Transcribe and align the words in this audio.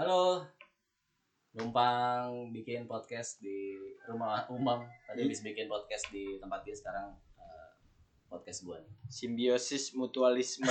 Halo. 0.00 0.40
Numpang 1.52 2.48
bikin 2.56 2.88
podcast 2.88 3.36
di 3.36 3.76
rumah 4.08 4.48
Umam. 4.48 4.80
Tadi 5.04 5.28
habis 5.28 5.44
bikin 5.44 5.68
podcast 5.68 6.08
di 6.08 6.40
tempat 6.40 6.64
dia 6.64 6.72
sekarang 6.72 7.12
eh, 7.36 7.68
podcast 8.24 8.64
gua 8.64 8.80
nih. 8.80 8.96
Simbiosis 9.12 9.92
mutualisme. 9.92 10.64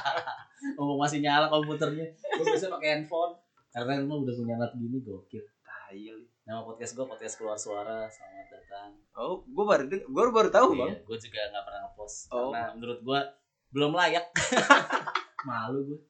Mumpung 0.80 0.96
masih 0.96 1.20
nyala 1.20 1.52
komputernya. 1.52 2.08
Gua 2.40 2.56
biasa 2.56 2.72
pakai 2.72 3.04
handphone. 3.04 3.36
Karena 3.68 4.00
lu 4.00 4.24
udah 4.24 4.32
punya 4.32 4.56
alat 4.56 4.72
gini 4.80 5.04
gokil. 5.04 5.44
Tahil. 5.60 6.24
Nama 6.48 6.64
podcast 6.64 6.96
gua 6.96 7.12
podcast 7.12 7.36
keluar 7.36 7.60
suara. 7.60 8.08
Selamat 8.08 8.48
datang. 8.48 8.96
Oh, 9.12 9.44
gue 9.44 9.64
baru 9.68 9.84
gua 10.08 10.32
baru 10.32 10.48
tahu, 10.48 10.80
Bang. 10.80 10.88
Iya, 10.88 11.04
gua 11.04 11.18
juga 11.20 11.40
nggak 11.52 11.64
pernah 11.68 11.80
ngepost 11.84 12.32
Oh. 12.32 12.48
karena 12.48 12.72
menurut 12.80 12.98
gua 13.04 13.20
belum 13.76 13.92
layak. 13.92 14.24
Malu 15.52 15.84
gua. 15.84 16.00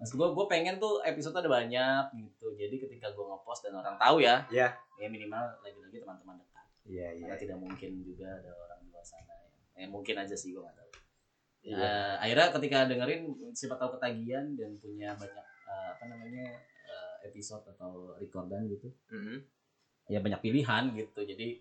Maksud 0.00 0.16
gua, 0.16 0.32
gua 0.32 0.46
pengen 0.48 0.80
tuh 0.80 1.04
episode 1.04 1.36
ada 1.36 1.46
banyak 1.46 2.04
gitu. 2.16 2.56
Jadi 2.56 2.80
ketika 2.80 3.12
gua 3.12 3.36
ngepost 3.36 3.60
dan 3.62 3.76
orang 3.76 3.94
tahu 3.94 4.18
ya, 4.18 4.48
Iya. 4.48 4.72
ya 4.96 5.06
minimal 5.06 5.60
lagi-lagi 5.60 6.00
teman-teman 6.00 6.40
dekat. 6.40 6.64
Iya, 6.88 7.06
Karena 7.14 7.36
tidak 7.36 7.58
mungkin 7.60 7.90
juga 8.00 8.26
ada 8.32 8.50
orang 8.50 8.78
di 8.80 8.88
luar 8.88 9.04
sana 9.04 9.32
ya. 9.36 9.48
Eh, 9.76 9.86
mungkin 9.86 10.16
aja 10.16 10.32
sih 10.32 10.50
gua 10.50 10.64
nggak 10.64 10.76
tahu. 10.76 10.90
Iya. 11.60 11.76
Eh, 11.76 12.14
akhirnya 12.18 12.46
ketika 12.56 12.78
dengerin 12.88 13.22
siapa 13.52 13.76
tahu 13.76 14.00
ketagihan 14.00 14.56
dan 14.56 14.80
punya 14.80 15.12
banyak 15.12 15.44
eh, 15.68 15.88
apa 15.92 16.04
namanya 16.08 16.44
eh, 16.64 17.14
episode 17.28 17.62
atau 17.68 18.16
recordan 18.16 18.64
gitu 18.66 18.88
Mhm. 19.12 19.36
ya 20.08 20.18
banyak 20.18 20.40
pilihan 20.40 20.90
gitu 20.90 21.20
jadi 21.22 21.60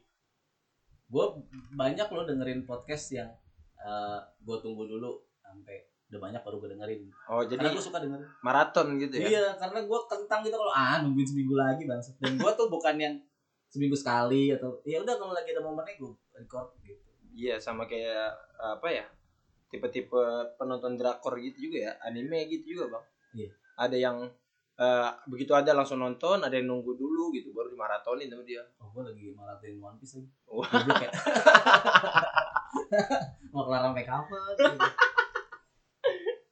gue 1.06 1.26
banyak 1.72 2.08
loh 2.08 2.24
dengerin 2.24 2.64
podcast 2.64 3.12
yang 3.12 3.30
gue 4.40 4.58
tunggu 4.58 4.86
dulu 4.86 5.14
sampai 5.38 5.86
udah 6.10 6.20
banyak 6.20 6.42
baru 6.42 6.56
gue 6.58 6.70
dengerin 6.74 7.02
Oh, 7.26 7.42
jadi 7.42 7.62
karena 7.62 7.72
gue 7.72 7.84
suka 7.84 7.98
dengerin 8.00 8.26
maraton 8.42 8.88
gitu 8.98 9.14
ya. 9.16 9.28
iya 9.28 9.46
karena 9.56 9.80
gue 9.82 10.00
kentang 10.06 10.40
gitu 10.42 10.54
kalau 10.54 10.72
ah 10.72 11.00
nungguin 11.00 11.28
seminggu 11.28 11.54
lagi 11.54 11.84
bang 11.84 12.00
dan 12.02 12.32
gue 12.36 12.52
tuh 12.54 12.68
bukan 12.68 12.96
yang 12.98 13.16
seminggu 13.66 13.94
sekali 13.94 14.50
atau 14.50 14.82
ya 14.84 14.98
udah 14.98 15.16
kalau 15.16 15.32
lagi 15.32 15.50
ada 15.50 15.62
momennya 15.62 15.94
gue 15.96 16.12
record 16.34 16.74
gitu 16.82 16.98
Iya, 17.30 17.56
sama 17.56 17.86
kayak 17.86 18.36
apa 18.60 18.88
ya? 18.90 19.06
Tipe-tipe 19.70 20.18
penonton 20.58 20.98
drakor 20.98 21.38
gitu 21.40 21.70
juga 21.70 21.88
ya, 21.88 21.92
anime 22.02 22.50
gitu 22.50 22.76
juga, 22.76 22.92
Bang. 22.92 23.04
Iya. 23.32 23.48
Ada 23.78 23.96
yang 23.96 24.18
eh, 24.76 25.10
begitu 25.24 25.54
ada 25.54 25.72
langsung 25.72 26.00
nonton, 26.00 26.42
ada 26.42 26.52
yang 26.52 26.68
nunggu 26.68 26.96
dulu 26.96 27.30
gitu 27.32 27.54
baru 27.54 27.70
dimaratonin 27.70 28.28
sama 28.28 28.44
dia. 28.44 28.60
oh 28.76 28.92
gue 28.92 29.04
lagi 29.08 29.32
maratin 29.32 29.78
One 29.78 29.96
Piece 29.96 30.18
lagi 30.18 30.28
Wah. 30.50 30.68
Mau 33.54 33.64
kelar 33.64 33.82
sampai 33.86 34.04
kapan 34.04 34.42
gitu. 34.58 34.76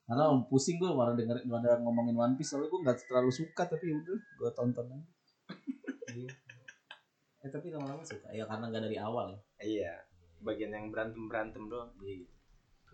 karena 0.07 0.23
pusing 0.47 0.79
gue 0.79 0.87
malah 0.87 1.19
denger 1.19 1.43
pada 1.51 1.83
ngomongin 1.83 2.15
One 2.15 2.33
Piece 2.39 2.55
soalnya 2.55 2.71
gue 2.71 2.79
nggak 2.79 2.97
terlalu 3.11 3.27
suka 3.27 3.67
tapi 3.67 3.91
udah 3.91 4.15
gue 4.15 4.49
tonton 4.55 4.87
aja. 4.87 5.03
Iya. 6.15 6.31
eh 7.43 7.49
tapi 7.51 7.67
lama-lama 7.75 7.99
suka. 8.07 8.31
Ya 8.31 8.47
karena 8.47 8.71
nggak 8.71 8.83
dari 8.87 8.97
awal 9.03 9.35
ya. 9.35 9.39
Iya, 9.59 9.93
bagian 10.39 10.71
yang 10.71 10.87
berantem-berantem 10.95 11.67
doang. 11.67 11.91
Jadi 11.99 12.23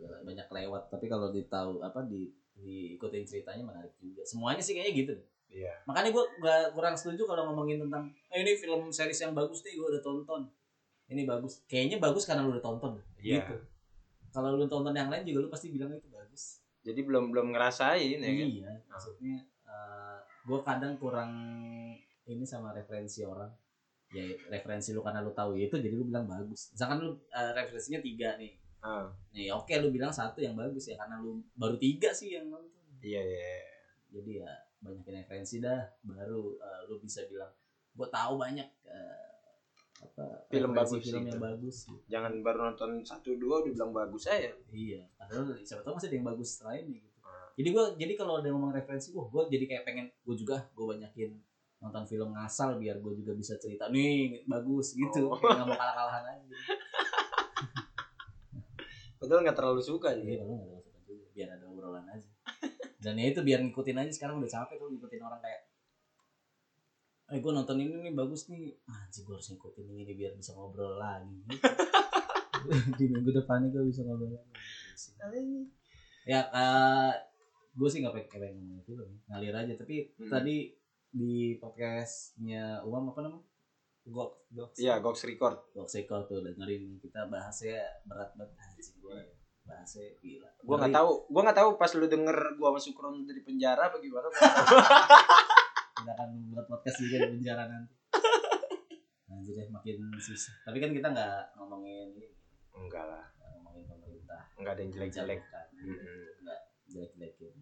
ya, 0.01 0.09
banyak 0.25 0.47
lewat. 0.49 0.89
Tapi 0.89 1.05
kalau 1.05 1.29
ditahu 1.29 1.85
apa 1.85 2.01
di 2.09 2.33
diikutin 2.57 3.29
ceritanya 3.29 3.61
menarik 3.61 3.93
juga. 4.01 4.25
Semuanya 4.25 4.65
sih 4.65 4.73
kayaknya 4.73 4.93
gitu 5.05 5.15
Iya. 5.53 5.69
makanya 5.85 6.09
gue 6.09 6.25
gak 6.41 6.73
kurang 6.73 6.97
setuju 6.97 7.29
kalau 7.29 7.53
ngomongin 7.53 7.77
tentang 7.77 8.09
eh, 8.33 8.41
ini 8.41 8.57
film 8.57 8.89
series 8.89 9.21
yang 9.21 9.37
bagus 9.37 9.61
nih 9.61 9.77
gue 9.77 9.85
udah 9.85 10.01
tonton. 10.01 10.49
Ini 11.13 11.29
bagus. 11.29 11.61
Kayaknya 11.69 12.01
bagus 12.01 12.25
karena 12.25 12.41
lu 12.41 12.57
udah 12.57 12.65
tonton. 12.65 12.97
Iya. 13.21 13.45
gitu. 13.45 13.61
Kalau 14.33 14.57
lu 14.57 14.65
tonton 14.65 14.97
yang 14.97 15.13
lain 15.13 15.21
juga 15.21 15.45
lu 15.45 15.49
pasti 15.53 15.69
bilang 15.69 15.93
itu 15.93 16.09
bagus 16.09 16.62
Jadi 16.83 16.99
belum 17.07 17.31
belum 17.31 17.55
ngerasain 17.55 18.19
ya 18.19 18.27
kan? 18.27 18.47
iya 18.47 18.71
maksudnya 18.91 19.39
gue 20.43 20.59
kadang 20.59 20.93
kurang 20.99 21.31
ini 22.27 22.43
sama 22.43 22.75
referensi 22.75 23.23
orang. 23.23 23.51
Ya 24.13 24.29
referensi 24.51 24.93
lu 24.93 25.01
karena 25.01 25.25
lu 25.25 25.33
tahu 25.33 25.57
itu 25.57 25.79
jadi 25.79 25.95
lu 25.95 26.05
bilang 26.05 26.29
bagus. 26.29 26.69
Misalkan 26.75 27.01
lu 27.01 27.17
eh, 27.33 27.51
referensinya 27.55 27.99
tiga 28.03 28.35
nih. 28.37 28.53
Ah, 28.83 29.07
nih 29.31 29.49
oke 29.55 29.71
lu 29.79 29.89
bilang 29.95 30.11
satu 30.11 30.43
yang 30.43 30.59
bagus 30.59 30.91
ya 30.91 30.99
karena 30.99 31.17
lu 31.23 31.39
baru 31.55 31.79
tiga 31.79 32.11
sih 32.11 32.35
yang 32.35 32.51
nonton. 32.51 32.83
Iya, 33.03 33.19
iya. 33.19 33.59
jadi 34.13 34.31
ya 34.45 34.51
banyakin 34.83 35.23
referensi 35.23 35.63
dah 35.63 35.81
baru 36.03 36.59
eh, 36.59 36.81
lu 36.91 36.99
bisa 36.99 37.23
bilang 37.25 37.49
gue 37.95 38.07
tahu 38.11 38.33
banyak 38.35 38.67
eh, 38.85 39.32
apa 40.03 40.25
Film 40.47 40.71
bagus 40.71 40.99
film 41.01 41.23
yang 41.23 41.39
bagus 41.39 41.75
gitu. 41.85 41.97
Jangan 42.07 42.31
baru 42.39 42.59
nonton 42.69 42.91
satu 43.01 43.33
dua 43.35 43.59
udah 43.59 43.71
bilang 43.71 43.91
bagus 43.91 44.27
aja. 44.27 44.51
iya 44.69 45.07
padahal 45.15 45.55
siapa 45.59 45.81
tahu 45.81 45.95
masih 45.95 46.07
ada 46.07 46.15
yang 46.15 46.27
bagus 46.27 46.49
lainnya 46.59 46.99
gitu 46.99 47.11
Ah. 47.23 47.47
jadi 47.55 47.69
gue 47.71 47.83
jadi 47.97 48.13
kalau 48.13 48.33
ada 48.37 48.47
yang 48.47 48.59
ngomong 48.59 48.73
referensi 48.73 49.09
wah 49.11 49.23
gue 49.25 49.41
jadi 49.49 49.63
kayak 49.65 49.83
pengen 49.83 50.05
gue 50.11 50.35
juga 50.35 50.59
gue 50.69 50.85
banyakin 50.85 51.31
nonton 51.79 52.03
film 52.03 52.29
ngasal 52.31 52.75
biar 52.75 52.99
gue 52.99 53.13
juga 53.15 53.31
bisa 53.31 53.55
cerita 53.55 53.87
nih 53.87 54.43
bagus 54.43 54.91
gitu 54.93 55.23
Oh. 55.25 55.35
Kayak 55.35 55.55
nggak 55.57 55.67
mau 55.67 55.77
kalah 55.77 55.95
kalahan 55.97 56.23
aja 56.29 56.47
Padahal 59.17 59.39
nggak 59.41 59.55
terlalu 59.55 59.79
suka 59.79 60.11
jadi 60.13 60.29
ya. 60.29 60.37
kalau 60.37 60.53
nggak 60.53 60.67
ada 60.67 60.75
masukan 60.75 61.01
juga 61.07 61.25
biar 61.31 61.49
ada 61.49 61.65
obrolan 61.65 62.05
aja 62.05 62.29
dan 62.99 63.15
ya 63.15 63.25
itu 63.29 63.39
biar 63.39 63.59
ngikutin 63.61 63.97
aja 63.97 64.11
sekarang 64.11 64.35
udah 64.39 64.51
capek 64.51 64.75
tuh 64.75 64.87
ngikutin 64.89 65.21
orang 65.21 65.39
kayak 65.39 65.61
eh 67.33 67.39
gue 67.39 67.51
nonton 67.51 67.75
ini 67.75 67.97
nih 67.99 68.13
bagus 68.13 68.45
nih. 68.47 68.69
Anjir 68.85 69.21
gue 69.23 69.33
harus 69.33 69.49
ngikutin 69.49 69.85
ini 69.87 70.01
nih 70.03 70.15
biar 70.15 70.33
bisa 70.33 70.53
ngobrol 70.53 70.95
lagi. 70.95 71.33
Di 72.97 73.05
minggu 73.05 73.33
depannya 73.33 73.67
gue 73.67 73.83
bisa 73.83 74.01
ngobrol 74.01 74.37
lagi. 74.37 75.65
Ya 76.23 76.45
gue 77.73 77.89
sih 77.89 77.99
nggak 77.99 78.13
pengen 78.13 78.29
pengen 78.29 78.53
ngomongin 78.53 78.81
film 78.85 79.09
ngalir 79.25 79.51
aja. 79.51 79.73
Tapi 79.73 80.13
Hmm. 80.13 80.29
tadi 80.29 80.69
di 81.09 81.33
podcastnya 81.57 82.81
Umam 82.81 83.09
apa 83.09 83.21
namanya? 83.21 83.45
Gok 84.03 84.31
Gok 84.51 84.69
Iya, 84.77 84.99
Gox 84.99 85.25
Record. 85.25 85.73
Gok 85.73 85.89
Seko 85.89 86.21
tuh 86.23 86.43
dengerin 86.43 87.01
kita 87.01 87.25
bahasnya 87.27 87.81
berat 88.05 88.29
banget. 88.35 88.53
Anjing 88.59 88.97
gue 88.99 89.17
bahasnya 89.63 90.05
gila. 90.19 90.49
Gua 90.59 90.75
nggak 90.75 90.91
Ngeri. 90.91 90.99
tahu, 90.99 91.11
gua 91.31 91.41
nggak 91.41 91.57
tahu 91.57 91.69
pas 91.79 91.91
lu 91.95 92.05
denger 92.05 92.37
gua 92.55 92.69
masuk 92.71 92.93
Ron 92.93 93.23
dari 93.23 93.41
penjara 93.41 93.89
apa 93.89 93.97
gimana. 93.97 94.27
kita 96.03 96.11
akan 96.13 96.29
buat 96.51 96.65
podcast 96.67 96.97
juga 96.99 97.15
di 97.17 97.27
penjara 97.33 97.63
nanti 97.65 97.95
anjir 99.25 99.53
deh 99.55 99.67
makin 99.67 99.97
susah 100.19 100.53
tapi 100.61 100.77
kan 100.77 100.91
kita 100.91 101.07
nggak 101.09 101.55
ngomongin 101.55 102.11
ini 102.11 102.27
Enggak 102.73 103.05
lah, 103.05 103.21
nggak 103.31 103.49
ngomongin 103.53 103.85
pemerintah 103.87 104.41
enggak 104.55 104.73
ada 104.73 104.81
yang 104.81 104.91
jelek-jelek. 104.91 105.39
Kan. 105.45 105.65
Mm-mm. 105.77 106.25
nggak 106.41 106.59
jelek-jelekin 106.87 107.53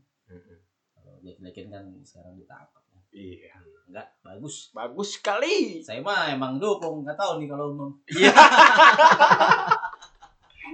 kalau 0.91 1.11
jelek-jelekin 1.19 1.67
kan 1.67 1.83
sekarang 2.01 2.33
ditangkap 2.33 2.79
ya. 2.87 2.99
Iya. 3.11 3.51
enggak 3.85 4.07
bagus 4.21 4.71
Bagus 4.71 5.09
sekali. 5.13 5.79
saya 5.79 5.99
mah 5.99 6.31
emang 6.31 6.57
dukung 6.57 7.03
nggak 7.03 7.13
tahu 7.13 7.37
nih 7.37 7.47
kalau 7.47 7.71
umum 7.71 7.91
Iya. 8.07 8.31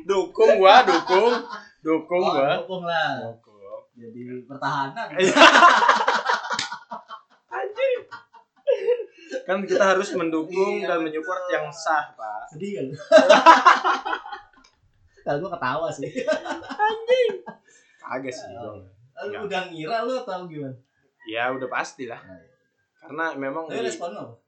dukung 0.05 0.51
gua, 0.55 0.81
dukung. 0.81 1.33
Dukung 1.79 2.21
Oh, 2.21 2.31
gua. 2.31 2.49
dukung 2.57 2.83
lah 2.83 3.17
Dukung. 3.23 3.81
jadi 3.93 4.21
pertahanan 4.45 5.07
Iya. 5.13 5.33
Anjir. 7.49 7.99
Kan 9.47 9.63
kita 9.63 9.79
harus 9.87 10.11
mendukung 10.11 10.75
Iya, 10.77 10.91
dan 10.91 10.99
menyupport 11.01 11.43
yang 11.47 11.71
sah, 11.71 12.11
Pak. 12.11 12.51
sedih 12.51 12.71
kan 12.75 12.87
kalau 15.21 15.39
gua 15.41 15.51
ketawa 15.53 15.87
sih 15.89 16.11
Kagak 17.97 18.29
sih, 18.29 18.47
Oh, 18.53 18.75
Bang. 18.75 18.79
Lu 19.17 19.23
Enggak. 19.25 19.41
udah 19.43 19.61
ngira 19.67 19.97
lu 20.03 20.13
atau 20.17 20.45
gimana 20.45 20.75
Ya 21.25 21.49
udah 21.49 21.67
pasti 21.67 22.05
lah. 22.05 22.15
Nah, 22.17 22.37
iya. 22.37 22.55
Karena 22.97 23.25
memang 23.35 23.65
tapi 23.65 23.79
di- 23.79 23.85
respon 23.85 24.11
lo 24.11 24.39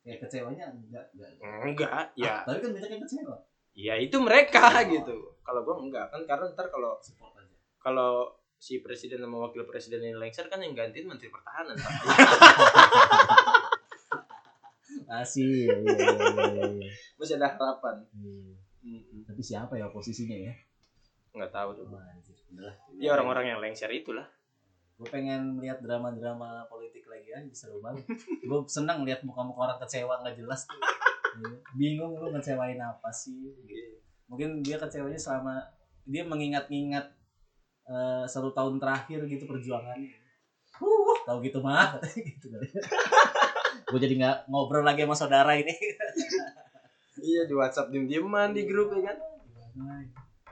ya 0.00 0.14
kecewanya 0.16 0.70
enggak 0.70 1.02
enggak 1.12 1.30
enggak, 1.64 2.04
ya. 2.14 2.38
tapi 2.40 2.58
kan 2.60 2.70
banyak 2.72 2.90
yang 2.92 3.02
kecewa 3.02 3.36
Ya 3.72 3.94
itu 3.96 4.16
mereka 4.16 4.62
Oh. 4.64 4.86
gitu. 4.88 5.16
Kalau 5.40 5.60
gua 5.62 5.76
enggak 5.76 6.06
kan 6.08 6.22
karena 6.24 6.46
ntar 6.48 6.66
kalau 6.68 6.94
support 7.00 7.34
aja 7.36 7.50
kalau 7.76 8.30
si 8.56 8.78
presiden 8.78 9.20
sama 9.20 9.44
wakil 9.44 9.62
presiden 9.62 10.00
ini 10.00 10.14
lengser 10.16 10.46
kan 10.46 10.58
yang 10.58 10.72
gantiin 10.72 11.04
menteri 11.04 11.28
pertahanan 11.28 11.74
Pak. 11.74 11.92
Masih, 15.06 15.70
iya, 15.70 15.76
iya, 15.86 15.94
iya, 16.50 16.64
iya. 16.66 16.90
masih 17.14 17.38
ada 17.38 17.54
harapan 17.54 18.02
Iya. 18.86 19.22
Tapi 19.26 19.42
siapa 19.42 19.74
ya 19.78 19.90
posisinya 19.90 20.34
ya? 20.34 20.54
nggak 21.36 21.52
tahu 21.52 21.70
tuh 21.76 21.84
lah. 21.92 22.72
ya 22.96 23.12
orang-orang 23.12 23.52
yang 23.52 23.60
lengser 23.60 23.92
itulah 23.92 24.24
Gue 24.96 25.08
pengen 25.12 25.60
lihat 25.60 25.84
drama-drama 25.84 26.64
politik 26.72 27.04
lagi 27.04 27.28
aja 27.28 27.52
seru 27.52 27.84
banget. 27.84 28.08
Gue 28.48 28.64
senang 28.64 29.04
lihat 29.04 29.20
muka-muka 29.28 29.68
orang 29.68 29.78
kecewa 29.84 30.24
nggak 30.24 30.40
jelas 30.40 30.64
tuh. 30.64 30.80
Iya. 31.36 31.56
Bingung 31.76 32.16
lu 32.16 32.32
ngecewain 32.32 32.80
apa 32.80 33.12
sih? 33.12 33.52
Gitu. 33.68 34.00
Mungkin 34.24 34.64
dia 34.64 34.80
kecewanya 34.80 35.20
selama 35.20 35.60
dia 36.08 36.24
mengingat-ingat 36.24 37.12
eh, 37.84 38.24
satu 38.24 38.56
tahun 38.56 38.80
terakhir 38.80 39.28
gitu 39.28 39.44
perjuangannya. 39.44 40.16
Uh, 40.80 41.16
tahu 41.28 41.44
gitu 41.44 41.60
mah. 41.60 42.00
gitu 42.16 42.48
kali. 42.48 42.68
Gue 43.86 43.98
jadi 43.98 44.14
nggak 44.14 44.36
ngobrol 44.46 44.82
lagi 44.82 45.02
sama 45.02 45.14
saudara 45.14 45.54
ini. 45.54 45.70
iya 47.18 47.42
di 47.42 47.54
WhatsApp 47.54 47.88
diem-dieman 47.88 48.50
di 48.50 48.66
grup 48.66 48.92
ya 48.92 49.00
kan 49.06 49.16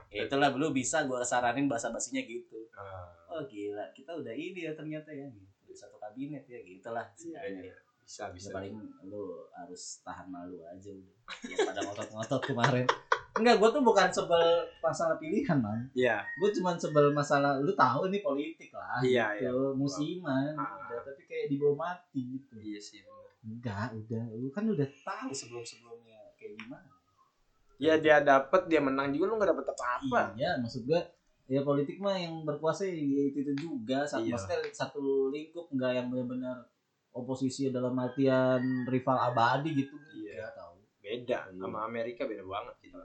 Ya 0.07 0.23
itulah 0.23 0.47
lu 0.49 0.71
bisa 0.71 1.03
gue 1.03 1.19
saranin 1.21 1.67
bahasa 1.67 1.91
basinya 1.91 2.21
gitu. 2.21 2.55
Ah, 2.71 3.11
Oh 3.27 3.43
gila, 3.43 3.83
kita 3.91 4.15
udah 4.15 4.31
ini 4.31 4.63
ya 4.63 4.71
ternyata 4.71 5.11
ya. 5.11 5.27
Gitu. 5.27 5.51
di 5.65 5.73
satu 5.73 5.97
kabinet 5.97 6.45
ya 6.45 6.55
gitulah 6.57 7.03
Iya, 7.17 7.41
iya. 7.43 7.73
bisa 7.99 8.21
Ya, 8.21 8.31
bisa 8.31 8.47
paling 8.49 8.79
lu 9.03 9.43
harus 9.51 9.99
tahan 9.99 10.23
malu 10.25 10.61
aja 10.63 10.87
udah 10.87 11.15
Ya, 11.43 11.57
pada 11.59 11.83
ngotot-ngotot 11.83 12.41
kemarin 12.45 12.85
enggak 13.35 13.59
gue 13.59 13.69
tuh 13.69 13.83
bukan 13.83 14.07
sebel 14.07 14.45
masalah 14.79 15.19
pilihan 15.19 15.59
man 15.59 15.83
iya 15.91 16.23
gue 16.39 16.47
cuman 16.53 16.79
sebel 16.79 17.11
masalah 17.11 17.59
lu 17.59 17.75
tahu 17.75 18.07
ini 18.07 18.21
politik 18.21 18.71
lah 18.71 19.03
Iya, 19.03 19.35
gitu 19.35 19.75
musiman 19.75 20.55
Ah. 20.55 20.79
udah 20.87 21.03
tapi 21.03 21.27
kayak 21.27 21.51
dibawa 21.51 21.75
mati 21.91 22.39
gitu 22.39 22.55
iya 22.55 22.79
sih. 22.79 23.03
Enggak 23.45 23.93
udah. 23.93 24.23
Lu 24.33 24.49
kan 24.49 24.65
udah 24.65 24.89
tahu 25.05 25.29
sebelum 25.29 25.61
sebelumnya 25.61 26.17
kayak 26.35 26.57
gimana. 26.57 26.89
Ya 27.77 27.99
dia 27.99 28.19
dapet 28.19 28.65
dia 28.65 28.79
menang 28.79 29.11
juga 29.11 29.29
lu 29.29 29.37
nggak 29.37 29.51
dapet 29.53 29.65
apa-apa. 29.69 30.21
Iya 30.33 30.57
maksud 30.59 30.83
gue 30.83 31.01
ya 31.45 31.61
politik 31.61 32.01
mah 32.01 32.17
yang 32.17 32.41
berkuasa 32.41 32.89
ya 32.89 32.95
itu 32.95 33.37
itu 33.37 33.53
juga. 33.53 34.01
Satu 34.03 34.25
Iya. 34.25 34.33
maksudnya 34.33 34.57
satu 34.73 35.03
lingkup 35.29 35.69
enggak 35.69 35.91
yang 35.93 36.07
benar-benar 36.09 36.57
oposisi 37.11 37.69
dalam 37.69 37.93
artian 37.95 38.83
rival 38.89 39.17
abadi 39.21 39.71
gitu. 39.77 39.95
Iya. 40.15 40.41
Nggak 40.41 40.53
tahu. 40.57 40.73
Beda 40.99 41.39
Iya. 41.45 41.59
sama 41.61 41.79
Amerika 41.85 42.25
beda 42.25 42.43
banget 42.43 42.75
gitu. 42.81 42.97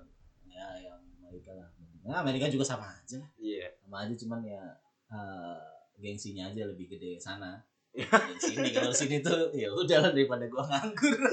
Ya 0.49 0.67
yang 0.81 0.99
Amerika 1.21 1.53
lah. 1.53 1.69
Nah, 2.01 2.25
Amerika 2.25 2.49
juga 2.49 2.65
sama 2.65 2.89
aja. 2.89 3.21
Iya. 3.37 3.77
Sama 3.77 4.09
aja 4.09 4.15
cuman 4.17 4.41
ya 4.41 4.63
eh, 5.11 5.59
gengsinya 6.01 6.49
aja 6.49 6.65
lebih 6.65 6.87
gede 6.89 7.19
sana 7.21 7.61
Di 7.91 8.07
sini 8.41 8.71
kalau 8.71 8.93
sini 8.93 9.19
tuh 9.19 9.51
ya 9.51 9.67
udah 9.69 10.09
daripada 10.09 10.47
gua 10.47 10.63
nganggur. 10.65 11.17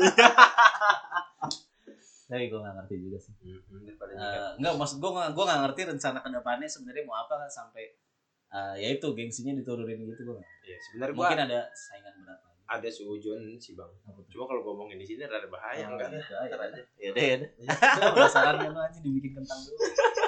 Tapi 2.27 2.51
gua 2.51 2.59
nggak 2.59 2.75
ngerti 2.81 2.95
juga 2.99 3.17
sih. 3.17 3.33
Mhm, 3.39 3.87
daripada 3.87 4.11
Eh, 4.11 4.49
nggak 4.59 4.73
maksud 4.75 4.97
gua 4.97 5.11
nggak 5.15 5.29
gua 5.31 5.43
nggak 5.47 5.61
ngerti 5.63 5.81
rencana 5.87 6.17
ke 6.19 6.29
depannya 6.29 6.67
sebenarnya 6.67 7.03
mau 7.05 7.17
apa 7.17 7.47
sampai 7.47 7.83
eh, 8.47 8.75
ya 8.79 8.89
itu 8.89 9.07
gengsinya 9.13 9.53
diturunin 9.53 10.01
gitu 10.03 10.21
gua 10.25 10.35
nggak- 10.35 10.51
Iya, 10.61 10.77
sebenarnya 10.81 11.13
gua 11.13 11.21
mungkin 11.23 11.39
ada 11.45 11.59
saingan 11.71 12.13
berat 12.19 12.39
ada 12.67 12.89
suujon 12.89 13.39
sih 13.55 13.73
bang. 13.73 13.87
Cuma 14.27 14.43
kalau 14.43 14.59
ngomongin 14.61 14.95
di 14.95 15.05
sini 15.05 15.23
rada 15.23 15.47
bahaya 15.47 15.87
enggak? 15.87 16.11
ya, 16.11 16.19
Ntar 16.45 16.59
aja 16.65 16.81
ya 16.95 17.09
deh 17.09 17.25
ya 17.25 17.35
deh 17.37 17.49
penasaran 18.09 18.55
kan 18.57 18.75
aja 18.77 18.99
dibikin 18.99 19.31
kentang 19.33 19.59
dulu. 19.61 19.79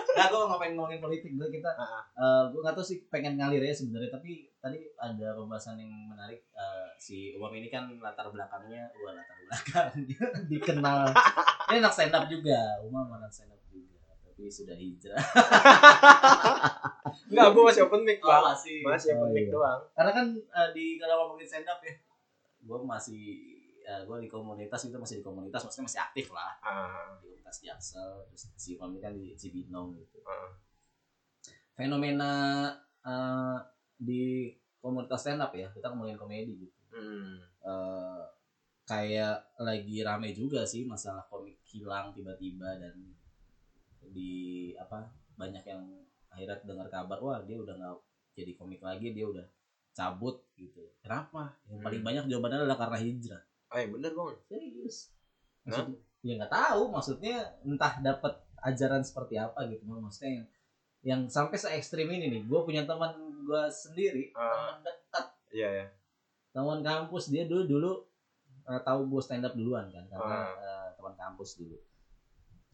Nah 0.09 0.25
gue 0.25 0.39
ngapain 0.41 0.71
ngomongin 0.73 0.99
politik 0.99 1.31
gue 1.31 1.47
kita 1.49 1.71
Ah. 1.71 1.99
eh 2.13 2.43
gue 2.49 2.59
nggak 2.59 2.73
tahu 2.73 2.85
sih 2.85 3.03
pengen 3.07 3.35
ngalir 3.35 3.59
ya 3.59 3.71
sebenarnya 3.71 4.07
tapi 4.09 4.31
tadi 4.57 4.79
ada 4.95 5.31
pembahasan 5.33 5.75
yang 5.77 5.91
menarik 6.05 6.39
Eh, 6.51 6.87
si 6.97 7.31
Umam 7.31 7.51
ini 7.53 7.67
kan 7.67 7.87
latar 7.97 8.27
belakangnya 8.27 8.87
wah 8.97 9.13
latar 9.13 9.35
belakang 9.37 9.91
dikenal. 10.51 11.07
Ini 11.67 11.77
anak 11.77 11.91
stand 11.91 12.11
up 12.11 12.25
juga 12.25 12.55
Umam 12.81 13.07
anak 13.13 13.27
stand 13.29 13.47
up 13.49 13.61
juga 13.65 13.95
tapi 14.21 14.43
sudah 14.45 14.75
hijrah. 14.75 15.19
Enggak 17.29 17.47
gua 17.51 17.63
masih 17.65 17.83
open 17.85 18.01
mic 18.01 18.19
bang. 18.19 18.43
masih. 18.45 18.79
Masih 18.81 19.09
open 19.13 19.23
Oh, 19.23 19.31
mic 19.31 19.45
iya. 19.45 19.51
doang. 19.51 19.79
Karena 19.93 20.11
kan 20.13 20.25
eh, 20.35 20.69
di 20.73 20.85
kalau 20.97 21.15
ngomongin 21.25 21.47
stand 21.47 21.63
up 21.65 21.79
ya 21.79 21.93
gue 22.69 22.79
masih 22.85 23.25
gue 23.89 24.17
di 24.21 24.29
komunitas 24.29 24.85
itu 24.85 25.01
masih 25.01 25.17
di 25.19 25.25
komunitas 25.25 25.65
maksudnya 25.65 25.89
masih 25.89 26.01
aktif 26.05 26.27
lah 26.29 26.53
ah 26.61 27.17
di 27.17 27.33
komunitas 27.33 27.57
Jaksel 27.65 28.29
terus 28.29 28.45
si 28.53 28.77
Umam 28.77 28.93
ini 28.93 29.01
kan 29.01 29.13
di 29.17 29.33
Cibinong 29.33 29.97
gitu 29.97 30.21
ah. 30.29 30.53
fenomena 31.73 32.69
eh, 33.01 33.57
di 33.97 34.53
komunitas 34.77 35.25
stand 35.25 35.41
up 35.41 35.49
ya 35.57 35.73
kita 35.73 35.89
ngomongin 35.89 36.21
komedi 36.21 36.69
gitu 36.69 36.79
Hmm. 36.89 37.37
Eh, 37.61 38.23
kayak 38.89 39.37
lagi 39.61 40.01
rame 40.01 40.33
juga 40.33 40.65
sih 40.65 40.81
masalah 40.89 41.21
komik 41.29 41.61
hilang 41.69 42.09
tiba-tiba 42.09 42.81
dan 42.81 42.97
di 44.09 44.73
apa 44.73 45.05
banyak 45.37 45.61
yang 45.61 45.85
akhirnya 46.33 46.57
dengar 46.65 46.89
kabar 46.89 47.21
wah 47.21 47.37
dia 47.45 47.61
udah 47.61 47.77
nggak 47.77 47.95
jadi 48.33 48.51
komik 48.57 48.81
lagi 48.81 49.13
dia 49.13 49.29
udah 49.29 49.45
cabut 49.91 50.43
gitu. 50.55 50.81
Kenapa? 51.01 51.55
Yang 51.65 51.79
paling 51.81 52.01
Hmm. 52.01 52.07
banyak 52.07 52.23
jawabannya 52.27 52.57
adalah 52.63 52.79
karena 52.79 52.97
hijrah. 52.99 53.43
Ah 53.67 53.77
yang 53.77 53.91
bener 53.93 54.11
bang. 54.11 54.29
Serius. 54.43 54.97
Maksud, 55.63 55.85
ya 56.21 56.33
nggak 56.35 56.51
tahu. 56.51 56.81
Maksudnya 56.89 57.35
entah 57.61 57.93
dapat 57.99 58.33
ajaran 58.59 58.99
seperti 58.99 59.35
apa 59.35 59.63
gitu 59.67 59.87
maksudnya 59.87 60.31
yang 60.35 60.45
yang 60.99 61.21
sampai 61.25 61.55
se 61.55 61.71
ekstrim 61.71 62.11
ini 62.11 62.27
nih 62.27 62.41
gue 62.43 62.59
punya 62.59 62.83
teman 62.83 63.15
gue 63.39 63.63
sendiri 63.69 64.35
Ah. 64.35 64.75
teman 64.75 64.75
dekat. 64.83 65.25
Iya 65.49 65.69
ya 65.73 65.85
teman 66.49 66.79
kampus 66.81 67.29
dia 67.29 67.47
dulu 67.47 67.63
dulu 67.63 67.91
eh, 68.65 68.81
tahu 68.83 69.07
gue 69.07 69.21
stand 69.23 69.41
up 69.41 69.55
duluan 69.55 69.87
kan 69.87 70.03
karena 70.05 70.35
Ah. 70.43 70.51
eh, 70.51 70.87
teman 70.93 71.15
kampus 71.15 71.55
dulu. 71.55 71.79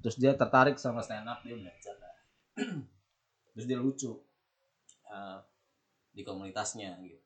Terus 0.02 0.18
dia 0.18 0.34
tertarik 0.34 0.76
sama 0.76 1.00
stand 1.00 1.24
up 1.24 1.38
dia 1.42 1.54
belajar 1.54 1.96
lah. 1.96 2.16
terus 3.54 3.66
dia 3.66 3.78
lucu. 3.78 4.12
Eh, 5.06 5.38
di 6.16 6.24
komunitasnya 6.24 6.96
gitu. 7.04 7.20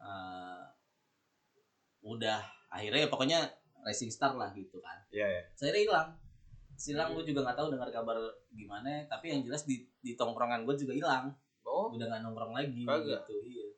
Eh, 0.00 0.64
udah 2.00 2.40
akhirnya 2.72 3.04
ya 3.04 3.10
pokoknya 3.12 3.40
racing 3.84 4.08
star 4.12 4.36
lah 4.36 4.52
gitu 4.56 4.80
kan. 4.80 4.96
Iya 5.12 5.28
ya 5.28 5.42
saya 5.56 5.76
hilang. 5.76 6.16
Silang 6.80 7.12
gue 7.12 7.24
juga 7.28 7.44
nggak 7.44 7.58
tahu 7.60 7.68
dengar 7.76 7.92
kabar 7.92 8.16
gimana 8.56 9.04
tapi 9.04 9.36
yang 9.36 9.44
jelas 9.44 9.68
di 9.68 9.84
di 10.00 10.16
tongkrongan 10.16 10.64
gue 10.64 10.76
juga 10.80 10.96
hilang. 10.96 11.24
Oh. 11.64 11.92
Udah 11.92 12.08
nggak 12.08 12.24
nongkrong 12.24 12.56
lagi 12.56 12.82
Kagak. 12.88 13.28
gitu. 13.28 13.34
Iya. 13.44 13.68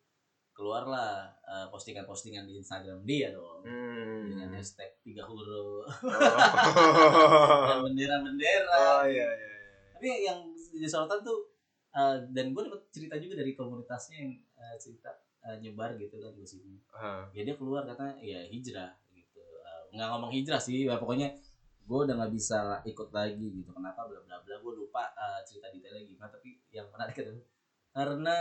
Keluarlah 0.52 1.34
eh, 1.42 1.66
postingan-postingan 1.74 2.46
di 2.46 2.62
Instagram 2.62 3.02
dia 3.02 3.34
dong. 3.34 3.66
Dengan 3.66 4.54
hmm. 4.54 4.56
hashtag 4.58 4.94
tiga 5.02 5.26
huruf. 5.26 5.90
Oh. 5.90 5.90
dan 7.68 7.78
bendera-bendera. 7.82 9.02
Oh 9.02 9.04
iya 9.10 9.26
iya 9.26 9.50
iya. 9.50 9.50
tapi 9.98 10.06
yang 10.22 10.40
jadi 10.72 10.86
sorotan 10.86 11.26
tuh 11.26 11.50
eh, 11.94 12.16
dan 12.30 12.54
gue 12.54 12.62
dapet 12.62 12.82
cerita 12.94 13.18
juga 13.18 13.42
dari 13.42 13.58
komunitasnya 13.58 14.16
yang 14.22 14.32
eh, 14.62 14.76
cerita 14.78 15.10
eh, 15.42 15.58
nyebar 15.58 15.98
gitu 15.98 16.16
kan 16.16 16.30
di 16.32 16.46
sini 16.46 16.78
Ah. 16.94 17.26
ya 17.30 17.42
dia 17.42 17.58
keluar 17.58 17.82
katanya 17.82 18.14
ya 18.22 18.40
hijrah 18.46 18.94
gitu. 19.10 19.42
Eh, 19.42 19.82
nggak 19.92 20.08
ngomong 20.08 20.30
hijrah 20.30 20.62
sih 20.62 20.86
ya 20.86 20.94
pokoknya 20.96 21.34
gue 21.82 21.98
udah 21.98 22.14
nggak 22.14 22.32
bisa 22.32 22.78
ikut 22.86 23.10
lagi 23.10 23.46
gitu. 23.58 23.74
Kenapa 23.74 24.06
bla 24.06 24.22
bla 24.22 24.38
bla 24.38 24.54
gue 24.56 24.72
lupa 24.78 25.10
eh, 25.12 25.40
cerita 25.42 25.66
detailnya 25.68 26.06
gimana. 26.06 26.30
Tapi 26.30 26.50
yang 26.70 26.86
menarik 26.88 27.18
adalah 27.18 27.42
karena 27.90 28.36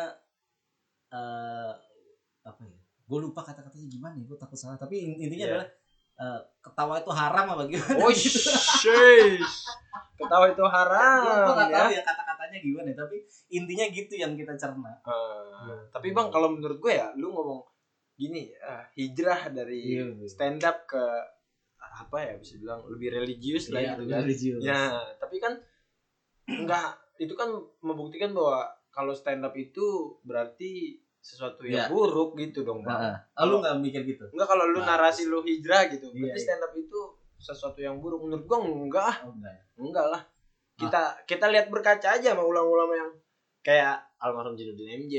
eh 1.11 1.73
apa 2.41 2.61
ya 2.63 2.77
gue 3.01 3.19
lupa 3.19 3.43
kata 3.43 3.59
katanya 3.67 3.87
gimana 3.91 4.13
ya 4.15 4.23
gue 4.23 4.37
takut 4.37 4.55
salah. 4.55 4.77
Tapi 4.77 4.95
in- 5.01 5.19
intinya 5.19 5.45
Iya. 5.45 5.51
adalah 5.57 5.67
eh, 6.21 6.39
ketawa 6.61 6.93
itu 6.97 7.11
haram 7.11 7.45
apa 7.49 7.63
gimana 7.65 7.97
Oh, 7.97 8.09
gitu. 8.09 8.39
Ketawa 10.15 10.45
itu 10.47 10.63
haram 10.63 11.21
gue 11.25 11.53
nggak 11.57 11.69
ya. 11.69 11.77
tahu 11.81 11.89
ya 11.91 12.01
kata 12.05 12.21
katanya 12.23 12.57
gimana 12.61 12.89
tapi 12.93 13.17
intinya 13.49 13.85
gitu 13.89 14.13
yang 14.15 14.33
kita 14.35 14.53
cerna 14.53 14.93
Ah, 15.01 15.41
Iya. 15.61 15.75
tapi 15.89 16.09
bang 16.11 16.29
kalau 16.29 16.49
menurut 16.49 16.77
gue 16.77 16.93
ya, 16.93 17.09
lu 17.13 17.29
ngomong 17.29 17.61
gini, 18.13 18.53
ah, 18.61 18.85
hijrah 18.93 19.49
dari 19.49 19.97
Iya, 19.97 20.05
iya. 20.11 20.25
stand 20.25 20.61
up 20.61 20.85
ke 20.85 21.01
apa 21.81 22.17
ya 22.17 22.33
bisa 22.37 22.55
bilang 22.55 22.85
lebih 22.87 23.09
religius 23.11 23.69
lah 23.69 23.81
Iya, 23.81 23.89
gitu 23.91 24.03
kan. 24.07 24.19
religius. 24.21 24.61
Ya, 24.61 24.81
tapi 25.17 25.37
kan 25.37 25.57
enggak 26.47 26.87
itu 27.17 27.33
kan 27.33 27.49
membuktikan 27.81 28.31
bahwa 28.31 28.65
kalau 28.89 29.13
stand 29.13 29.41
up 29.41 29.53
itu 29.53 30.17
berarti 30.21 31.00
sesuatu 31.21 31.61
yang 31.63 31.85
Iya. 31.85 31.93
buruk 31.93 32.33
gitu 32.35 32.65
dong 32.65 32.81
bang. 32.81 32.97
Nah, 32.97 33.17
ah, 33.37 33.45
lu 33.45 33.61
nggak 33.61 33.77
mikir 33.77 34.01
gitu 34.03 34.25
Enggak 34.33 34.49
kalau 34.49 34.65
lu 34.73 34.81
Nah, 34.81 34.97
narasi 34.97 35.29
lu 35.29 35.45
hijrah 35.45 35.85
gitu, 35.87 36.09
Iya, 36.09 36.17
berarti 36.17 36.39
iya. 36.41 36.45
stand 36.49 36.63
up 36.65 36.73
itu 36.73 36.99
sesuatu 37.37 37.79
yang 37.79 38.01
buruk. 38.01 38.25
Menurut 38.25 38.45
gua 38.45 38.57
enggak 38.59 39.05
ah. 39.05 39.17
oh 39.25 39.33
enggak 39.33 39.53
ya? 39.53 39.63
Enggak 39.77 40.05
lah. 40.09 40.21
Kita 40.75 41.01
kita 41.29 41.45
lihat 41.53 41.69
berkaca 41.69 42.07
aja 42.17 42.33
sama 42.33 42.41
ulama-ulama 42.41 42.93
yang 42.97 43.11
kayak 43.61 44.01
almarhum 44.17 44.57
Jinuddin 44.57 45.05
MJ. 45.05 45.15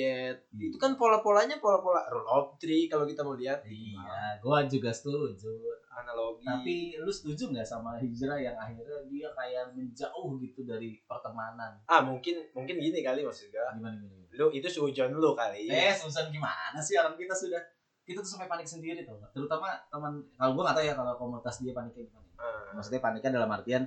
Itu 0.58 0.74
kan 0.74 0.98
pola-polanya 0.98 1.62
pola-pola 1.62 2.02
rule 2.10 2.26
of 2.26 2.58
three 2.58 2.90
kalau 2.90 3.06
kita 3.06 3.22
mau 3.22 3.38
lihat. 3.38 3.62
iya 3.62 4.34
gua 4.42 4.66
juga 4.66 4.90
setuju 4.90 5.54
Analogi. 5.92 6.42
Tapi 6.42 6.74
lu 6.96 7.12
setuju 7.12 7.52
nggak 7.52 7.62
sama 7.62 7.96
hijrah 7.96 8.36
yang 8.36 8.56
akhirnya 8.56 9.04
dia 9.06 9.28
kayak 9.32 9.72
menjauh 9.72 10.40
gitu 10.40 10.64
dari 10.64 10.96
pertemanan? 11.04 11.76
ah 11.84 12.00
mungkin 12.00 12.40
mungkin 12.52 12.76
gini 12.76 13.00
kali 13.00 13.20
maksud 13.20 13.48
gua. 13.48 13.68
Gimana 13.72 13.94
gimana? 13.94 14.24
Lu 14.32 14.48
itu 14.48 14.64
sujon 14.66 15.12
lu 15.12 15.30
kali. 15.32 15.68
Eh, 15.68 15.92
Susan 15.92 16.28
gimana 16.28 16.78
sih 16.78 16.96
orang 16.96 17.12
kita 17.14 17.36
sudah 17.36 17.60
kita 18.02 18.18
tuh 18.18 18.34
sampai 18.34 18.48
panik 18.48 18.66
sendiri 18.66 19.04
gak? 19.04 19.30
Terutama 19.30 19.68
teman 19.86 20.18
kalau 20.34 20.52
gua 20.52 20.62
nggak 20.66 20.76
tahu 20.80 20.86
ya 20.88 20.94
kalau 20.96 21.12
komunitas 21.14 21.56
dia 21.60 21.72
paniknya 21.72 22.02
gimana. 22.02 22.28
Ah, 22.34 22.72
Maksudnya 22.72 22.98
paniknya 22.98 23.30
dalam 23.36 23.50
artian 23.50 23.82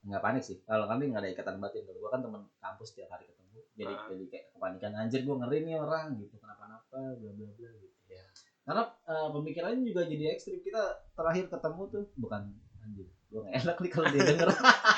nggak 0.00 0.20
panik 0.20 0.42
sih. 0.42 0.58
Kalau 0.62 0.84
kami 0.84 1.08
nggak 1.08 1.22
ada 1.22 1.30
ikatan 1.32 1.56
batin. 1.58 1.82
Kalau 1.82 1.98
gua 1.98 2.10
kan 2.12 2.20
teman 2.20 2.42
kampus 2.58 2.92
tiap 2.92 3.08
hari 3.08 3.24
ketemu. 3.24 3.58
Jadi 3.72 3.94
Ah. 3.94 4.04
jadi 4.10 4.24
kayak 4.26 4.44
kepanikan 4.52 4.92
anjir 4.92 5.20
gua 5.22 5.36
ngeri 5.40 5.58
nih 5.62 5.78
orang 5.78 6.18
gitu 6.18 6.34
kenapa-napa 6.36 6.98
bla 7.14 7.30
bla 7.30 7.48
bla 7.54 7.70
gitu. 7.72 7.87
Karena 8.68 8.84
eh, 8.84 9.28
pemikirannya 9.32 9.80
juga 9.80 10.04
jadi 10.04 10.24
ekstrim. 10.30 10.60
Kita 10.60 10.82
terakhir 11.16 11.48
ketemu 11.48 11.82
tuh 11.88 12.04
bukan 12.14 12.52
anjir. 12.78 13.08
Gua 13.28 13.40
nggak 13.42 13.54
enak 13.58 13.76
nih 13.80 13.90
kalau 13.90 14.08
dia 14.08 14.22
denger. 14.22 14.48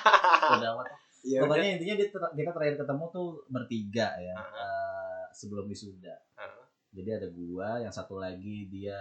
Udah 0.59 0.69
amat. 0.75 0.87
Udah. 1.21 1.41
Pokoknya 1.47 1.69
intinya 1.77 1.95
dia 1.95 2.09
ter- 2.09 2.35
kita 2.35 2.51
terakhir 2.51 2.77
ketemu 2.77 3.05
tuh 3.09 3.29
bertiga 3.47 4.09
ya 4.19 4.35
Ah. 4.35 4.43
eh, 4.43 5.25
sebelum 5.31 5.65
wisuda. 5.65 6.19
Ah. 6.35 6.67
Jadi 6.91 7.07
ada 7.13 7.29
gua, 7.29 7.79
yang 7.79 7.95
satu 7.95 8.19
lagi 8.19 8.67
dia 8.67 8.99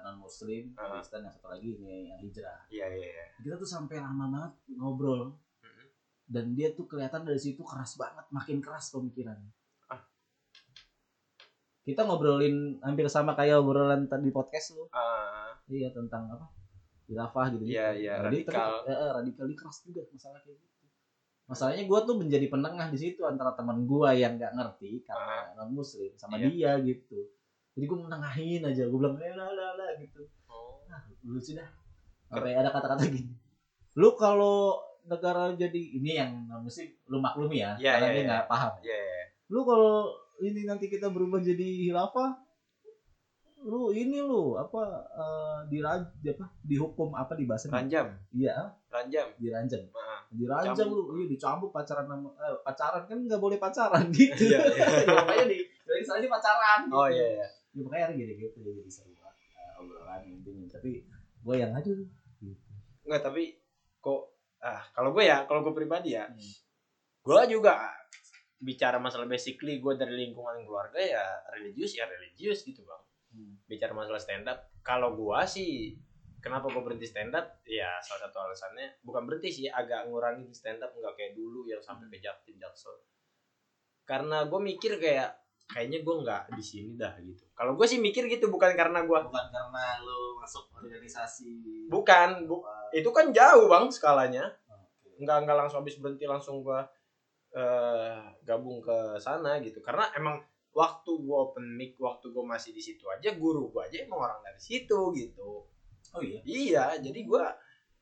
non 0.00 0.18
muslim, 0.18 0.74
Ah. 0.74 0.96
Kristen, 0.96 1.22
yang 1.22 1.30
satu 1.30 1.46
lagi 1.46 1.68
ini 1.70 2.10
yang 2.10 2.18
hijrah. 2.18 2.58
Iya 2.66 2.86
iya 2.90 3.08
iya. 3.12 3.24
Kita 3.38 3.54
tuh 3.54 3.68
sampai 3.68 4.00
lama 4.00 4.26
banget 4.26 4.52
ngobrol 4.74 5.36
Mm-mm. 5.60 5.86
dan 6.26 6.56
dia 6.56 6.72
tuh 6.72 6.88
kelihatan 6.88 7.22
dari 7.22 7.38
situ 7.38 7.60
keras 7.60 7.94
banget, 7.94 8.26
makin 8.30 8.58
keras 8.58 8.90
pemikirannya. 8.90 9.52
Ah. 11.90 11.92
kita 11.92 12.02
ngobrolin 12.04 12.56
hampir 12.80 13.06
sama 13.06 13.34
kayak 13.34 13.58
obrolan 13.58 14.06
tadi 14.06 14.30
podcast 14.30 14.74
lu 14.74 14.86
Ah, 14.90 15.50
iya 15.66 15.90
tentang 15.90 16.30
apa 16.30 16.46
khilafah 17.04 17.46
gitu 17.52 17.66
Iya, 17.66 17.86
iya, 17.92 18.12
radikal. 18.22 18.86
eh, 18.86 18.94
eh, 18.94 19.10
radikal 19.12 19.44
ini 19.44 19.54
keras 19.54 19.82
juga 19.82 20.06
masalah 20.08 20.38
kayak 20.38 20.56
gitu 20.56 20.68
masalahnya 21.44 21.82
gue 21.82 21.98
tuh 22.00 22.14
menjadi 22.14 22.46
penengah 22.46 22.88
di 22.88 22.98
situ 23.00 23.26
antara 23.26 23.50
teman 23.52 23.82
gue 23.82 24.10
yang 24.14 24.38
nggak 24.38 24.54
ngerti 24.54 25.02
karena 25.02 25.50
non 25.54 25.74
muslim 25.74 26.14
sama 26.14 26.38
Iya. 26.38 26.46
dia 26.78 26.94
gitu 26.94 27.26
jadi 27.74 27.84
gue 27.84 27.98
menengahin 27.98 28.62
aja 28.62 28.86
gue 28.86 28.94
bilang 28.94 29.18
lah 29.18 29.50
lah 29.50 29.70
lah 29.74 29.90
gitu 29.98 30.22
oh. 30.46 30.86
nah 30.86 31.02
lu 31.26 31.42
sudah 31.42 31.66
sampai 32.30 32.54
ada 32.54 32.70
kata-kata 32.70 33.02
gini 33.04 33.34
lu 33.98 34.14
kalau 34.14 34.78
negara 35.02 35.50
jadi 35.50 35.74
ini 35.98 36.14
yang 36.14 36.46
non 36.46 36.62
muslim 36.62 36.86
lu 37.10 37.18
maklumi 37.18 37.58
ya 37.58 37.74
Iya, 37.74 37.98
karena 37.98 38.06
iya, 38.06 38.14
dia 38.14 38.22
iya. 38.22 38.28
nggak 38.30 38.46
paham 38.46 38.72
Iya, 38.78 38.98
iya. 39.02 39.22
lu 39.50 39.60
kalau 39.66 39.94
ini 40.40 40.64
nanti 40.64 40.86
kita 40.86 41.06
berubah 41.06 41.38
jadi 41.38 41.62
hilafah 41.84 42.36
lu 43.60 43.92
ini 43.92 44.18
lu 44.18 44.56
apa 44.56 44.82
eh, 45.06 45.58
diraj 45.68 46.00
apa 46.24 46.46
dihukum 46.62 47.12
apa 47.12 47.36
dibahas 47.36 47.68
ranjam 47.68 48.08
iya 48.32 48.72
ranjam 48.88 49.28
diranjam 49.36 49.84
Ah. 49.92 50.24
diranjam 50.32 50.88
Dicambuk. 50.88 51.06
lu 51.06 51.14
iya 51.14 51.26
dicambuk 51.28 51.70
pacaran 51.70 52.06
sama 52.06 52.32
eh, 52.34 52.56
pacaran 52.58 53.04
kan 53.04 53.18
nggak 53.20 53.36
boleh 53.38 53.58
pacaran 53.58 54.08
gitu 54.16 54.48
Iya, 54.48 54.64
iya. 54.64 54.84
ya, 55.04 55.12
makanya 55.12 55.44
di 55.46 55.58
dari 55.84 56.02
sana 56.02 56.24
pacaran 56.26 56.80
gitu. 56.82 56.96
oh 56.96 57.06
iya 57.06 57.26
iya 57.36 57.46
ya, 57.70 57.80
makanya 57.84 58.06
gitu 58.16 58.32
ya, 58.32 58.48
jadi 58.56 58.90
seru 58.90 59.12
banget 59.12 59.36
eh, 59.52 59.70
obrolan 59.76 60.20
intinya 60.24 60.66
tapi 60.70 60.90
gue 61.40 61.54
yang 61.54 61.72
aduh 61.72 62.00
gitu. 62.40 62.56
Enggak, 63.04 63.20
tapi 63.22 63.42
kok 63.98 64.20
ah 64.58 64.80
kalau 64.90 65.10
gue 65.10 65.24
ya, 65.24 65.44
kalau 65.44 65.60
gue 65.60 65.74
pribadi 65.74 66.16
ya, 66.16 66.24
Hmm. 66.24 66.52
gue 67.20 67.40
juga 67.50 67.92
bicara 68.60 69.00
masalah 69.00 69.24
basically 69.24 69.80
gue 69.80 69.96
dari 69.96 70.28
lingkungan 70.28 70.60
keluarga 70.68 71.00
ya 71.00 71.24
religius 71.56 71.96
ya 71.96 72.04
religius 72.04 72.60
gitu 72.68 72.84
bang. 72.84 73.02
Hmm. 73.32 73.54
Bicara 73.64 73.96
masalah 73.96 74.20
stand 74.20 74.44
up, 74.44 74.68
kalau 74.84 75.16
gue 75.16 75.40
sih 75.48 75.96
kenapa 76.44 76.68
gue 76.68 76.82
berhenti 76.84 77.08
stand 77.08 77.32
up? 77.32 77.64
Ya 77.64 77.96
salah 78.04 78.28
satu 78.28 78.36
alasannya 78.44 79.00
bukan 79.00 79.24
berhenti 79.24 79.48
sih, 79.48 79.66
agak 79.72 80.12
ngurangin 80.12 80.52
stand 80.52 80.84
up 80.84 80.92
nggak 80.92 81.16
kayak 81.16 81.32
dulu 81.32 81.64
yang 81.64 81.80
sampai 81.80 82.12
ke 82.12 82.20
jaktim 82.20 82.60
jaksel. 82.60 83.00
Karena 84.04 84.44
gue 84.44 84.60
mikir 84.60 85.00
kayak 85.00 85.40
kayaknya 85.70 86.04
gue 86.04 86.14
nggak 86.20 86.42
di 86.52 86.64
sini 86.66 87.00
dah 87.00 87.16
gitu. 87.22 87.48
Kalau 87.56 87.78
gue 87.78 87.86
sih 87.88 87.96
mikir 87.96 88.28
gitu 88.28 88.52
bukan 88.52 88.76
karena 88.76 89.08
gue 89.08 89.18
bukan 89.24 89.46
karena 89.48 89.84
lu 90.04 90.36
masuk 90.36 90.68
organisasi 90.76 91.86
bukan, 91.88 92.44
bu- 92.44 92.66
apa. 92.66 92.92
itu 92.92 93.08
kan 93.08 93.32
jauh 93.32 93.72
bang 93.72 93.88
skalanya. 93.88 94.44
Nggak 95.16 95.48
nggak 95.48 95.56
langsung 95.56 95.80
habis 95.80 95.96
berhenti 95.96 96.28
langsung 96.28 96.60
gua 96.60 96.84
eh, 97.52 98.16
gabung 98.42 98.78
ke 98.78 98.96
sana 99.16 99.58
gitu 99.58 99.80
karena 99.80 100.06
emang 100.14 100.38
waktu 100.70 101.10
gua 101.18 101.50
open 101.50 101.66
mic 101.74 101.98
waktu 101.98 102.30
gua 102.30 102.46
masih 102.48 102.70
di 102.70 102.78
situ 102.78 103.02
aja 103.06 103.34
guru 103.34 103.68
gua 103.68 103.84
aja 103.84 104.00
emang 104.00 104.20
orang 104.20 104.38
dari 104.40 104.56
situ 104.56 105.10
gitu 105.12 105.66
oh 106.10 106.22
iya 106.22 106.40
iya 106.44 106.84
jadi 106.96 107.20
gua 107.22 107.50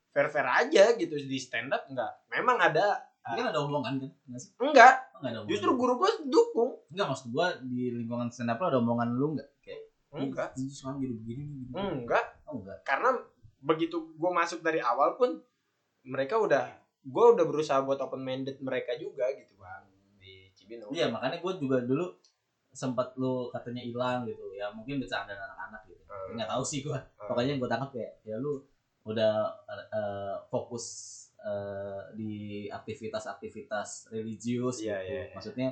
fair 0.08 0.28
fair 0.28 0.44
aja 0.44 0.92
gitu 0.94 1.14
di 1.14 1.38
stand 1.38 1.68
up 1.68 1.84
nggak 1.86 2.28
memang 2.30 2.56
ada 2.58 3.00
ini 3.26 3.38
kan 3.38 3.48
ada 3.48 3.60
omongan 3.60 3.94
kan 3.98 4.10
nggak 4.26 4.40
sih 4.40 4.50
enggak 4.58 4.94
Oh, 5.12 5.20
ada 5.20 5.42
omongan. 5.42 5.50
justru 5.50 5.70
guru 5.74 5.92
gua 5.96 6.10
dukung 6.22 6.70
Enggak 6.88 7.06
maksud 7.08 7.28
gua 7.28 7.46
di 7.60 7.90
lingkungan 7.90 8.28
stand 8.28 8.48
up 8.48 8.58
lo 8.58 8.68
ada 8.68 8.78
omongan 8.78 9.08
lu 9.12 9.34
enggak? 9.34 9.48
Kayak 9.58 9.82
enggak 10.14 10.48
Ini 10.54 10.70
sekarang 10.70 10.98
jadi 10.98 11.14
begini. 11.16 11.42
Gitu. 11.66 11.74
enggak 11.74 12.24
Oh 12.46 12.60
enggak. 12.60 12.78
karena 12.82 13.10
begitu 13.58 13.96
gua 14.14 14.30
masuk 14.32 14.60
dari 14.60 14.78
awal 14.78 15.16
pun 15.16 15.40
mereka 16.02 16.38
udah 16.38 16.64
gua 17.08 17.32
udah 17.34 17.44
berusaha 17.48 17.80
buat 17.82 17.98
open 17.98 18.20
minded 18.20 18.60
mereka 18.60 18.92
juga 19.00 19.24
gitu 19.32 19.56
bang 19.56 19.84
di 20.20 20.52
Cibinong. 20.52 20.92
Iya 20.92 21.08
makanya 21.08 21.40
gua 21.40 21.56
juga 21.56 21.80
dulu 21.80 22.12
sempat 22.68 23.16
lu 23.16 23.48
katanya 23.50 23.82
hilang 23.82 24.28
gitu. 24.28 24.52
Ya 24.54 24.68
mungkin 24.70 25.00
bercanda 25.00 25.32
anak-anak 25.34 25.82
gitu. 25.88 26.02
Hmm. 26.08 26.36
nggak 26.36 26.48
tahu 26.48 26.62
sih 26.64 26.80
gua. 26.84 27.00
Hmm. 27.00 27.28
pokoknya 27.32 27.56
gua 27.56 27.68
tangkap 27.68 27.90
kayak 27.96 28.12
ya 28.22 28.36
lu 28.36 28.60
udah 29.08 29.48
eh, 29.72 30.36
fokus 30.52 30.84
eh, 31.40 32.02
di 32.12 32.32
aktivitas-aktivitas 32.68 34.12
religius 34.12 34.84
Iya, 34.84 35.00
gitu. 35.00 35.08
iya, 35.08 35.22
iya. 35.24 35.34
maksudnya 35.34 35.70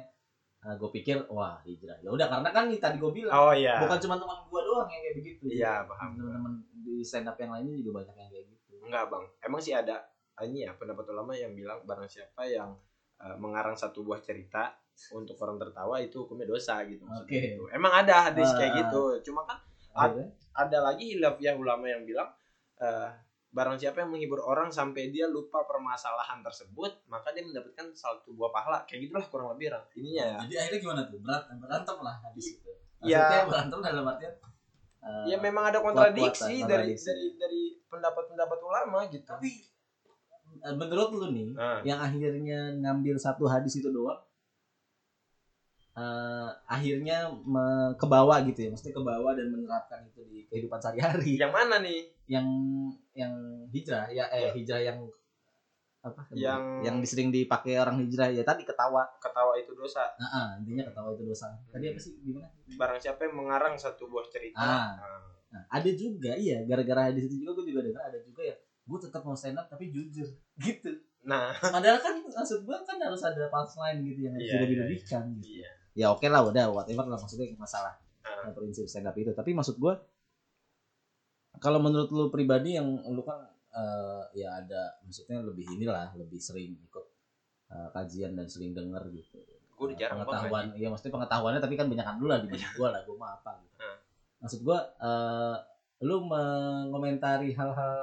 gue 0.67 0.91
pikir 0.91 1.31
wah 1.31 1.63
hijrah. 1.63 1.95
Ya 2.03 2.11
udah 2.11 2.27
karena 2.27 2.51
kan 2.51 2.67
nih 2.67 2.83
tadi 2.83 2.99
gue 2.99 3.13
bilang 3.15 3.31
oh 3.31 3.55
iya. 3.55 3.79
bukan 3.79 4.03
cuma 4.03 4.19
teman 4.19 4.35
gua 4.51 4.63
doang 4.67 4.89
yang 4.91 4.99
kayak 4.99 5.17
begitu. 5.23 5.45
Iya, 5.47 5.87
paham. 5.87 6.19
teman-teman 6.19 6.53
di 6.83 7.07
stand 7.07 7.31
up 7.31 7.39
yang 7.39 7.55
lainnya 7.55 7.79
juga 7.79 8.03
banyak 8.03 8.15
yang 8.19 8.31
kayak 8.35 8.47
gitu. 8.51 8.75
Enggak 8.83 9.05
bang, 9.07 9.25
emang 9.47 9.61
sih 9.63 9.71
ada 9.79 10.03
ini 10.43 10.65
ya 10.65 10.73
pendapat 10.73 11.09
ulama 11.09 11.33
yang 11.33 11.53
bilang 11.53 11.81
barang 11.83 12.05
siapa 12.07 12.45
yang 12.45 12.77
uh, 13.17 13.37
mengarang 13.37 13.73
satu 13.73 14.03
buah 14.03 14.21
cerita 14.21 14.77
untuk 15.11 15.37
orang 15.39 15.57
tertawa 15.57 15.97
itu 15.97 16.21
hukumnya 16.21 16.45
dosa 16.47 16.81
gitu. 16.85 17.05
Oke. 17.07 17.57
gitu. 17.57 17.65
Emang 17.71 17.93
ada 17.95 18.29
hadis 18.29 18.49
Ah. 18.49 18.57
kayak 18.59 18.73
gitu. 18.83 19.03
Cuma 19.25 19.45
kan 19.45 19.57
Ad- 19.93 20.13
Akhirnya, 20.13 20.29
ada 20.53 20.79
lagi 20.83 21.05
hilafiyah 21.11 21.55
ulama 21.55 21.85
yang 21.85 22.05
bilang 22.05 22.29
uh, 22.77 23.09
barang 23.49 23.81
siapa 23.81 24.05
yang 24.05 24.13
menghibur 24.13 24.41
orang 24.41 24.69
sampai 24.69 25.09
dia 25.09 25.25
lupa 25.25 25.65
permasalahan 25.65 26.45
tersebut 26.45 27.09
maka 27.09 27.33
dia 27.33 27.41
mendapatkan 27.41 27.89
satu 27.93 28.29
buah 28.31 28.53
pahala 28.53 28.85
kayak 28.85 29.09
gitulah 29.09 29.25
kurang 29.25 29.49
lebih 29.53 29.73
ininya 29.95 30.37
ya. 30.37 30.39
Jadi 30.45 30.55
akhirnya 30.55 30.81
gimana 30.83 31.01
tuh? 31.07 31.17
Berat, 31.17 31.49
berantem 31.57 31.97
lah 32.01 32.17
habis 32.21 32.47
itu. 32.53 32.69
Iya. 33.01 33.49
Berantem 33.49 33.81
dalam 33.81 34.05
artian 34.05 34.33
eh, 35.01 35.25
Ya 35.27 35.37
memang 35.39 35.65
ada 35.67 35.81
kontradiksi 35.81 36.45
kuat-kuatan, 36.61 36.69
dari 36.69 36.93
kontradiksi. 36.93 37.09
dari 37.09 37.27
dari 37.37 37.61
pendapat-pendapat 37.89 38.59
ulama 38.61 38.99
gitu. 39.09 39.25
tapi 39.25 39.51
menurut 40.75 41.11
lu 41.15 41.27
nih 41.31 41.47
Nah, 41.55 41.79
yang 41.87 42.03
akhirnya 42.03 42.75
ngambil 42.75 43.15
satu 43.21 43.47
hadis 43.47 43.79
itu 43.79 43.87
doang 43.93 44.19
eh, 45.97 46.49
akhirnya 46.69 47.31
me- 47.33 47.95
ke 47.97 48.05
bawah 48.05 48.37
gitu 48.45 48.67
ya 48.67 48.69
maksudnya 48.69 48.95
ke 48.97 49.05
bawah 49.05 49.33
dan 49.33 49.49
menerapkan 49.49 50.05
itu 50.05 50.21
di 50.29 50.45
kehidupan 50.51 50.77
sehari-hari. 50.77 51.41
Yang 51.41 51.53
mana 51.55 51.77
nih? 51.81 52.01
yang 52.27 52.43
yang 53.15 53.33
hijrah 53.71 54.11
ya 54.11 54.27
eh 54.35 54.51
hijrah 54.51 54.83
yang 54.83 54.99
apa 56.03 56.27
Yang- 56.35 56.83
yang 56.83 56.97
sering 57.07 57.31
dipakai 57.31 57.79
orang 57.79 58.03
hijrah 58.03 58.35
ya 58.35 58.43
tadi 58.43 58.67
ketawa. 58.67 59.07
Ketawa 59.23 59.55
itu 59.57 59.73
dosa. 59.79 60.11
nah, 60.19 60.29
ah, 60.29 60.49
intinya 60.59 60.91
ketawa 60.91 61.15
itu 61.15 61.23
dosa. 61.23 61.55
Tadi 61.71 61.87
apa 61.87 62.01
sih 62.03 62.19
gimana? 62.21 62.51
Barang 62.75 62.99
siapa 62.99 63.25
yang 63.31 63.35
mengarang 63.39 63.75
satu 63.79 64.11
buah 64.11 64.27
cerita. 64.27 64.59
Ah. 64.59 64.91
Nah, 64.99 65.23
Nah, 65.47 65.63
ada 65.71 65.91
juga 65.95 66.35
iya 66.35 66.61
gara-gara 66.67 67.15
di 67.15 67.23
situ 67.23 67.47
juga 67.47 67.63
gue 67.63 67.71
juga 67.71 67.87
dengar 67.87 68.03
ada 68.11 68.19
juga 68.19 68.43
ya 68.43 68.53
gue 68.59 68.99
tetap 68.99 69.23
mau 69.23 69.39
stand 69.39 69.57
up 69.57 69.71
tapi 69.71 69.89
jujur 69.95 70.27
gitu. 70.65 70.91
Nah. 71.27 71.51
Padahal 71.59 71.99
kan 71.99 72.23
maksud 72.23 72.63
gue 72.63 72.79
kan 72.87 72.97
harus 73.03 73.23
ada 73.27 73.51
punchline 73.51 73.99
gitu 74.07 74.31
yang 74.31 74.33
harus 74.39 74.47
Iya, 74.47 74.53
juga 74.55 74.63
iya, 74.65 74.71
dilebihkan 74.73 75.23
gitu. 75.41 75.47
Iya. 75.61 75.71
Ya 75.97 76.07
oke 76.13 76.27
lah 76.29 76.45
udah 76.47 76.65
whatever 76.71 77.05
lah 77.09 77.19
maksudnya 77.19 77.51
masalah 77.59 77.97
Ah. 78.27 78.47
uh, 78.47 78.53
prinsip 78.55 78.87
stand 78.87 79.07
up 79.07 79.15
itu. 79.15 79.31
Tapi 79.35 79.55
maksud 79.55 79.79
gue 79.79 79.95
kalau 81.57 81.81
menurut 81.81 82.11
lu 82.13 82.29
pribadi 82.29 82.77
yang 82.77 82.85
lu 83.09 83.23
kan 83.25 83.41
eh, 83.73 84.23
ya 84.37 84.61
ada 84.61 84.93
maksudnya 85.05 85.41
lebih 85.41 85.65
inilah 85.73 86.13
lebih 86.17 86.37
sering 86.37 86.77
ikut 86.85 87.07
eh, 87.73 87.89
kajian 87.97 88.37
dan 88.37 88.45
sering 88.45 88.77
denger 88.77 89.09
gitu. 89.15 89.41
Gue 89.77 89.93
udah 89.93 89.97
jarang 89.97 90.21
pengetahuan 90.25 90.69
banget 90.73 90.81
iya 90.81 90.89
maksudnya 90.93 91.15
pengetahuannya 91.17 91.61
tapi 91.65 91.75
kan 91.77 91.87
banyak 91.89 92.07
dulu 92.21 92.29
lah 92.29 92.39
dibanding 92.45 92.73
gue 92.77 92.89
lah 92.89 93.01
gue 93.05 93.17
mah 93.17 93.31
apa 93.41 93.51
gitu. 93.61 93.77
Hmm. 93.81 93.99
maksud 94.37 94.61
gue 94.63 94.79
eh, 95.01 95.57
lu 96.05 96.17
mengomentari 96.29 97.57
hal-hal 97.57 97.95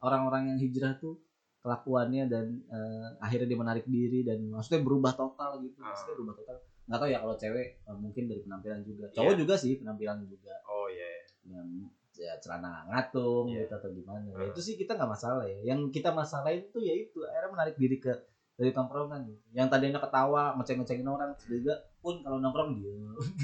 orang-orang 0.00 0.54
yang 0.54 0.58
hijrah 0.58 0.96
tuh 0.96 1.20
kelakuannya 1.62 2.26
dan 2.26 2.46
eh, 2.66 3.06
akhirnya 3.18 3.46
dia 3.46 3.58
menarik 3.58 3.86
diri 3.86 4.20
dan 4.22 4.50
maksudnya 4.50 4.82
berubah 4.82 5.14
total 5.14 5.62
gitu. 5.62 5.78
Hmm. 5.78 5.88
maksudnya 5.88 6.14
berubah 6.18 6.34
total. 6.36 6.56
Nggak 6.82 6.98
tahu 6.98 7.08
ya 7.08 7.18
kalau 7.22 7.34
cewek 7.38 7.68
eh, 7.80 7.96
mungkin 7.96 8.22
dari 8.26 8.40
penampilan 8.42 8.80
juga. 8.82 9.04
Cowok 9.14 9.32
Iya. 9.32 9.40
juga 9.40 9.54
sih 9.54 9.72
penampilan 9.78 10.18
juga. 10.26 10.54
Oh 10.66 10.86
iya 10.90 11.06
ya, 11.46 11.60
ya 12.12 12.32
celana 12.38 12.82
ngatung 12.86 13.46
Iya. 13.48 13.64
gitu 13.64 13.72
atau 13.78 13.90
gimana. 13.90 14.26
Ya, 14.28 14.42
Hmm. 14.42 14.50
itu 14.50 14.60
sih 14.60 14.74
kita 14.74 14.94
nggak 14.94 15.10
masalah 15.10 15.46
ya. 15.46 15.58
Yang 15.64 15.80
kita 15.90 16.10
masalahin 16.10 16.66
tuh 16.68 16.82
ya 16.82 16.92
itu 16.92 17.22
akhirnya 17.22 17.50
menarik 17.50 17.74
diri 17.78 17.96
ke 17.96 18.12
dari 18.52 18.68
tongkrongan 18.70 19.26
gitu. 19.26 19.42
yang 19.54 19.66
tadinya 19.66 19.96
ketawa 19.98 20.52
ngeceng-ngecengin 20.54 21.08
orang 21.08 21.32
juga 21.48 21.72
pun 21.98 22.20
kalau 22.20 22.36
nongkrong 22.38 22.76
dia. 22.76 22.92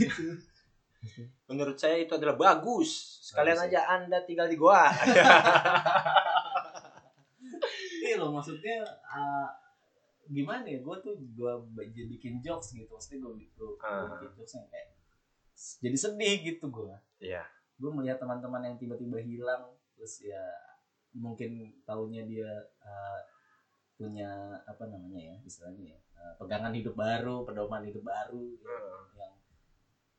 Gitu. 0.99 1.23
Menurut 1.47 1.79
saya 1.79 1.95
itu 1.97 2.11
adalah 2.11 2.35
bagus. 2.35 2.91
Sekalian 3.23 3.55
Bagus, 3.55 3.71
aja 3.71 3.81
anda 3.89 4.19
tinggal 4.27 4.51
di 4.51 4.59
goa 4.59 4.91
iya 8.09 8.17
loh 8.17 8.31
maksudnya 8.33 8.77
ah, 9.05 9.53
gimana 10.27 10.65
ya 10.65 10.81
gue 10.81 10.97
tuh 11.01 11.15
gue 11.33 11.53
bikin 12.09 12.41
jokes 12.41 12.73
gitu 12.73 12.89
maksudnya 12.89 13.25
gue 13.25 13.33
gue 13.45 13.71
Ah. 13.81 14.09
bikin 14.17 14.31
jokes 14.35 14.55
yang 14.57 14.67
kayak 14.69 14.89
jadi 15.81 15.97
sedih 15.97 16.37
gitu 16.47 16.67
gue 16.69 16.95
iya 17.21 17.45
gue 17.77 17.91
melihat 17.91 18.19
teman-teman 18.19 18.65
yang 18.65 18.77
tiba-tiba 18.77 19.19
hilang 19.19 19.69
terus 19.95 20.23
ya 20.23 20.41
mungkin 21.13 21.73
taunya 21.83 22.23
dia 22.23 22.51
uh, 22.79 23.21
punya 23.95 24.29
apa 24.63 24.87
namanya 24.87 25.35
ya 25.35 25.37
istilahnya 25.43 25.95
ya 25.95 25.99
uh, 26.15 26.33
pegangan 26.39 26.71
hidup 26.71 26.95
baru 26.95 27.43
pedoman 27.43 27.83
hidup 27.83 28.05
baru 28.05 28.55
ya, 28.55 28.69
Hmm. 28.69 29.03
yang 29.17 29.35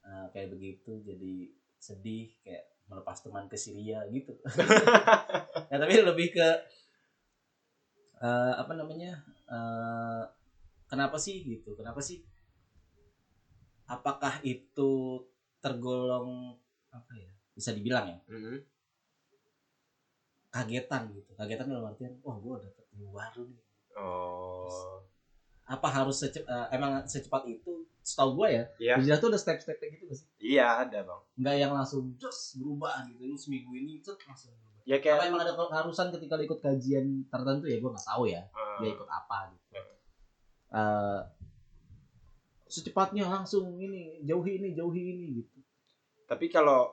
uh, 0.03 0.25
kayak 0.29 0.51
begitu 0.51 0.99
jadi 0.99 1.35
sedih 1.79 2.27
kayak 2.43 2.65
melepas 2.89 3.21
teman 3.21 3.45
ke 3.45 3.55
Syria 3.55 4.03
gitu 4.09 4.33
ya 5.71 5.77
tapi 5.77 5.93
lebih 6.01 6.33
ke 6.33 6.47
uh, 8.19 8.53
apa 8.55 8.71
namanya 8.75 9.23
uh, 9.49 10.23
kenapa 10.87 11.17
sih 11.19 11.41
gitu? 11.43 11.75
Kenapa 11.75 11.99
sih? 12.03 12.23
Apakah 13.89 14.39
itu 14.45 15.23
tergolong 15.59 16.55
apa 16.93 17.11
ya 17.17 17.31
bisa 17.55 17.73
dibilang 17.73 18.07
ya? 18.07 18.19
Mhm. 18.29 18.57
kagetan 20.49 21.13
gitu. 21.13 21.29
Kagetan 21.37 21.69
dalam 21.69 21.93
artian 21.93 22.17
wah 22.25 22.33
gue 22.41 22.57
dapet 22.57 22.85
baru 23.13 23.45
nih. 23.45 23.61
Oh 24.01 25.05
apa 25.69 25.85
harus 25.85 26.17
secepat 26.25 26.73
emang 26.73 27.05
secepat 27.05 27.45
itu 27.45 27.85
setahu 28.01 28.41
gue 28.41 28.49
ya 28.57 28.63
Iya. 28.81 28.93
hijrah 28.97 29.17
tuh 29.21 29.29
ada 29.29 29.37
step-step 29.37 29.77
gitu 29.77 30.09
gak 30.09 30.17
sih? 30.17 30.27
Iya 30.41 30.81
ada 30.81 31.05
bang. 31.05 31.21
Nggak 31.37 31.55
yang 31.61 31.71
langsung 31.77 32.03
just 32.17 32.57
berubah 32.57 33.05
gitu 33.05 33.29
lu 33.29 33.37
seminggu 33.37 33.69
ini 33.77 34.01
cet 34.01 34.17
langsung 34.25 34.49
berubah. 34.57 34.81
Ya 34.89 34.97
apa 34.97 35.03
kayak 35.05 35.29
emang 35.29 35.45
ada 35.45 35.53
keharusan 35.53 36.09
ketika 36.17 36.41
ikut 36.41 36.57
kajian 36.57 37.05
tertentu 37.29 37.69
ya? 37.69 37.77
Gue 37.77 37.93
nggak 37.93 38.07
tahu 38.09 38.23
ya 38.25 38.41
Eh, 38.41 38.77
dia 38.81 38.89
ikut 38.97 39.05
apa 39.05 39.37
gitu. 39.53 39.77
Eh, 40.73 41.21
secepatnya 42.65 43.29
langsung 43.29 43.77
ini 43.77 44.25
jauhi 44.25 44.57
ini 44.57 44.73
jauhi 44.73 45.01
ini 45.13 45.25
gitu. 45.45 45.57
Tapi 46.25 46.49
kalau 46.49 46.89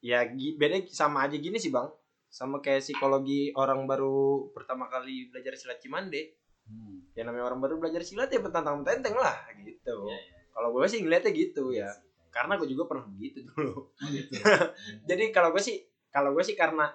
ya 0.00 0.24
beda 0.32 0.80
sama 0.88 1.28
aja 1.28 1.36
gini 1.36 1.60
sih 1.60 1.68
bang. 1.68 1.92
Sama 2.32 2.64
kayak 2.64 2.80
psikologi 2.84 3.52
orang 3.52 3.84
baru 3.84 4.48
pertama 4.56 4.88
kali 4.88 5.28
belajar 5.28 5.52
silat 5.56 5.80
cimande 5.80 6.36
hmm. 6.68 7.05
Ya 7.16 7.24
namanya 7.24 7.44
orang 7.46 7.58
baru 7.58 7.74
belajar 7.76 8.00
silat 8.00 8.28
ya 8.28 8.38
betantang 8.38 8.80
betenteng 8.80 9.16
lah 9.16 9.34
gitu 9.56 9.96
Iya, 10.04 10.18
iya. 10.20 10.38
kalau 10.52 10.68
gue 10.70 10.84
sih 10.84 11.00
ngeliatnya 11.00 11.32
gitu 11.32 11.72
ya 11.72 11.88
Iya 11.88 11.88
sih. 11.90 12.04
karena 12.28 12.52
gue 12.54 12.68
juga 12.68 12.84
pernah 12.84 13.04
begitu 13.08 13.38
dulu 13.42 13.88
Oh, 13.88 14.06
gitu. 14.06 14.36
jadi 15.08 15.24
kalau 15.30 15.50
gue 15.50 15.60
sih 15.60 15.80
kalau 16.08 16.30
gue 16.30 16.44
sih 16.44 16.52
karena 16.52 16.92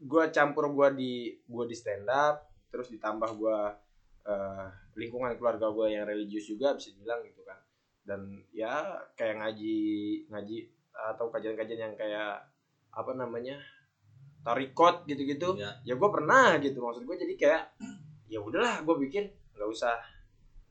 gue 0.00 0.24
campur 0.30 0.64
gue 0.70 0.88
di 0.96 1.12
gue 1.38 1.64
di 1.66 1.76
stand 1.76 2.08
up 2.08 2.48
terus 2.68 2.88
ditambah 2.88 3.36
gue 3.36 3.58
eh, 4.24 4.66
lingkungan 4.96 5.36
keluarga 5.36 5.68
gue 5.68 5.86
yang 5.90 6.04
religius 6.04 6.46
juga 6.46 6.72
bisa 6.72 6.88
dibilang 6.90 7.20
gitu 7.20 7.44
kan 7.44 7.60
dan 8.00 8.20
ya 8.50 8.96
kayak 9.12 9.36
ngaji 9.36 9.76
ngaji 10.26 10.56
atau 10.90 11.28
kajian-kajian 11.28 11.80
yang 11.82 11.94
kayak 11.94 12.40
apa 12.90 13.12
namanya 13.12 13.60
tarikot 14.40 15.04
gitu-gitu 15.04 15.52
Iya. 15.54 15.84
ya 15.84 15.94
gue 15.94 16.10
pernah 16.10 16.56
gitu 16.56 16.80
maksud 16.80 17.04
gue 17.04 17.16
jadi 17.18 17.34
kayak 17.36 17.62
ya 18.30 18.38
udahlah 18.38 18.86
gue 18.86 18.96
bikin 19.02 19.26
nggak 19.52 19.68
usah 19.68 19.98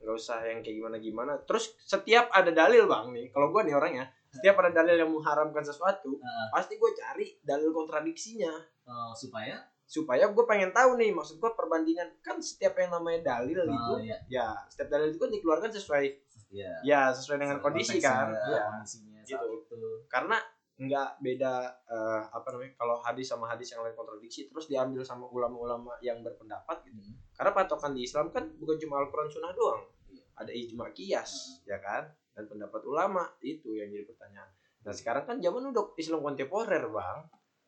nggak 0.00 0.16
usah 0.16 0.40
yang 0.48 0.64
kayak 0.64 0.80
gimana 0.80 0.96
gimana 0.96 1.32
terus 1.44 1.76
setiap 1.78 2.32
ada 2.32 2.48
dalil 2.48 2.88
bang 2.88 3.12
nih 3.12 3.26
kalau 3.28 3.52
gue 3.52 3.68
nih 3.68 3.76
orangnya 3.76 4.08
setiap 4.32 4.56
ada 4.64 4.72
dalil 4.72 4.96
yang 4.96 5.10
mengharamkan 5.12 5.60
sesuatu 5.60 6.16
Heeh. 6.16 6.46
pasti 6.48 6.80
gue 6.80 6.90
cari 6.96 7.26
dalil 7.44 7.70
kontradiksinya 7.70 8.50
Oh, 8.90 9.14
supaya 9.14 9.54
supaya 9.86 10.26
gue 10.26 10.44
pengen 10.48 10.74
tahu 10.74 10.98
nih 10.98 11.14
maksud 11.14 11.38
gue 11.38 11.50
perbandingan 11.54 12.10
kan 12.22 12.40
setiap 12.40 12.74
yang 12.74 12.90
namanya 12.90 13.38
dalil 13.38 13.62
oh, 13.66 13.70
itu 13.70 13.94
iya. 14.08 14.18
ya 14.26 14.46
setiap 14.66 14.88
dalil 14.88 15.12
itu 15.12 15.18
kan 15.20 15.30
dikeluarkan 15.30 15.70
sesuai 15.70 16.06
Iya. 16.50 16.74
ya 16.82 17.00
sesuai 17.14 17.38
dengan 17.38 17.62
kondisi 17.62 18.02
kan 18.02 18.34
ya 18.34 18.66
kondisinya 18.66 19.22
saat 19.22 19.46
Gitu. 19.46 19.62
itu 19.62 19.82
karena 20.10 20.34
nggak 20.80 21.20
beda 21.20 21.68
eh, 21.92 22.22
apa 22.32 22.48
namanya 22.56 22.72
kalau 22.80 22.96
hadis 23.04 23.28
sama 23.28 23.44
hadis 23.44 23.76
yang 23.76 23.84
lain 23.84 23.92
kontradiksi 23.92 24.48
terus 24.48 24.64
diambil 24.64 25.04
sama 25.04 25.28
ulama-ulama 25.28 25.92
yang 26.00 26.24
berpendapat 26.24 26.88
gitu. 26.88 26.96
Hmm. 26.96 27.20
karena 27.36 27.52
patokan 27.52 27.92
di 27.92 28.08
Islam 28.08 28.32
kan 28.32 28.48
bukan 28.56 28.80
cuma 28.80 29.04
Al-Quran 29.04 29.28
Sunnah 29.28 29.52
doang. 29.52 29.84
Iya. 30.08 30.24
ada 30.40 30.52
ijma 30.56 30.88
kias 30.96 31.60
ya 31.68 31.76
kan? 31.84 32.08
Dan 32.32 32.48
pendapat 32.48 32.80
ulama 32.88 33.28
itu 33.44 33.76
yang 33.76 33.92
jadi 33.92 34.08
pertanyaan. 34.08 34.48
Nah 34.80 34.94
sekarang 34.96 35.28
kan 35.28 35.36
zaman 35.36 35.68
udah 35.68 35.92
Islam 36.00 36.24
kontemporer 36.24 36.88
bang. 36.88 37.18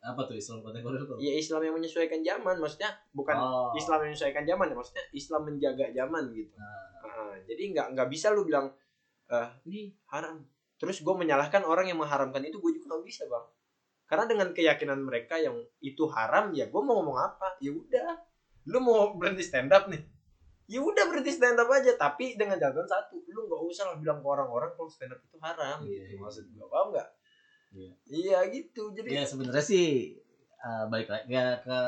Apa 0.01 0.21
tuh 0.25 0.33
Islam 0.33 0.65
kontemporer 0.65 1.05
tuh? 1.05 1.21
Ya 1.21 1.37
Islam 1.37 1.61
yang 1.61 1.77
menyesuaikan 1.77 2.25
zaman 2.25 2.57
maksudnya 2.57 2.97
bukan 3.13 3.37
oh. 3.37 3.69
Islam 3.77 4.01
yang 4.01 4.17
menyesuaikan 4.17 4.43
zaman 4.49 4.65
ya 4.73 4.75
maksudnya 4.75 5.05
Islam 5.13 5.41
menjaga 5.45 5.85
zaman 5.93 6.23
gitu. 6.33 6.55
Nah, 6.57 6.85
Heeh, 7.05 7.33
jadi 7.45 7.63
nggak 7.77 7.87
nggak 7.93 8.09
bisa 8.09 8.33
lu 8.33 8.41
bilang 8.41 8.73
eh 9.29 9.49
ini 9.69 9.93
haram 10.09 10.41
terus 10.83 10.99
gue 10.99 11.15
menyalahkan 11.15 11.63
orang 11.63 11.87
yang 11.87 11.95
mengharamkan 11.95 12.43
itu 12.43 12.59
gue 12.59 12.75
juga 12.75 12.91
nggak 12.91 13.07
bisa 13.07 13.23
bang. 13.31 13.45
Karena 14.03 14.27
dengan 14.27 14.47
keyakinan 14.51 14.99
mereka 14.99 15.39
yang 15.39 15.55
itu 15.79 16.03
haram 16.11 16.51
ya 16.51 16.67
gue 16.67 16.81
mau 16.83 16.99
ngomong 16.99 17.15
apa? 17.15 17.55
Ya 17.63 17.71
udah. 17.71 18.19
Lu 18.67 18.83
mau 18.83 19.15
berhenti 19.15 19.47
stand 19.47 19.71
up 19.71 19.87
nih? 19.87 20.03
Ya 20.67 20.83
udah 20.83 21.07
berhenti 21.07 21.31
stand 21.31 21.55
up 21.55 21.71
aja 21.71 21.95
tapi 21.95 22.35
dengan 22.35 22.59
catatan 22.59 22.83
satu 22.83 23.23
lu 23.23 23.47
nggak 23.47 23.61
usah 23.63 23.83
lah 23.87 23.95
bilang 23.95 24.19
ke 24.19 24.27
orang-orang 24.27 24.75
kalau 24.75 24.91
stand 24.91 25.15
up 25.15 25.19
itu 25.19 25.39
haram 25.39 25.79
Iya, 25.83 25.87
gitu. 25.87 26.03
iya. 26.03 26.17
maksud 26.19 26.43
gue 26.51 26.67
paham 26.67 26.87
nggak? 26.91 27.09
Iya. 27.73 27.91
iya 28.11 28.37
gitu. 28.51 28.83
Jadi 28.91 29.07
ya 29.07 29.23
sebenarnya 29.23 29.63
sih 29.63 30.19
eh, 30.59 30.83
balik 30.91 31.07
lagi 31.07 31.31
ya 31.31 31.63
ke 31.63 31.79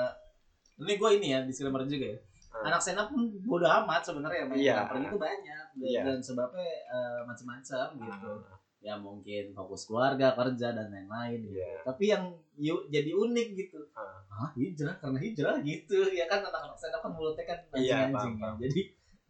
ini 0.80 0.94
gue 0.96 1.10
ini 1.20 1.28
ya 1.36 1.40
disclaimer 1.44 1.84
juga 1.84 2.16
ya. 2.16 2.20
Ah. 2.56 2.72
anak 2.72 2.80
stand 2.80 3.00
up 3.00 3.12
pun 3.12 3.20
bodo 3.44 3.68
amat 3.68 4.00
sebenarnya 4.00 4.48
Iya. 4.56 4.88
drakor 4.88 4.98
itu 5.04 5.18
banyak. 5.20 5.66
Dan, 5.76 5.84
Iya. 5.84 6.02
dan 6.08 6.18
sebabnya 6.24 6.64
eh, 6.88 7.20
macam-macam 7.28 7.88
gitu. 8.00 8.32
Ah, 8.40 8.60
ya 8.86 8.94
mungkin 9.02 9.50
fokus 9.58 9.90
keluarga 9.90 10.38
kerja 10.38 10.70
dan 10.78 10.94
lain-lain 10.94 11.42
gitu. 11.42 11.58
iya. 11.58 11.82
Tapi 11.82 12.04
yang 12.06 12.24
yu- 12.54 12.86
jadi 12.94 13.18
unik 13.18 13.48
gitu. 13.58 13.82
Ah. 13.98 14.22
ah 14.30 14.50
hijrah? 14.54 14.94
Karena 15.02 15.18
hijrah 15.18 15.58
gitu. 15.66 16.06
Ya 16.14 16.30
kan 16.30 16.46
anak-anak 16.46 16.78
up 16.78 17.02
kan 17.02 17.12
mulutnya 17.18 17.46
kan 17.50 17.58
Iya, 17.74 18.06
anjing-anjing 18.06 18.36
paham, 18.38 18.54
ya. 18.62 18.70
jadi 18.70 18.82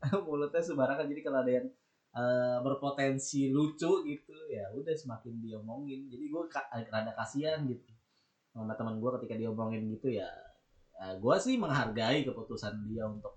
mulutnya 0.28 0.60
sembarangan. 0.60 1.08
Jadi 1.08 1.22
kalau 1.24 1.40
ada 1.40 1.52
yang 1.56 1.68
eh, 2.20 2.58
berpotensi 2.60 3.48
lucu 3.56 3.92
gitu 4.04 4.36
ya 4.52 4.68
udah 4.76 4.92
semakin 4.92 5.40
diomongin. 5.40 6.12
Jadi 6.12 6.24
gue 6.28 6.44
rada 6.92 7.16
kasihan 7.16 7.64
gitu 7.64 7.88
sama 8.52 8.76
teman 8.76 9.00
gue 9.00 9.10
ketika 9.20 9.36
diomongin 9.40 9.84
gitu 9.92 10.16
ya 10.16 10.28
gue 10.96 11.36
sih 11.44 11.60
menghargai 11.60 12.24
keputusan 12.24 12.88
dia 12.88 13.04
untuk 13.08 13.36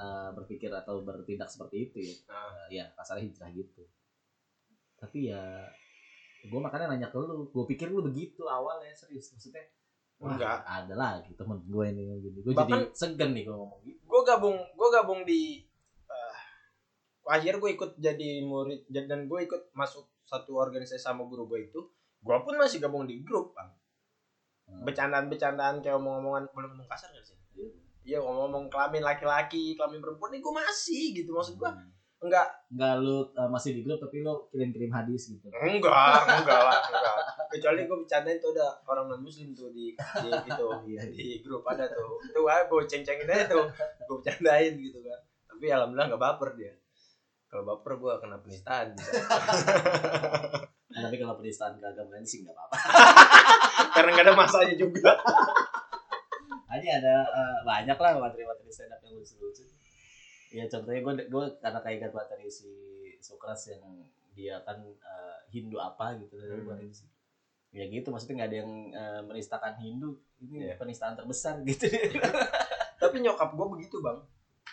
eh, 0.00 0.30
berpikir 0.32 0.72
atau 0.72 1.04
bertindak 1.04 1.52
seperti 1.52 1.92
itu 1.92 1.98
ya. 2.08 2.16
Eh, 2.32 2.66
ya 2.80 2.84
kasarnya 2.96 3.28
hijrah 3.28 3.52
gitu 3.52 3.84
tapi 4.98 5.30
ya 5.30 5.42
gue 6.42 6.60
makanya 6.60 6.90
nanya 6.90 7.08
ke 7.08 7.18
lu. 7.18 7.46
Gue 7.50 7.64
pikir 7.66 7.90
lu 7.90 8.02
begitu 8.02 8.46
awalnya 8.46 8.90
serius. 8.94 9.30
Maksudnya 9.34 9.64
wah, 10.18 10.34
Enggak. 10.34 10.58
ada 10.66 10.94
lagi 10.94 11.32
temen 11.34 11.58
gue 11.62 11.84
ini 11.90 12.02
gini. 12.18 12.38
Gue 12.42 12.54
jadi 12.54 12.90
segan 12.94 13.30
nih 13.34 13.46
kalau 13.46 13.66
ngomong 13.66 13.80
gitu. 13.86 13.98
gue 14.02 14.20
gabung 14.26 14.58
gue 14.58 14.88
gabung 14.90 15.20
di 15.22 15.62
eh, 16.04 16.36
akhir 17.26 17.62
gue 17.62 17.70
ikut 17.74 17.90
jadi 17.98 18.42
murid 18.42 18.86
dan 18.90 19.26
gue 19.26 19.40
ikut 19.46 19.70
masuk 19.72 20.06
satu 20.26 20.58
organisasi 20.58 21.00
sama 21.00 21.24
guru 21.24 21.46
gue 21.48 21.70
itu 21.70 21.80
gue 22.18 22.36
pun 22.42 22.54
masih 22.58 22.82
gabung 22.82 23.06
di 23.06 23.22
grup 23.22 23.54
bang. 23.54 23.70
Hmm. 24.68 24.84
bercandaan-bercandaan 24.84 25.80
kayak 25.80 25.96
omong-omongan 25.96 26.44
boleh 26.52 26.68
ngomong 26.68 26.84
kasar 26.92 27.08
gak 27.08 27.24
sih? 27.24 27.38
Iya. 28.04 28.20
Ngomong-ngomong 28.20 28.68
kelamin 28.68 29.00
laki-laki 29.00 29.72
kelamin 29.72 30.04
perempuan 30.04 30.36
ini 30.36 30.44
gue 30.44 30.54
masih 30.54 31.04
gitu 31.16 31.30
maksud 31.32 31.56
gue 31.56 31.70
Hmm. 31.72 31.88
Enggak 32.18 32.46
Enggak 32.68 32.94
lu 33.00 33.22
uh, 33.32 33.48
masih 33.48 33.78
di 33.78 33.80
grup 33.86 34.02
tapi 34.02 34.20
lu 34.26 34.34
kirim-kirim 34.50 34.90
hadis 34.90 35.30
gitu. 35.30 35.46
enggak 35.54 36.18
enggak 36.42 36.60
lah 36.66 36.78
enggak 36.90 37.14
kecuali 37.54 37.86
gue 37.86 37.96
bercandain 38.04 38.38
tuh 38.42 38.50
ada 38.58 38.74
orang 38.90 39.06
non 39.08 39.22
muslim 39.22 39.54
tuh 39.54 39.70
di 39.70 39.94
di 39.94 40.28
itu 40.28 40.66
Iya, 40.90 41.00
iya. 41.08 41.14
di 41.14 41.26
grup 41.40 41.62
ada 41.64 41.86
tuh 41.88 42.18
tuh 42.34 42.44
ah 42.50 42.66
gue 42.66 42.80
ceng-cengin 42.90 43.30
aja 43.30 43.46
tuh 43.46 43.64
gue 44.04 44.16
bercandain 44.18 44.74
gitu 44.76 44.98
kan 45.06 45.20
tapi 45.46 45.64
alhamdulillah 45.70 46.06
nggak 46.12 46.22
baper 46.22 46.50
dia 46.58 46.72
kalau 47.48 47.64
baper 47.64 47.96
gue 47.96 48.12
kena 48.20 48.36
penistaan 48.44 48.86
bisa. 48.92 49.12
Nah, 50.88 51.04
tapi 51.04 51.20
kalau 51.20 51.36
penistaan 51.36 51.76
keagamaan 51.78 52.24
sih 52.24 52.42
enggak 52.42 52.56
apa-apa. 52.58 52.76
karena 53.92 54.08
nggak 54.18 54.26
ada 54.26 54.34
masanya 54.34 54.74
juga 54.74 55.12
Hanya 56.66 56.90
ada 56.98 57.16
uh, 57.28 57.58
banyak 57.62 57.94
lah 57.94 58.18
materi-materi 58.18 58.72
stand 58.72 58.90
up 58.96 59.00
yang 59.04 59.14
lucu-lucu. 59.14 59.77
Ya 60.50 60.64
contohnya 60.66 61.00
gue 61.00 61.14
gue 61.26 61.44
karena 61.58 61.78
kayak 61.78 61.96
ingat 61.98 62.12
materi 62.14 62.48
si 62.48 62.70
Sukras 63.18 63.68
yang 63.68 63.84
dia 64.32 64.62
kan 64.62 64.78
uh, 64.80 65.38
Hindu 65.46 65.76
apa 65.76 66.16
gitu 66.16 66.36
dari 66.36 66.58
Hmm. 66.58 66.88
sih. 66.88 67.08
Ya 67.68 67.84
gitu 67.84 68.08
maksudnya 68.08 68.34
nggak 68.38 68.48
ada 68.48 68.58
yang 68.58 68.72
uh, 68.90 69.20
menistakan 69.24 69.76
Hindu 69.76 70.16
ini 70.38 70.64
Iya. 70.64 70.74
penistaan 70.74 71.12
terbesar 71.14 71.60
gitu. 71.68 71.84
tapi 72.96 73.20
nyokap 73.20 73.52
gue 73.52 73.66
begitu 73.70 74.00
bang 74.00 74.18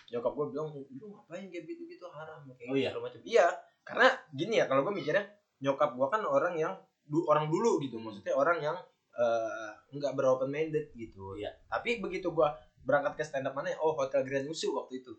nyokap 0.08 0.32
gue 0.32 0.46
bilang 0.50 0.68
lu 0.72 1.06
ngapain 1.10 1.46
kayak 1.46 1.66
gitu 1.66 1.84
gitu 1.86 2.06
haram 2.08 2.46
kayak 2.48 2.70
Oh, 2.70 2.76
iya? 2.76 2.90
gitu, 2.90 3.00
macam 3.00 3.20
iya 3.24 3.46
karena 3.82 4.08
gini 4.32 4.54
ya 4.58 4.66
kalau 4.66 4.82
gue 4.82 4.94
mikirnya 4.94 5.26
nyokap 5.60 5.94
gue 5.94 6.08
kan 6.08 6.22
orang 6.22 6.56
yang 6.56 6.74
du- 7.04 7.26
orang 7.26 7.50
dulu 7.50 7.78
gitu 7.80 7.98
maksudnya 7.98 8.32
orang 8.32 8.58
yang 8.60 8.78
eh, 9.12 9.70
nggak 9.92 10.14
beropen 10.14 10.48
minded 10.48 10.90
gitu 10.92 11.36
Iya. 11.36 11.52
tapi 11.66 12.00
begitu 12.00 12.30
gue 12.30 12.48
berangkat 12.82 13.14
ke 13.16 13.24
stand 13.24 13.44
up 13.44 13.54
mana 13.54 13.72
ya? 13.72 13.78
oh 13.78 13.92
hotel 13.92 14.22
Grand 14.22 14.46
Nusu 14.46 14.70
waktu 14.72 15.02
itu. 15.02 15.12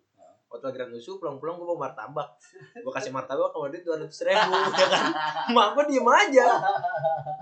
Hotel 0.46 0.70
Grand 0.70 0.90
Nusu 0.90 1.18
pulang-pulang 1.18 1.59
gue 1.59 1.66
bawa 1.66 1.90
martabak. 1.90 2.38
Gue 2.78 2.92
kasih 2.94 3.11
martabak 3.11 3.50
sama 3.50 3.66
dia 3.68 3.82
dua 3.82 3.96
ratus 4.00 4.20
ribu 4.22 4.52
ya 4.54 4.87
kan? 4.88 5.04
Mak 5.52 5.66
gue 5.74 5.85
diem 5.90 6.09
aja. 6.09 6.46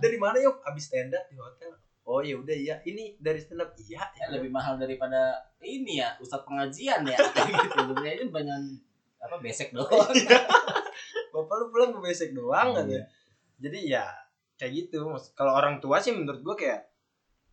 Dari 0.00 0.16
mana 0.16 0.36
yuk? 0.40 0.60
Abis 0.64 0.88
stand 0.88 1.12
up 1.12 1.24
di 1.28 1.36
hotel. 1.36 1.72
Oh 2.04 2.20
ya 2.20 2.36
udah 2.36 2.56
iya. 2.56 2.76
Ini 2.84 3.16
dari 3.20 3.40
stand 3.40 3.60
up 3.60 3.72
iya. 3.80 4.04
Ya, 4.16 4.26
lebih 4.32 4.48
mahal 4.52 4.76
daripada 4.76 5.36
ini 5.60 6.00
ya 6.00 6.16
ustadz 6.20 6.44
pengajian 6.48 7.04
ya. 7.04 7.16
Gitu. 7.48 7.76
Sebenarnya 7.76 8.26
banyak 8.32 8.60
apa 9.24 9.36
besek 9.40 9.72
doang. 9.72 10.12
Bapak 11.32 11.54
lu 11.60 11.66
pulang 11.72 11.96
besek 12.04 12.30
doang 12.30 12.76
kan 12.76 12.86
Iya. 12.86 13.00
ya 13.00 13.04
jadi 13.54 13.78
ya 13.86 14.04
kayak 14.58 14.72
gitu. 14.86 15.08
Kalau 15.34 15.52
orang 15.54 15.78
tua 15.78 15.98
sih 16.02 16.12
menurut 16.14 16.42
gua 16.42 16.54
kayak 16.58 16.80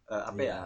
eh, 0.10 0.24
apa 0.28 0.42
Iya. 0.42 0.58
ya 0.58 0.60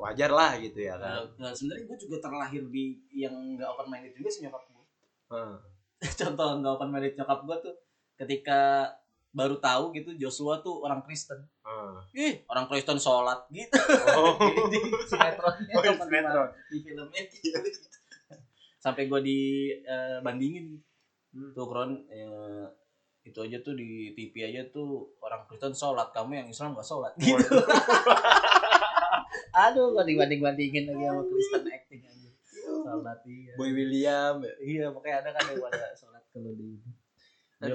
wajar 0.00 0.30
lah 0.30 0.54
gitu 0.56 0.78
ya 0.80 0.94
kan 0.94 1.18
Nah, 1.18 1.26
nah, 1.40 1.52
sebenarnya 1.52 1.84
gue 1.84 1.98
juga 1.98 2.16
terlahir 2.20 2.62
di 2.66 2.84
yang 3.10 3.34
nggak 3.52 3.68
open 3.68 3.86
minded 3.88 4.12
juga 4.12 4.28
sih 4.28 4.42
nyokap 4.42 4.62
gue 4.64 4.84
Hmm. 5.28 5.56
contoh 5.98 6.48
nggak 6.56 6.72
open 6.72 6.88
minded 6.88 7.14
nyokap 7.14 7.40
gue 7.42 7.56
tuh 7.60 7.74
ketika 8.16 8.90
baru 9.30 9.58
tahu 9.58 9.92
gitu 9.92 10.16
Joshua 10.16 10.58
tuh 10.58 10.80
orang 10.80 11.02
Kristen 11.02 11.36
Ah. 11.60 12.00
ih 12.10 12.40
orang 12.46 12.64
Kristen 12.64 12.96
sholat 12.96 13.44
gitu 13.48 13.76
Oh. 14.10 14.34
di 14.72 14.78
sinetronnya 15.04 15.68
Oh, 15.70 15.82
teman-teman, 15.84 16.08
sinetron. 16.24 16.48
di 16.64 16.76
filmnya 16.80 17.22
sampai 18.78 19.04
gue 19.04 19.20
dibandingin 19.20 20.80
Hmm. 21.28 21.52
tuh 21.52 21.68
kron 21.68 21.92
eh, 22.08 22.64
itu 23.20 23.36
aja 23.38 23.60
tuh 23.60 23.76
di 23.76 24.16
TV 24.16 24.48
aja 24.48 24.64
tuh 24.66 25.12
orang 25.20 25.44
Kristen 25.44 25.70
sholat 25.70 26.08
kamu 26.08 26.32
yang 26.34 26.48
Islam 26.48 26.72
gak 26.72 26.82
sholat 26.82 27.12
gitu 27.14 27.36
aduh 29.58 29.90
gue 29.90 30.04
dibanding 30.06 30.40
bandingin 30.40 30.84
lagi 30.86 31.04
sama 31.04 31.22
Kristen 31.26 31.62
acting 31.66 32.02
aja 32.06 32.30
sholat 32.48 33.18
iya 33.26 33.52
Boy 33.58 33.70
William 33.74 34.34
ya. 34.40 34.54
iya 34.62 34.84
pokoknya 34.94 35.16
ada 35.24 35.30
kan 35.34 35.42
yang 35.50 35.58
pada 35.60 35.86
sholat 35.98 36.22
kalau 36.30 36.52
di. 36.54 36.78
Dia, 37.58 37.74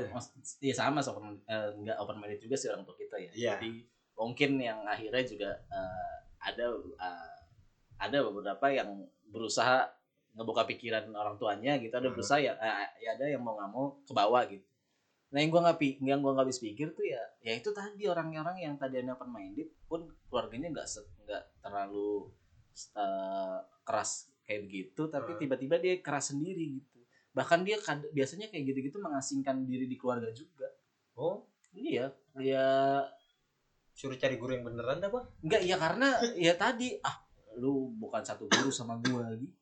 iya 0.64 0.72
sama 0.72 1.04
so, 1.04 1.12
open, 1.12 1.44
eh, 1.44 1.68
nggak 1.76 1.98
open 2.00 2.16
minded 2.16 2.40
juga 2.40 2.56
sih 2.56 2.72
orang 2.72 2.88
tua 2.88 2.96
kita 2.96 3.20
ya 3.20 3.32
Iya. 3.36 3.54
jadi 3.60 3.70
mungkin 4.16 4.52
yang 4.64 4.80
akhirnya 4.88 5.24
juga 5.28 5.50
eh, 5.68 6.16
ada 6.40 6.66
eh, 6.80 7.38
ada 8.00 8.18
beberapa 8.24 8.66
yang 8.72 9.04
berusaha 9.28 9.84
ngebuka 10.34 10.64
pikiran 10.66 11.12
orang 11.12 11.36
tuanya 11.36 11.76
gitu 11.84 11.92
ada 11.94 12.08
Hmm. 12.08 12.16
berusaha 12.16 12.40
ya, 12.40 12.56
ya 12.98 13.10
ada 13.20 13.26
yang 13.28 13.44
mau 13.44 13.60
nggak 13.60 13.70
mau 13.76 13.86
ke 14.08 14.14
bawah 14.16 14.42
gitu 14.48 14.64
nah 15.34 15.42
yang 15.42 15.50
gua 15.50 15.62
nggak 15.68 15.78
yang 16.00 16.20
gua 16.22 16.32
nggak 16.38 16.46
habis 16.48 16.62
pikir 16.62 16.94
tuh 16.94 17.04
ya 17.04 17.22
ya 17.42 17.58
itu 17.58 17.70
tadi 17.74 18.06
orang-orang 18.08 18.56
yang 18.64 18.74
tadi 18.78 19.02
open 19.04 19.30
minded 19.34 19.68
pun 19.90 20.06
keluarganya 20.34 20.74
nggak 20.74 20.88
nggak 21.24 21.44
terlalu 21.62 22.34
eh, 22.74 23.58
keras 23.86 24.12
kayak 24.42 24.66
begitu 24.66 25.06
tapi 25.06 25.32
Hmm. 25.32 25.40
tiba-tiba 25.40 25.76
dia 25.78 25.94
keras 26.02 26.34
sendiri 26.34 26.74
gitu 26.74 27.00
bahkan 27.32 27.62
dia 27.62 27.78
kad- 27.78 28.10
biasanya 28.10 28.50
kayak 28.50 28.74
gitu-gitu 28.74 28.98
mengasingkan 28.98 29.62
diri 29.64 29.86
di 29.86 29.94
keluarga 29.94 30.34
juga 30.34 30.66
Oh, 31.14 31.46
iya 31.72 32.10
ya 32.36 32.66
suruh 33.92 34.18
cari 34.18 34.36
guru 34.36 34.58
yang 34.58 34.66
beneran 34.66 34.98
dah, 34.98 35.08
Bang. 35.08 35.30
enggak 35.40 35.62
ya 35.62 35.78
karena 35.78 36.08
ya 36.34 36.54
tadi 36.54 36.98
ah 37.00 37.14
lu 37.54 37.94
bukan 37.94 38.26
satu 38.26 38.50
guru 38.50 38.74
sama 38.74 38.98
gua 39.00 39.30
gitu 39.38 39.54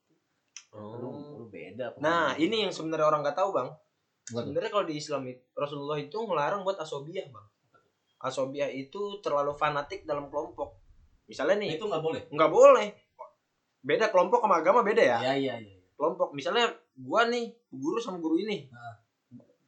lu, 0.71 1.11
lu 1.37 1.45
beda 1.45 1.91
Oh. 1.91 1.99
Nah, 1.99 2.31
ini 2.37 2.63
yang 2.63 2.71
sebenarnya 2.71 3.03
orang 3.05 3.21
nggak 3.21 3.35
tahu, 3.35 3.51
Bang. 3.51 3.75
Sebenarnya 4.23 4.71
kalau 4.71 4.87
di 4.87 4.95
Islam 4.95 5.27
itu 5.27 5.43
Rasulullah 5.51 5.99
itu 5.99 6.15
ngelarang 6.15 6.63
buat 6.63 6.79
asobiah, 6.79 7.27
Bang. 7.27 7.43
Asobiah 8.21 8.69
itu 8.69 9.17
terlalu 9.25 9.57
fanatik 9.57 10.05
dalam 10.05 10.29
kelompok. 10.29 10.77
Misalnya 11.25 11.63
nih, 11.63 11.79
itu 11.79 11.85
nggak 11.89 12.03
boleh 12.03 12.21
nggak 12.29 12.51
boleh. 12.51 12.87
Beda 13.81 14.13
kelompok 14.13 14.45
sama 14.45 14.61
agama 14.61 14.85
beda 14.85 15.01
ya. 15.01 15.17
iya 15.25 15.33
iya 15.37 15.55
iya 15.57 15.77
Kelompok. 15.97 16.33
Misalnya 16.37 16.69
gua 16.97 17.25
nih 17.29 17.49
guru 17.73 17.97
sama 17.97 18.21
guru 18.21 18.37
ini. 18.37 18.69
Nah. 18.69 18.97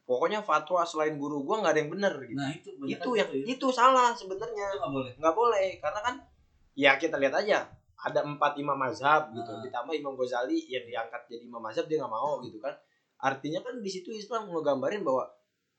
Pokoknya 0.04 0.44
fatwa 0.44 0.84
selain 0.84 1.16
guru 1.16 1.42
gua 1.42 1.64
nggak 1.64 1.72
ada 1.74 1.80
yang 1.80 1.92
benar 1.96 2.14
gitu. 2.22 2.36
nah 2.36 2.52
itu 2.52 2.68
banyak 2.76 2.92
itu 2.92 3.10
yang 3.16 3.30
gitu 3.32 3.36
ya. 3.40 3.54
itu 3.56 3.66
salah 3.72 4.12
sebenarnya. 4.12 4.66
itu 4.70 4.78
nggak 4.78 4.92
boleh 4.94 5.12
nggak 5.16 5.34
boleh 5.34 5.68
karena 5.80 6.00
kan 6.04 6.14
ya 6.76 6.90
kita 7.00 7.16
lihat 7.16 7.34
aja 7.40 7.64
ada 8.04 8.20
empat 8.20 8.60
imam 8.60 8.76
mazhab 8.76 9.32
gitu 9.32 9.48
Ah. 9.48 9.62
ditambah 9.64 9.94
imam 9.96 10.12
Ghazali 10.12 10.68
yang 10.68 10.84
diangkat 10.84 11.24
jadi 11.24 11.48
imam 11.48 11.62
mazhab 11.62 11.88
dia 11.88 12.04
nggak 12.04 12.12
mau 12.12 12.36
gitu 12.44 12.60
kan 12.60 12.76
artinya 13.16 13.64
kan 13.64 13.80
di 13.80 13.88
situ 13.88 14.12
Islam 14.12 14.52
ngegambarin 14.52 15.00
bahwa 15.00 15.24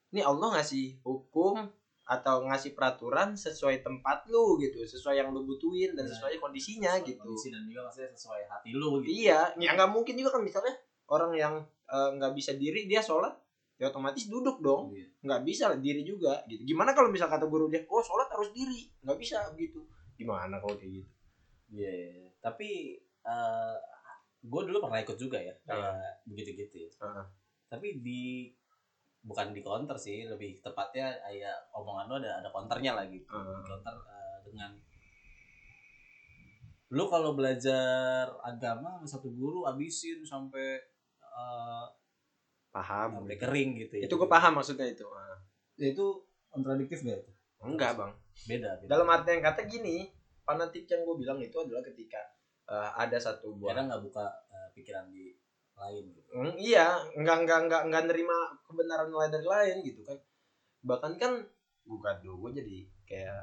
ini 0.10 0.26
Allah 0.26 0.58
ngasih 0.58 1.06
hukum 1.06 1.70
atau 2.06 2.46
ngasih 2.46 2.78
peraturan 2.78 3.34
sesuai 3.34 3.82
tempat 3.82 4.30
lu 4.30 4.62
gitu 4.62 4.86
sesuai 4.86 5.18
yang 5.20 5.34
lu 5.34 5.42
butuhin 5.42 5.98
dan 5.98 6.06
Nah, 6.06 6.14
sesuai 6.14 6.38
kondisinya 6.38 6.94
Sesuai 7.02 7.10
gitu. 7.10 7.22
kondisi 7.26 7.48
dan 7.50 7.62
juga 7.66 7.82
maksudnya 7.90 8.10
sesuai 8.14 8.42
hati 8.46 8.70
lu 8.78 9.02
gitu. 9.02 9.26
Iya 9.26 9.40
ya 9.58 9.70
nggak 9.74 9.90
mungkin 9.90 10.14
juga 10.14 10.38
kan 10.38 10.42
misalnya 10.46 10.74
orang 11.10 11.32
yang 11.34 11.54
eh, 11.90 12.10
nggak 12.18 12.34
bisa 12.38 12.54
diri 12.54 12.86
dia 12.86 13.02
sholat 13.02 13.34
ya 13.76 13.90
otomatis 13.90 14.30
duduk 14.30 14.62
dong. 14.62 14.94
Iya. 14.94 15.10
nggak 15.26 15.42
bisa 15.42 15.66
diri 15.82 16.06
juga 16.06 16.46
gitu. 16.46 16.62
Gimana 16.62 16.94
kalau 16.94 17.10
misal 17.10 17.26
kata 17.26 17.50
guru 17.50 17.66
dia 17.66 17.82
oh 17.90 18.00
sholat 18.00 18.30
harus 18.30 18.54
diri. 18.54 18.86
Nggak 19.02 19.18
bisa 19.18 19.42
gitu. 19.58 19.82
Gimana 20.14 20.62
kalau 20.62 20.78
kayak 20.78 21.02
gitu? 21.02 21.10
Iya, 21.74 21.90
iya, 21.90 22.10
iya. 22.22 22.30
tapi 22.38 23.02
gue 24.46 24.62
dulu 24.70 24.78
pernah 24.78 25.02
ikut 25.02 25.18
juga 25.18 25.42
ya 25.42 25.58
kayak 25.66 26.22
begitu 26.30 26.54
gitu 26.54 26.76
ya. 26.86 26.90
Heeh. 27.02 27.26
Tapi 27.66 27.88
di 27.98 28.54
bukan 29.26 29.52
di 29.52 29.60
counter 29.60 29.98
sih, 29.98 30.30
lebih 30.30 30.62
tepatnya 30.62 31.18
kayak 31.20 31.58
omongan 31.74 32.06
lo 32.08 32.16
ada 32.22 32.32
ada 32.40 32.50
counternya 32.54 32.94
lah 32.94 33.06
gitu. 33.10 33.26
Heeh. 33.28 33.60
Counter 33.66 33.96
eh, 34.06 34.38
dengan 34.46 34.72
lu 36.94 37.10
kalau 37.10 37.34
belajar 37.34 38.30
agama 38.42 39.02
sama 39.02 39.08
satu 39.10 39.34
guru 39.34 39.66
abisin 39.66 40.22
sampai 40.22 40.78
eh, 41.20 41.86
paham 42.70 43.20
sampai 43.20 43.36
kering 43.36 43.72
gitu 43.82 43.94
ya. 44.00 44.06
itu 44.06 44.14
gue 44.14 44.30
paham 44.30 44.62
maksudnya 44.62 44.88
itu 44.88 45.04
Ah. 45.10 45.36
Ya, 45.76 45.92
itu 45.92 46.06
kontradiktif 46.48 47.04
gak 47.04 47.20
itu? 47.20 47.32
enggak 47.60 48.00
bang 48.00 48.14
Beda, 48.48 48.70
beda. 48.80 48.88
dalam 48.88 49.08
arti 49.10 49.30
yang 49.34 49.44
kata 49.44 49.62
gini 49.66 50.08
fanatik 50.46 50.86
yang 50.88 51.04
gue 51.04 51.16
bilang 51.18 51.40
itu 51.42 51.58
adalah 51.58 51.84
ketika 51.84 52.22
eh, 52.70 52.90
ada 52.96 53.18
satu 53.18 53.58
buah 53.58 53.74
Kadang 53.74 53.86
nggak 53.92 54.04
buka 54.06 54.26
eh, 54.48 54.70
pikiran 54.72 55.12
di 55.12 55.35
lain 55.76 56.04
gitu. 56.10 56.30
Hmm, 56.32 56.54
iya 56.56 56.88
enggak 57.14 57.44
enggak 57.44 57.60
enggak 57.68 57.82
enggak 57.86 58.04
nerima 58.08 58.38
kebenaran 58.64 59.08
lain 59.08 59.32
dari 59.32 59.44
lain 59.46 59.76
gitu 59.84 60.02
kan 60.02 60.18
bahkan 60.82 61.14
kan 61.16 61.32
bukan 61.84 62.16
dulu 62.22 62.50
gue 62.50 62.62
jadi 62.62 62.78
kayak 63.06 63.42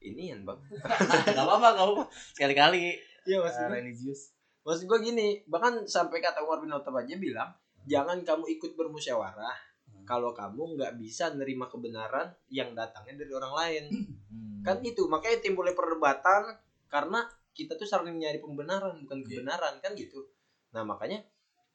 ini 0.00 0.32
bang 0.40 0.56
gak 1.36 1.36
apa-apa, 1.36 1.68
gak 1.74 1.84
apa-apa. 1.84 2.04
Sekali-kali 2.32 2.96
iya 3.24 3.36
eh, 3.38 3.68
religius. 3.68 4.32
maksud 4.60 4.84
gue 4.84 4.98
gini 5.02 5.40
bahkan 5.44 5.84
sampai 5.84 6.20
kata 6.20 6.40
Umar 6.40 6.60
bin 6.60 6.68
Khattab 6.68 6.96
aja 6.96 7.16
bilang 7.16 7.50
jangan 7.84 8.20
kamu 8.20 8.44
ikut 8.50 8.72
bermusyawarah 8.74 9.68
Hmm. 9.90 10.06
kalau 10.06 10.30
kamu 10.30 10.78
nggak 10.78 11.02
bisa 11.02 11.34
nerima 11.34 11.66
kebenaran 11.66 12.30
yang 12.46 12.72
datangnya 12.72 13.18
dari 13.18 13.32
orang 13.34 13.50
lain 13.52 13.84
Hmm. 14.30 14.62
kan 14.62 14.78
itu 14.80 15.02
makanya 15.04 15.42
timbulnya 15.42 15.74
perdebatan 15.74 16.54
karena 16.86 17.26
kita 17.50 17.74
tuh 17.74 17.82
sering 17.82 18.14
nyari 18.14 18.38
pembenaran 18.38 18.94
bukan 19.02 19.18
Iya. 19.18 19.42
kebenaran 19.42 19.74
kan 19.82 19.90
gitu 19.92 20.30
nah 20.70 20.86
makanya 20.86 21.26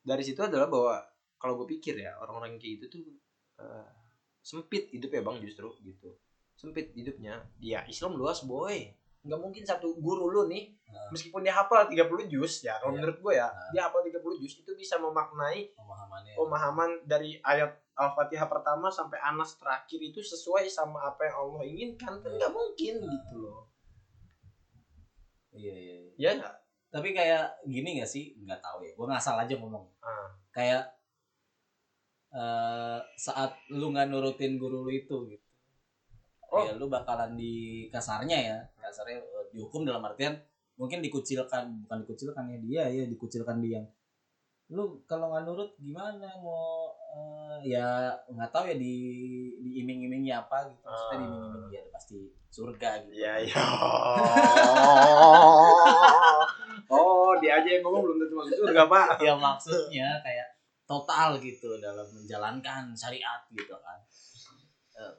dari 0.06 0.22
situ 0.22 0.40
adalah 0.40 0.70
bahwa 0.70 1.02
kalau 1.36 1.58
gue 1.60 1.68
pikir 1.74 1.98
ya 1.98 2.14
orang-orang 2.16 2.56
kayak 2.56 2.80
gitu 2.80 2.86
tuh 2.88 3.04
eh, 3.60 3.90
sempit 4.40 4.88
hidup 4.88 5.10
ya 5.10 5.22
bang 5.22 5.38
justru 5.42 5.74
gitu 5.82 6.14
sempit 6.54 6.94
hidupnya 6.94 7.42
ya 7.58 7.82
Islam 7.86 8.14
luas 8.14 8.46
boy 8.46 8.94
nggak 9.26 9.42
mungkin 9.42 9.66
satu 9.66 9.98
guru 9.98 10.30
lu 10.30 10.46
nih 10.46 10.70
Nah. 10.86 11.12
meskipun 11.12 11.42
dia 11.42 11.52
hafal 11.52 11.90
30 11.90 12.08
juz 12.26 12.62
ya 12.62 12.78
kalau 12.78 12.94
Iya. 12.94 13.02
menurut 13.02 13.18
gue 13.20 13.34
ya 13.36 13.50
Nah. 13.50 13.70
dia 13.74 13.82
hafal 13.84 14.00
30 14.00 14.38
juz 14.38 14.54
itu 14.56 14.72
bisa 14.72 14.96
memaknai 14.96 15.74
pemahamannya. 15.74 16.34
pemahaman 16.38 16.90
dari 17.04 17.36
ayat 17.42 17.74
Al-Fatihah 17.96 18.46
pertama 18.46 18.88
sampai 18.88 19.18
Anas 19.20 19.56
terakhir 19.56 20.00
itu 20.00 20.22
sesuai 20.22 20.68
sama 20.68 21.04
apa 21.06 21.26
yang 21.26 21.36
Allah 21.38 21.64
inginkan 21.64 22.14
kan 22.16 22.32
nggak 22.32 22.54
mungkin 22.54 22.94
gitu 23.02 23.36
loh 23.40 23.68
Iya, 25.52 25.74
iya, 25.74 25.96
iya. 26.14 26.32
ya 26.36 26.52
Tapi 26.96 27.12
kayak 27.12 27.68
gini 27.68 28.00
gak 28.00 28.08
sih? 28.08 28.32
Nggak 28.40 28.64
tahu 28.64 28.88
ya. 28.88 28.96
Gue 28.96 29.08
ngasal 29.12 29.36
aja 29.36 29.52
ngomong. 29.60 29.84
Ah. 30.00 30.32
Kayak 30.56 30.96
eh 32.32 33.00
saat 33.20 33.52
lu 33.72 33.92
nggak 33.92 34.08
nurutin 34.08 34.56
guru 34.56 34.88
lu 34.88 34.92
itu 34.96 35.28
gitu. 35.28 35.46
Oh. 36.56 36.64
Ya 36.64 36.72
lu 36.80 36.88
bakalan 36.88 37.36
di 37.36 37.88
kasarnya 37.92 38.38
ya. 38.40 38.58
Kasarnya 38.80 39.20
eh, 39.20 39.46
dihukum 39.52 39.84
dalam 39.84 40.08
artian 40.08 40.40
mungkin 40.80 41.04
dikucilkan, 41.04 41.84
bukan 41.84 41.98
dikucilkan 42.08 42.48
ya 42.48 42.58
dia 42.64 42.84
ya, 42.88 43.04
dikucilkan 43.12 43.60
dia. 43.60 43.84
Lu 44.72 45.04
kalau 45.04 45.36
nggak 45.36 45.44
nurut 45.44 45.72
gimana 45.84 46.32
mau 46.40 46.96
eh, 47.16 47.58
ya 47.66 48.12
nggak 48.28 48.50
tahu 48.52 48.68
ya 48.68 48.76
di 48.76 48.94
diiming-imingi 49.58 50.30
apa 50.30 50.68
gitu. 50.68 50.84
Maksudnya 50.84 51.10
Ah. 51.10 51.18
diiming-imingi 51.18 51.72
ya 51.72 51.82
pasti 51.90 52.18
surga 52.50 52.90
gitu. 53.02 53.10
Iya 53.16 53.34
iya. 53.42 53.56
oh 56.92 57.32
dia 57.40 57.52
aja 57.60 57.70
yang 57.70 57.82
ngomong 57.82 58.02
belum 58.04 58.18
tentu 58.22 58.34
masuk 58.36 58.56
surga 58.62 58.84
pak. 58.86 59.06
ya 59.20 59.34
maksudnya 59.34 60.08
kayak 60.22 60.48
total 60.86 61.40
gitu 61.40 61.80
dalam 61.80 62.06
menjalankan 62.08 62.94
syariat 62.94 63.42
gitu 63.50 63.74
kan 63.76 64.00
Eh, 64.96 65.14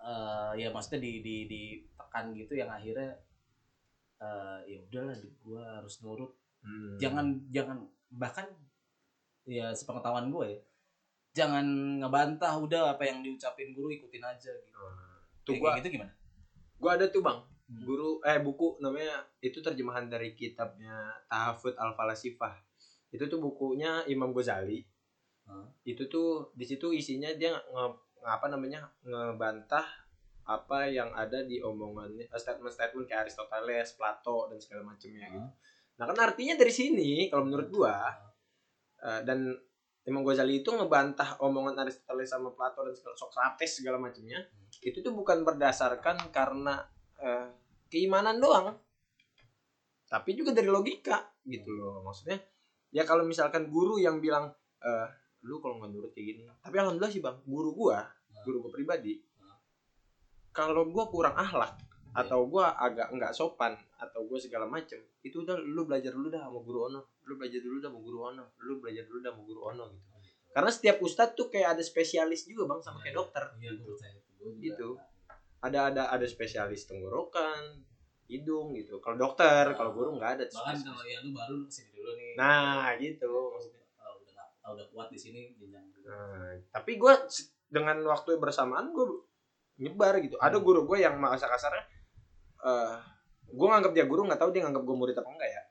eh, 0.00 0.50
ya 0.56 0.68
maksudnya 0.70 0.98
di 0.98 1.20
di 1.20 1.34
ditekan 1.44 2.32
gitu 2.32 2.52
yang 2.52 2.68
akhirnya 2.68 3.12
eh, 4.18 4.58
ya 4.66 4.78
udahlah 4.80 5.14
gua 5.40 5.62
harus 5.80 6.00
nurut 6.00 6.32
Hmm. 6.58 6.98
jangan 6.98 7.38
jangan 7.54 7.78
bahkan 8.10 8.42
ya 9.46 9.70
sepengetahuan 9.70 10.26
gue 10.26 10.46
ya 10.50 10.58
jangan 11.38 11.66
ngebantah 12.02 12.58
udah 12.58 12.98
apa 12.98 13.06
yang 13.06 13.22
diucapin 13.22 13.70
guru 13.70 13.94
ikutin 13.94 14.26
aja 14.26 14.50
gitu 14.50 14.78
Tuh 15.46 15.54
Kayak 15.54 15.60
gua 15.62 15.70
gitu 15.78 15.88
gimana 15.94 16.12
gua 16.76 16.90
ada 16.98 17.06
tuh 17.06 17.22
bang 17.22 17.38
Hmm. 17.68 17.84
guru 17.84 18.16
eh 18.24 18.40
buku 18.40 18.80
namanya 18.80 19.28
itu 19.44 19.60
terjemahan 19.60 20.08
dari 20.08 20.32
kitabnya 20.32 21.12
Tahafut 21.28 21.76
Al 21.76 21.92
Falasifah 21.92 22.56
itu 23.12 23.28
tuh 23.28 23.36
bukunya 23.38 24.08
Imam 24.08 24.32
Ghazali 24.32 24.80
Hmm. 25.44 25.68
itu 25.84 26.08
tuh 26.08 26.48
di 26.56 26.64
situ 26.64 26.88
isinya 26.92 27.28
dia 27.36 27.52
nge, 27.52 27.60
nge- 27.68 28.00
apa 28.24 28.46
namanya 28.48 28.88
ngebantah 29.04 29.84
apa 30.44 30.88
yang 30.88 31.12
ada 31.12 31.44
di 31.44 31.60
omongannya 31.60 32.24
eh, 32.24 32.40
statement-statement 32.40 33.04
kayak 33.04 33.28
Aristoteles, 33.28 33.92
Plato 34.00 34.48
dan 34.48 34.56
segala 34.56 34.88
macamnya 34.88 35.28
gitu. 35.28 35.36
Hmm. 35.36 35.52
Nah 36.00 36.04
kan 36.08 36.18
artinya 36.24 36.56
dari 36.56 36.72
sini 36.72 37.28
kalau 37.28 37.44
menurut 37.44 37.68
gua 37.68 38.00
eh, 39.04 39.20
dan 39.28 39.44
Imam 40.08 40.24
Ghazali 40.24 40.64
itu 40.64 40.72
ngebantah 40.72 41.36
omongan 41.44 41.76
Aristoteles 41.84 42.32
sama 42.32 42.48
Plato 42.56 42.80
dan 42.80 42.96
segala 42.96 43.16
Socrates 43.20 43.70
segala 43.76 44.00
macamnya. 44.00 44.40
Itu 44.80 45.04
tuh 45.04 45.12
bukan 45.12 45.44
berdasarkan 45.44 46.32
karena 46.32 46.80
eh, 47.20 47.52
keimanan 47.92 48.40
doang. 48.40 48.72
Tapi 50.08 50.32
juga 50.32 50.56
dari 50.56 50.72
logika 50.72 51.28
gitu 51.44 51.68
loh. 51.76 52.00
Maksudnya 52.00 52.40
ya 52.88 53.04
kalau 53.04 53.28
misalkan 53.28 53.68
guru 53.68 54.00
yang 54.00 54.24
bilang 54.24 54.48
eh, 54.80 55.06
lu 55.44 55.60
kalau 55.60 55.76
nggak 55.78 55.90
nurut 55.92 56.10
kayak 56.16 56.26
gini. 56.32 56.42
Tapi 56.64 56.76
alhamdulillah 56.80 57.12
sih 57.12 57.20
bang 57.20 57.36
guru 57.44 57.70
gua 57.76 58.08
guru 58.48 58.64
gua 58.64 58.72
pribadi 58.72 59.20
kalau 60.58 60.88
gua 60.90 61.06
kurang 61.06 61.36
akhlak 61.38 61.78
atau 62.16 62.48
gua 62.48 62.76
agak 62.78 63.12
nggak 63.12 63.32
sopan 63.36 63.76
atau 63.98 64.24
gua 64.24 64.38
segala 64.40 64.64
macem 64.64 64.98
itu 65.20 65.44
udah 65.44 65.60
lu 65.60 65.84
belajar 65.84 66.14
dulu 66.14 66.28
dah 66.32 66.48
sama 66.48 66.60
guru 66.64 66.78
ono. 66.88 67.00
Lu 67.28 67.36
belajar 67.36 67.60
dulu 67.60 67.76
dah 67.82 67.90
sama 67.90 68.00
guru 68.00 68.18
ono. 68.32 68.44
Lu 68.64 68.72
belajar 68.80 69.04
dulu 69.04 69.18
dah 69.20 69.30
sama 69.34 69.42
guru 69.44 69.60
ono 69.68 69.84
gitu. 69.92 70.06
Karena 70.48 70.70
setiap 70.72 70.96
ustadz 71.04 71.36
tuh 71.36 71.46
kayak 71.52 71.78
ada 71.78 71.82
spesialis 71.84 72.48
juga 72.48 72.64
bang 72.66 72.80
sama 72.80 72.98
kayak 73.04 73.16
dokter. 73.20 73.44
Iya, 73.60 73.70
gitu. 73.76 73.92
gue 74.38 74.50
Gitu. 74.62 74.88
ada 75.58 75.90
ada 75.90 76.02
ada 76.14 76.26
spesialis 76.30 76.86
tenggorokan 76.86 77.82
hidung 78.30 78.72
gitu. 78.78 79.02
Kalau 79.02 79.18
dokter 79.18 79.74
kalau 79.74 79.90
guru 79.92 80.16
nggak 80.16 80.38
ada 80.38 80.44
Bahkan 80.46 80.78
kalau 80.86 81.02
ya 81.02 81.18
lu 81.20 81.30
baru 81.34 81.66
ke 81.66 81.72
sini 81.72 81.90
dulu 81.92 82.10
nih. 82.14 82.32
nah 82.38 82.94
gitu. 82.96 83.32
Maksudnya. 83.52 83.82
Oh, 83.98 84.14
udah 84.22 84.44
oh, 84.64 84.70
udah 84.78 84.86
kuat 84.94 85.08
di 85.10 85.18
sini 85.18 85.52
jenjang. 85.58 85.84
Nah, 86.06 86.54
tapi 86.70 86.96
gue 86.96 87.14
dengan 87.68 88.00
waktu 88.06 88.38
bersamaan 88.38 88.94
gue 88.94 89.06
nyebar 89.82 90.16
gitu. 90.22 90.38
Ada 90.38 90.56
guru 90.62 90.86
gue 90.88 91.02
yang 91.02 91.18
masa 91.18 91.50
kasarnya 91.50 91.97
eh 92.64 92.96
gue 93.48 93.66
nganggap 93.66 93.92
dia 93.96 94.04
guru 94.04 94.28
nggak 94.28 94.40
tahu 94.40 94.50
dia 94.52 94.62
nganggap 94.66 94.84
gue 94.84 94.96
murid 94.96 95.16
apa 95.16 95.30
enggak 95.30 95.50
ya. 95.50 95.62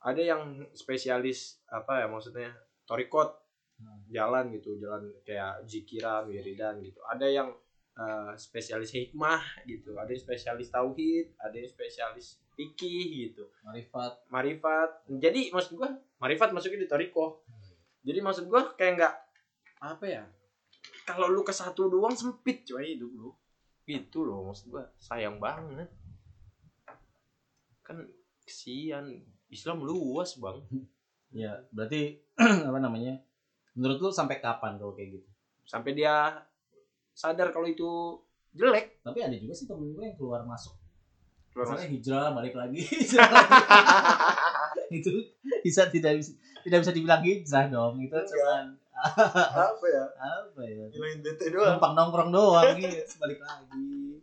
Ada 0.00 0.22
yang 0.24 0.42
spesialis 0.72 1.60
apa 1.68 2.04
ya 2.04 2.06
maksudnya 2.08 2.50
torikot. 2.88 3.36
Hmm. 3.80 4.04
jalan 4.12 4.52
gitu 4.52 4.76
jalan 4.76 5.08
kayak 5.24 5.64
zikiran 5.64 6.28
wiridan 6.28 6.84
gitu. 6.84 7.00
Ada 7.08 7.32
yang 7.32 7.48
eh, 7.96 8.32
spesialis 8.36 8.92
hikmah 8.92 9.40
gitu. 9.64 9.96
Ada 9.96 10.12
yang 10.12 10.20
spesialis 10.20 10.68
tauhid 10.68 11.32
ada 11.40 11.56
yang 11.56 11.64
spesialis 11.64 12.36
fikih 12.60 13.32
gitu. 13.32 13.48
Marifat. 13.64 14.20
marifat. 14.28 14.90
Jadi 15.08 15.48
maksud 15.48 15.80
gua 15.80 15.96
marifat 16.20 16.52
masuknya 16.52 16.84
di 16.84 16.90
toriko. 16.92 17.40
Jadi 18.04 18.20
maksud 18.20 18.52
gua 18.52 18.68
kayak 18.76 19.00
nggak 19.00 19.14
apa 19.80 20.04
ya 20.04 20.24
kalau 21.08 21.32
lu 21.32 21.42
ke 21.42 21.50
satu 21.50 21.88
doang 21.90 22.14
sempit 22.14 22.62
coy 22.68 22.94
hidup 22.94 23.10
lu 23.10 23.30
gitu 23.88 24.24
loh 24.26 24.50
maksud 24.50 24.70
gua 24.70 24.84
sayang 25.00 25.40
banget 25.42 25.88
kan 27.82 28.06
kesian 28.46 29.24
Islam 29.50 29.82
luas 29.82 30.38
bang 30.38 30.62
Ya, 31.30 31.62
berarti 31.70 32.18
apa 32.68 32.78
namanya? 32.82 33.14
Menurut 33.78 34.02
lu 34.02 34.10
sampai 34.10 34.42
kapan 34.42 34.76
kalau 34.78 34.94
kayak 34.94 35.22
gitu? 35.22 35.28
sampai 35.70 35.94
dia 35.94 36.34
sadar 37.14 37.54
kalau 37.54 37.70
itu 37.70 38.18
jelek 38.58 38.98
Tapi 39.06 39.22
ada 39.22 39.38
juga 39.38 39.54
sih 39.54 39.70
temen 39.70 39.94
gue 39.94 40.02
yang 40.02 40.18
keluar 40.18 40.42
masuk. 40.42 40.74
Keluar 41.54 41.70
Misalnya 41.70 41.88
hijrah 41.94 42.28
balik 42.34 42.58
lagi. 42.58 42.82
hijrah 42.98 43.30
lagi. 43.30 43.54
itu 44.98 45.30
bisa 45.62 45.86
tidak 45.94 46.18
bisa 46.18 46.34
tidak 46.66 46.78
bisa 46.82 46.90
dibilang 46.90 47.22
hijrah 47.22 47.70
dong. 47.70 48.02
Itu 48.02 48.18
cuman 48.18 48.79
apa 49.70 49.86
ya? 49.86 50.04
Apa 50.16 50.60
ya? 50.64 50.84
hilangin 50.92 51.20
DT 51.24 51.52
Numpang 51.54 51.94
nongkrong 51.96 52.30
doang 52.30 52.76
gitu, 52.76 53.14
balik 53.16 53.40
lagi. 53.40 54.20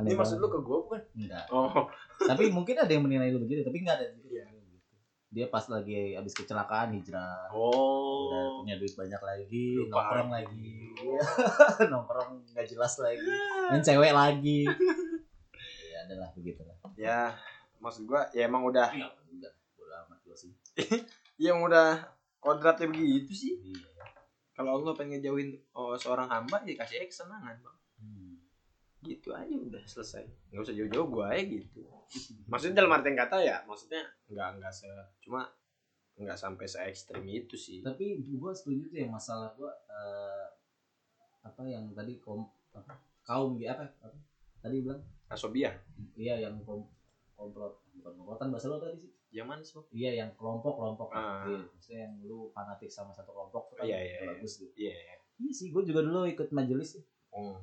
ini 0.00 0.16
maksud 0.16 0.40
lu 0.40 0.48
ke 0.48 0.60
gua 0.64 0.78
bukan? 0.86 1.02
Enggak. 1.12 1.44
oh. 1.52 1.88
Tapi 2.24 2.48
mungkin 2.48 2.78
ada 2.78 2.88
yang 2.88 3.04
menilai 3.04 3.32
lu 3.32 3.44
begitu, 3.44 3.66
tapi 3.66 3.84
enggak 3.84 4.00
ada 4.00 4.06
gitu. 4.16 4.28
Iya. 4.32 4.46
Dia 5.30 5.46
pas 5.46 5.62
lagi 5.70 6.18
habis 6.18 6.34
kecelakaan 6.34 6.96
hijrah. 6.96 7.46
udah 7.52 7.54
oh 7.54 8.60
punya 8.64 8.74
duit 8.80 8.94
banyak 8.98 9.22
lagi 9.22 9.78
Lupa. 9.78 9.94
nongkrong 9.94 10.30
lagi. 10.34 10.72
lagi 10.98 11.86
nongkrong 11.92 12.30
nggak 12.50 12.66
jelas 12.66 12.94
lagi. 12.98 13.30
Main 13.70 13.82
cewek 13.84 14.12
lagi. 14.12 14.66
Ya 15.90 15.98
adalah 16.08 16.34
begitu 16.34 16.66
lah 16.66 16.80
ya 17.00 17.32
maksud 17.80 18.04
gua 18.04 18.28
ya 18.36 18.44
emang 18.44 18.66
udah. 18.68 18.92
Enggak 18.92 19.12
enggak 19.32 19.52
bodo 19.78 19.94
amat 20.06 20.18
gua 20.24 20.36
sih. 20.36 20.52
Ya 21.40 21.56
emang 21.56 21.72
udah 21.72 22.04
kodratnya 22.36 22.92
begitu 22.92 23.32
sih. 23.32 23.56
Iya 23.64 23.99
kalau 24.60 24.76
Allah 24.76 24.92
pengen 24.92 25.24
ngejauhin 25.24 25.56
oh, 25.72 25.96
seorang 25.96 26.28
hamba 26.28 26.60
ya 26.68 26.76
kasih 26.76 27.00
aja 27.00 27.08
kesenangan 27.08 27.56
bang. 27.64 27.78
Hmm. 27.96 28.36
gitu 29.00 29.32
aja 29.32 29.56
udah 29.56 29.80
selesai. 29.88 30.28
Nggak 30.52 30.68
usah 30.68 30.76
jauh-jauh 30.76 31.08
gua 31.08 31.32
aja 31.32 31.48
gitu. 31.48 31.80
Maksudnya 32.44 32.84
dalam 32.84 32.92
artian 32.92 33.16
kata 33.16 33.40
ya 33.40 33.64
maksudnya 33.64 34.04
nggak 34.28 34.60
nggak 34.60 34.68
se 34.68 34.84
cuma 35.24 35.48
nggak 36.20 36.36
sampai 36.36 36.68
se 36.68 36.76
ekstrim 36.84 37.24
itu 37.24 37.56
sih. 37.56 37.80
Tapi 37.80 38.20
gua 38.36 38.52
setuju 38.52 38.92
tuh 38.92 39.00
yang 39.00 39.08
masalah 39.08 39.48
gua 39.56 39.72
eh, 39.72 40.46
apa 41.40 41.64
yang 41.64 41.96
tadi 41.96 42.20
kom 42.20 42.44
apa, 42.76 43.00
kaum 43.24 43.56
gitu 43.56 43.72
apa, 43.72 43.88
apa 44.04 44.12
tadi 44.60 44.84
bilang? 44.84 45.00
Asobia 45.32 45.72
iya 46.20 46.36
yang 46.36 46.60
kom, 46.68 46.84
komplot 47.32 47.80
bukan 47.96 48.12
komplotan 48.12 48.52
bahasa 48.52 48.68
lo 48.68 48.76
tadi 48.76 49.08
sih 49.08 49.12
yang 49.30 49.46
mana 49.46 49.62
sih 49.62 49.78
iya 49.90 50.10
yang 50.16 50.30
kelompok 50.34 50.74
kelompok 50.74 51.08
Ah. 51.10 51.42
iya, 51.44 51.58
maksudnya 51.64 52.00
yang 52.04 52.14
lu 52.20 52.50
fanatik 52.50 52.88
sama 52.88 53.10
satu 53.10 53.30
kelompok 53.30 53.70
tuh 53.70 53.74
kan 53.76 53.84
Iya, 53.86 53.98
iya, 53.98 54.16
iya. 54.16 54.28
bagus 54.28 54.52
gitu 54.58 54.72
iya 54.76 54.90
iya. 54.92 55.14
iya 55.38 55.52
sih 55.52 55.70
gua 55.70 55.82
juga 55.82 56.02
dulu 56.02 56.26
ikut 56.26 56.50
majelis 56.50 56.94
sih 56.94 57.02
oh. 57.30 57.58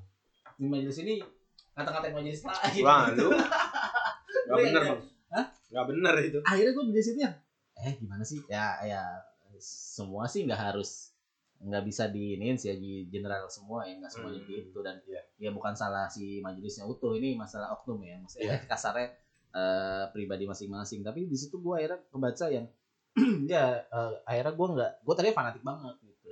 di 0.56 0.66
majelis 0.66 0.98
ini 0.98 1.20
kata-kata 1.74 2.10
majelis 2.10 2.42
lain. 2.42 2.84
wah 2.86 3.12
lu 3.12 3.30
Lu 4.48 4.56
bener 4.58 4.82
bang 4.82 5.02
nggak 5.68 5.86
bener 5.86 6.14
itu 6.24 6.40
Akhirnya 6.42 6.72
gue 6.72 6.84
di 6.88 7.04
situ 7.04 7.20
ya. 7.20 7.32
Eh 7.78 7.94
gimana 7.94 8.24
sih? 8.24 8.40
Ya 8.48 8.80
ya 8.82 9.04
semua 9.60 10.24
sih 10.26 10.48
nggak 10.48 10.72
harus 10.72 11.12
nggak 11.58 11.84
bisa 11.84 12.08
diinin 12.08 12.56
sih 12.56 12.70
ya 12.70 12.76
di 12.78 13.06
general 13.08 13.50
semua 13.50 13.84
ya 13.84 13.98
nggak 13.98 14.08
semuanya 14.08 14.40
Hmm. 14.40 14.48
gitu 14.48 14.80
dan 14.80 14.96
Iya. 15.04 15.22
ya 15.38 15.50
bukan 15.52 15.74
salah 15.74 16.08
si 16.08 16.40
majelisnya 16.40 16.86
utuh 16.86 17.12
ini 17.14 17.34
masalah 17.34 17.74
oknum 17.74 18.00
ya 18.00 18.16
maksudnya 18.16 18.56
kasarnya 18.72 19.10
eh, 19.54 20.06
pribadi 20.12 20.44
masing-masing. 20.48 21.04
Tapi 21.04 21.28
di 21.28 21.38
situ 21.38 21.60
gue 21.60 21.74
akhirnya 21.78 22.00
kebaca 22.10 22.46
yang 22.52 22.66
ya 23.52 23.82
eh, 23.82 24.14
akhirnya 24.28 24.54
gue 24.54 24.68
nggak 24.78 24.92
gue 25.04 25.14
tadi 25.16 25.28
fanatik 25.36 25.64
banget 25.64 25.96
gitu. 26.04 26.30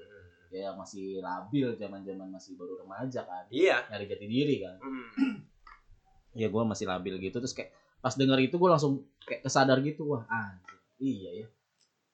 Ya 0.56 0.72
masih 0.72 1.20
labil 1.20 1.76
zaman 1.76 2.02
zaman 2.08 2.28
masih 2.32 2.56
baru 2.56 2.80
remaja 2.86 3.22
kan. 3.28 3.46
Iya. 3.52 3.88
Nyari 3.92 4.06
jati 4.08 4.26
diri 4.28 4.56
kan. 4.64 4.76
Hmm. 4.80 5.36
ya 6.42 6.48
gue 6.48 6.64
masih 6.64 6.86
labil 6.88 7.16
gitu. 7.20 7.38
Terus 7.40 7.54
kayak 7.56 7.72
pas 8.00 8.14
denger 8.14 8.38
itu 8.44 8.56
gue 8.56 8.70
langsung 8.70 9.04
kayak 9.26 9.44
kesadar 9.44 9.80
gitu. 9.84 10.08
Wah 10.08 10.24
anjir. 10.28 10.78
Iya 11.00 11.32
ya. 11.44 11.48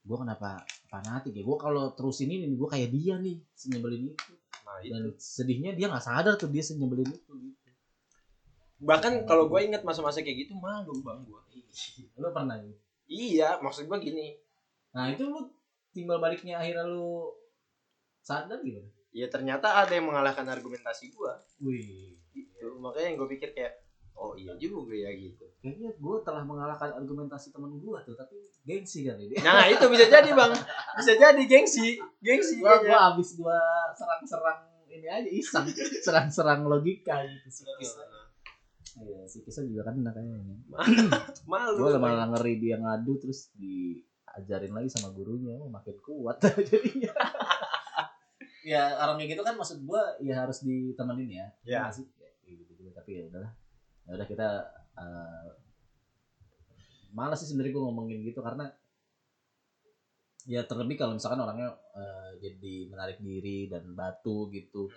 Gue 0.02 0.18
kenapa 0.18 0.66
fanatik 0.90 1.38
ya? 1.38 1.44
Gue 1.46 1.58
kalau 1.62 1.94
terusin 1.94 2.34
ini 2.34 2.50
gue 2.58 2.70
kayak 2.70 2.90
dia 2.90 3.22
nih 3.22 3.38
senyebelin 3.54 4.10
itu. 4.10 4.34
Nah 4.66 4.78
itu. 4.82 4.90
dan 4.94 5.04
sedihnya 5.20 5.72
dia 5.78 5.92
nggak 5.92 6.06
sadar 6.06 6.34
tuh 6.40 6.50
dia 6.50 6.64
senyebelin 6.66 7.10
itu. 7.12 7.20
gitu. 7.20 7.61
Bahkan 8.82 9.24
kalau 9.30 9.46
gue 9.46 9.62
ingat 9.62 9.86
masa-masa 9.86 10.26
kayak 10.26 10.50
gitu 10.50 10.58
malu 10.58 10.98
bang 11.06 11.22
gue 11.24 11.42
lu 12.18 12.30
pernah 12.34 12.58
gitu 12.60 12.82
iya 13.12 13.60
maksud 13.60 13.92
gue 13.92 14.00
gini. 14.00 14.40
Nah 14.96 15.12
itu 15.12 15.28
lu 15.28 15.52
timbal 15.92 16.24
baliknya 16.24 16.64
akhirnya 16.64 16.88
lu 16.88 17.28
sadar 18.24 18.64
gitu 18.64 18.80
ya 19.12 19.28
ternyata 19.28 19.84
ada 19.84 19.92
yang 19.92 20.08
mengalahkan 20.08 20.48
argumentasi 20.48 21.12
gue 21.12 21.34
wih. 21.60 22.16
Gitu. 22.32 22.80
Makanya 22.80 23.08
yang 23.12 23.18
gue 23.20 23.30
pikir 23.36 23.52
kayak 23.52 23.84
oh 24.16 24.40
iya 24.40 24.56
juga 24.56 24.96
ya 24.96 25.12
gitu. 25.12 25.44
Kayaknya 25.60 25.92
gue 26.00 26.18
telah 26.24 26.44
mengalahkan 26.48 26.96
argumentasi 26.96 27.52
temen 27.52 27.76
gue 27.76 27.98
tuh 28.08 28.16
tapi 28.16 28.40
gengsi 28.64 29.04
kali 29.04 29.28
dia. 29.28 29.44
Nah 29.44 29.68
itu 29.68 29.86
bisa 29.92 30.08
jadi 30.08 30.32
bang. 30.32 30.52
Bisa 30.96 31.14
jadi 31.20 31.44
gengsi. 31.44 32.00
Gengsi 32.24 32.64
kayaknya. 32.64 32.88
gua 32.88 33.00
abis 33.12 33.30
gua 33.36 33.60
serang-serang 33.92 34.60
ini 34.88 35.08
aja 35.08 35.28
iseng. 35.28 35.68
Serang-serang 36.04 36.64
logika 36.64 37.20
gitu 37.28 37.48
psikis 37.52 38.00
Iya, 39.00 39.24
psikisnya 39.24 39.64
juga 39.72 39.88
kan 39.88 39.96
kayaknya. 40.04 40.56
malu 41.52 41.88
Gue 41.88 41.96
malah 41.96 42.28
ngeri 42.36 42.60
dia 42.60 42.76
ngadu 42.76 43.16
terus 43.24 43.48
diajarin 43.56 44.76
lagi 44.76 44.90
sama 44.92 45.16
gurunya, 45.16 45.56
oh, 45.56 45.72
makin 45.72 45.96
kuat 46.04 46.44
jadinya. 46.70 47.14
ya 48.62 48.94
orang 49.02 49.18
kayak 49.18 49.34
gitu 49.34 49.42
kan 49.42 49.58
maksud 49.58 49.82
gue 49.82 50.02
ya 50.28 50.44
harus 50.44 50.60
ditemenin 50.66 51.30
ya. 51.32 51.48
Ya. 51.64 51.80
Nggak 51.88 51.94
sih? 52.04 52.06
Ya, 52.20 52.30
kayak 52.44 52.56
gitu 52.68 52.72
gitu. 52.76 52.90
Tapi 52.92 53.10
ya 53.16 53.24
udahlah. 53.32 53.52
Ya 54.04 54.12
udah 54.20 54.28
kita 54.28 54.48
eh 55.00 55.50
malas 57.12 57.44
sih 57.44 57.48
sebenarnya 57.52 57.76
gue 57.76 57.84
ngomongin 57.84 58.20
gitu 58.24 58.40
karena 58.40 58.72
ya 60.48 60.64
terlebih 60.66 60.96
kalau 60.98 61.16
misalkan 61.16 61.44
orangnya 61.44 61.76
eh, 61.96 62.32
jadi 62.44 62.74
menarik 62.92 63.18
diri 63.24 63.72
dan 63.72 63.88
batu 63.96 64.52
gitu. 64.52 64.92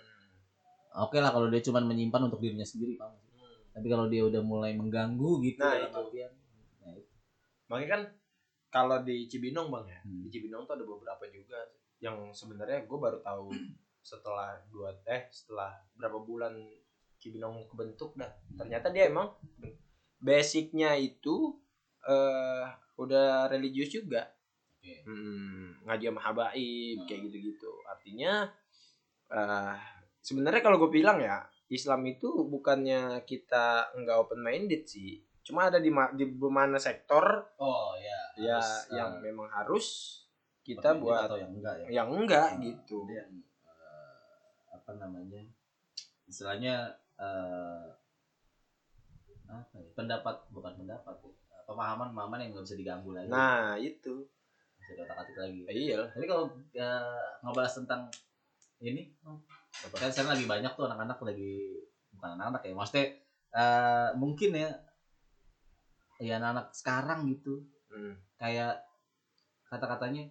Oke 0.95 1.19
lah 1.19 1.31
kalau 1.35 1.51
dia 1.51 1.59
cuma 1.59 1.83
menyimpan 1.83 2.31
untuk 2.31 2.39
dirinya 2.39 2.63
sendiri, 2.63 2.95
paham? 2.95 3.24
Tapi 3.75 3.87
kalau 3.87 4.07
dia 4.07 4.23
udah 4.23 4.39
mulai 4.39 4.71
mengganggu 4.71 5.43
gitu 5.43 5.59
Nah, 5.59 5.75
itu. 5.75 5.99
artian, 5.99 6.31
nah 6.79 6.91
itu. 6.91 7.11
makanya 7.67 7.89
kan 7.91 8.01
kalau 8.69 8.97
di 9.01 9.25
Cibinong 9.25 9.67
bang 9.67 9.85
ya 9.85 9.99
Hmm. 10.01 10.23
di 10.23 10.29
Cibinong 10.29 10.63
tuh 10.63 10.73
ada 10.73 10.85
beberapa 10.85 11.23
juga 11.27 11.59
yang 11.97 12.31
sebenarnya 12.31 12.83
gue 12.83 12.97
baru 12.97 13.19
tahu 13.19 13.51
setelah 13.99 14.55
dua 14.65 14.95
eh 15.03 15.27
setelah 15.27 15.75
berapa 15.93 16.15
bulan 16.17 16.55
Cibinong 17.17 17.65
kebentuk 17.65 18.13
dah 18.13 18.29
ternyata 18.53 18.87
dia 18.89 19.07
emang 19.07 19.33
basicnya 20.17 20.95
itu 20.95 21.57
eh 22.01 22.65
udah 22.95 23.49
religius 23.49 23.91
juga 23.91 24.31
Iya. 24.79 25.01
Hmm, 25.03 25.81
ngaji 25.81 26.05
sama 26.05 26.21
habaib 26.21 26.97
kayak 27.03 27.21
gitu-gitu. 27.25 27.71
Artinya 27.85 28.45
eh 29.27 29.75
sebenarnya 30.21 30.61
kalau 30.61 30.77
gue 30.77 30.93
bilang 30.93 31.17
ya 31.17 31.41
Islam 31.69 32.05
itu 32.05 32.29
bukannya 32.45 33.25
kita 33.25 33.89
nggak 33.97 34.17
open 34.21 34.41
minded 34.41 34.85
sih. 34.85 35.17
Cuma 35.45 35.69
ada 35.69 35.81
di 35.81 35.89
ma- 35.89 36.13
di 36.13 36.25
mana 36.29 36.77
sektor 36.77 37.21
Oh 37.57 37.93
ya. 37.97 38.19
ya 38.37 38.57
harus, 38.61 38.89
yang 38.93 39.11
eh, 39.17 39.21
memang 39.29 39.47
harus 39.49 39.85
kita 40.65 40.97
buat 40.97 41.29
atau 41.29 41.37
yang 41.37 41.53
enggak 41.53 41.75
ya. 41.85 41.87
yang 42.01 42.09
enggak 42.09 42.49
Nah, 42.57 42.61
gitu. 42.61 43.05
yang 43.09 43.29
eh, 43.65 44.25
apa 44.73 44.91
namanya? 44.97 45.41
Istilahnya 46.25 46.97
eh 47.17 47.85
apa 49.45 49.75
ya? 49.77 49.89
Pendapat 49.93 50.35
bukan 50.49 50.73
pendapat 50.81 51.15
ya. 51.21 51.33
Pemahaman 51.65 52.13
pemahaman 52.13 52.41
yang 52.45 52.49
nggak 52.57 52.65
bisa 52.65 52.77
diganggu 52.77 53.09
lagi. 53.13 53.29
Nah, 53.29 53.73
itu. 53.77 54.25
bisa 54.81 55.01
diotak-atik 55.01 55.37
lagi. 55.37 55.61
Iya. 55.65 56.13
Tapi 56.13 56.25
kalau 56.29 56.45
eh, 56.73 57.25
ngebahas 57.41 57.73
tentang 57.73 58.01
ini, 58.81 59.09
kan 59.93 60.09
sekarang 60.11 60.31
lagi 60.35 60.45
banyak 60.45 60.71
tuh 60.73 60.85
anak-anak 60.87 61.19
lagi 61.21 61.53
bukan 62.15 62.29
anak-anak 62.39 62.61
ya, 62.63 62.73
maksudnya 62.73 63.05
eh, 63.55 64.09
mungkin 64.15 64.51
ya, 64.51 64.69
ya 66.19 66.33
anak-anak 66.39 66.71
sekarang 66.71 67.27
gitu, 67.31 67.63
Hmm. 67.87 68.15
kayak 68.35 68.83
kata-katanya, 69.67 70.27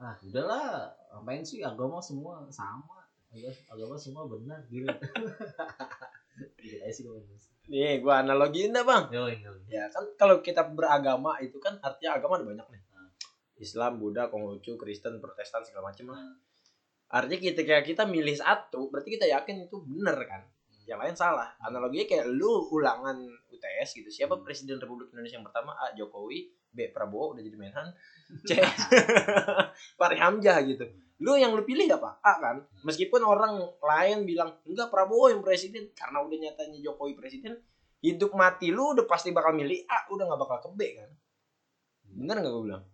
ah 0.00 0.16
udahlah, 0.24 0.88
ngapain 1.12 1.44
sih 1.44 1.60
agama 1.60 2.00
semua 2.00 2.48
sama, 2.48 3.04
Agama- 3.32 3.64
agama 3.68 3.96
semua 3.96 4.24
benar 4.28 4.60
gitu. 4.68 4.88
gitu. 6.64 7.12
Nih, 7.68 8.00
gua 8.00 8.20
analogiin 8.24 8.72
dah, 8.72 8.84
Bang. 8.84 9.08
Yo, 9.12 9.28
yo. 9.28 9.52
Ya 9.68 9.88
kan 9.92 10.04
kalau 10.16 10.40
kita 10.40 10.64
beragama 10.68 11.36
itu 11.40 11.56
kan 11.60 11.76
artinya 11.80 12.16
agama 12.16 12.40
ada 12.40 12.46
banyak 12.48 12.66
nih. 12.72 12.82
Hmm. 12.92 13.08
Islam, 13.60 14.00
Buddha, 14.00 14.26
Konghucu, 14.28 14.74
Kristen, 14.80 15.20
Protestan 15.22 15.62
segala 15.62 15.92
macam 15.92 16.16
lah. 16.16 16.20
Hmm. 17.12 17.16
Artinya 17.20 17.38
ketika 17.52 17.76
kita 17.84 18.02
milih 18.08 18.32
satu, 18.40 18.88
berarti 18.88 19.20
kita 19.20 19.28
yakin 19.28 19.68
itu 19.68 19.76
benar 19.84 20.16
kan. 20.24 20.48
Yang 20.88 20.98
lain 20.98 21.14
salah. 21.20 21.52
Analoginya 21.60 22.08
kayak 22.08 22.26
lu 22.32 22.72
ulangan 22.72 23.20
UTS 23.52 24.00
gitu. 24.00 24.08
Siapa 24.08 24.40
Hmm. 24.40 24.44
Presiden 24.48 24.80
Republik 24.80 25.12
Indonesia 25.12 25.36
yang 25.36 25.46
pertama? 25.46 25.76
A. 25.76 25.92
Jokowi, 25.92 26.48
B. 26.72 26.88
Prabowo 26.88 27.36
udah 27.36 27.44
jadi 27.44 27.56
Menhan, 27.60 27.92
C. 28.48 28.56
Fahri 30.00 30.16
Hamzah 30.16 30.58
gitu. 30.64 30.88
Lu 31.22 31.36
yang 31.38 31.52
lu 31.54 31.62
pilih 31.62 31.86
apa? 31.92 32.18
A 32.24 32.40
kan. 32.40 32.56
Meskipun 32.82 33.20
orang 33.22 33.60
lain 33.78 34.24
bilang 34.24 34.58
enggak 34.64 34.88
Prabowo 34.88 35.28
yang 35.28 35.44
presiden 35.44 35.92
karena 35.94 36.24
udah 36.24 36.34
nyatanya 36.34 36.80
Jokowi 36.80 37.14
presiden, 37.14 37.60
hidup 38.02 38.34
mati 38.34 38.74
lu 38.74 38.96
udah 38.98 39.06
pasti 39.06 39.30
bakal 39.30 39.54
milih 39.54 39.86
A, 39.86 40.10
udah 40.10 40.26
nggak 40.26 40.40
bakal 40.40 40.58
ke 40.64 40.68
B 40.74 40.80
kan. 40.98 41.10
Bener 42.10 42.36
nggak 42.42 42.52
gue 42.52 42.64
bilang? 42.66 42.84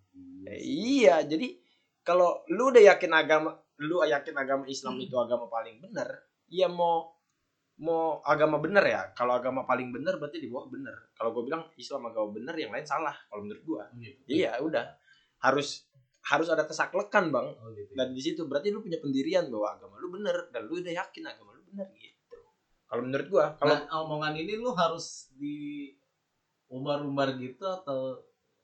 Eh, 0.45 0.61
iya, 0.61 1.25
jadi 1.25 1.57
kalau 2.05 2.45
lu 2.53 2.69
udah 2.69 2.83
yakin 2.95 3.13
agama, 3.17 3.57
lu 3.79 4.03
yakin 4.03 4.35
agama 4.35 4.65
Islam 4.67 4.99
itu 4.99 5.15
agama 5.15 5.47
paling 5.47 5.79
benar, 5.79 6.09
ya 6.51 6.67
mau 6.67 7.15
mau 7.79 8.19
agama 8.27 8.59
benar 8.59 8.83
ya. 8.83 9.03
Kalau 9.15 9.39
agama 9.39 9.63
paling 9.63 9.95
benar 9.95 10.19
berarti 10.19 10.43
di 10.43 10.51
bawah 10.51 10.67
benar. 10.67 10.95
Kalau 11.15 11.31
gue 11.31 11.47
bilang 11.47 11.63
Islam 11.79 12.11
agama 12.11 12.35
benar, 12.35 12.59
yang 12.59 12.75
lain 12.75 12.83
salah. 12.83 13.15
Kalau 13.31 13.47
menurut 13.47 13.63
gua, 13.63 13.83
Gitu. 13.95 14.19
iya 14.27 14.59
udah 14.59 14.99
harus 15.47 15.87
harus 16.27 16.51
ada 16.51 16.67
kesaklekan 16.67 17.31
bang. 17.31 17.47
Oh, 17.55 17.71
gitu. 17.71 17.95
Dan 17.95 18.11
di 18.13 18.21
situ 18.21 18.51
berarti 18.51 18.75
lu 18.75 18.83
punya 18.83 18.99
pendirian 18.99 19.47
bahwa 19.47 19.79
agama 19.79 19.95
lu 20.03 20.11
benar 20.11 20.51
dan 20.51 20.67
lu 20.67 20.83
udah 20.83 20.91
yakin 20.91 21.23
agama 21.31 21.55
lu 21.55 21.63
benar 21.71 21.87
gitu. 21.95 22.37
Kalau 22.91 23.03
menurut 23.07 23.27
gua, 23.31 23.47
kalau 23.63 23.79
Kalau 23.87 24.03
omongan 24.11 24.35
ini 24.35 24.59
lu 24.59 24.75
harus 24.75 25.31
di 25.39 25.95
umbar-umbar 26.69 27.39
gitu 27.39 27.65
atau 27.65 28.19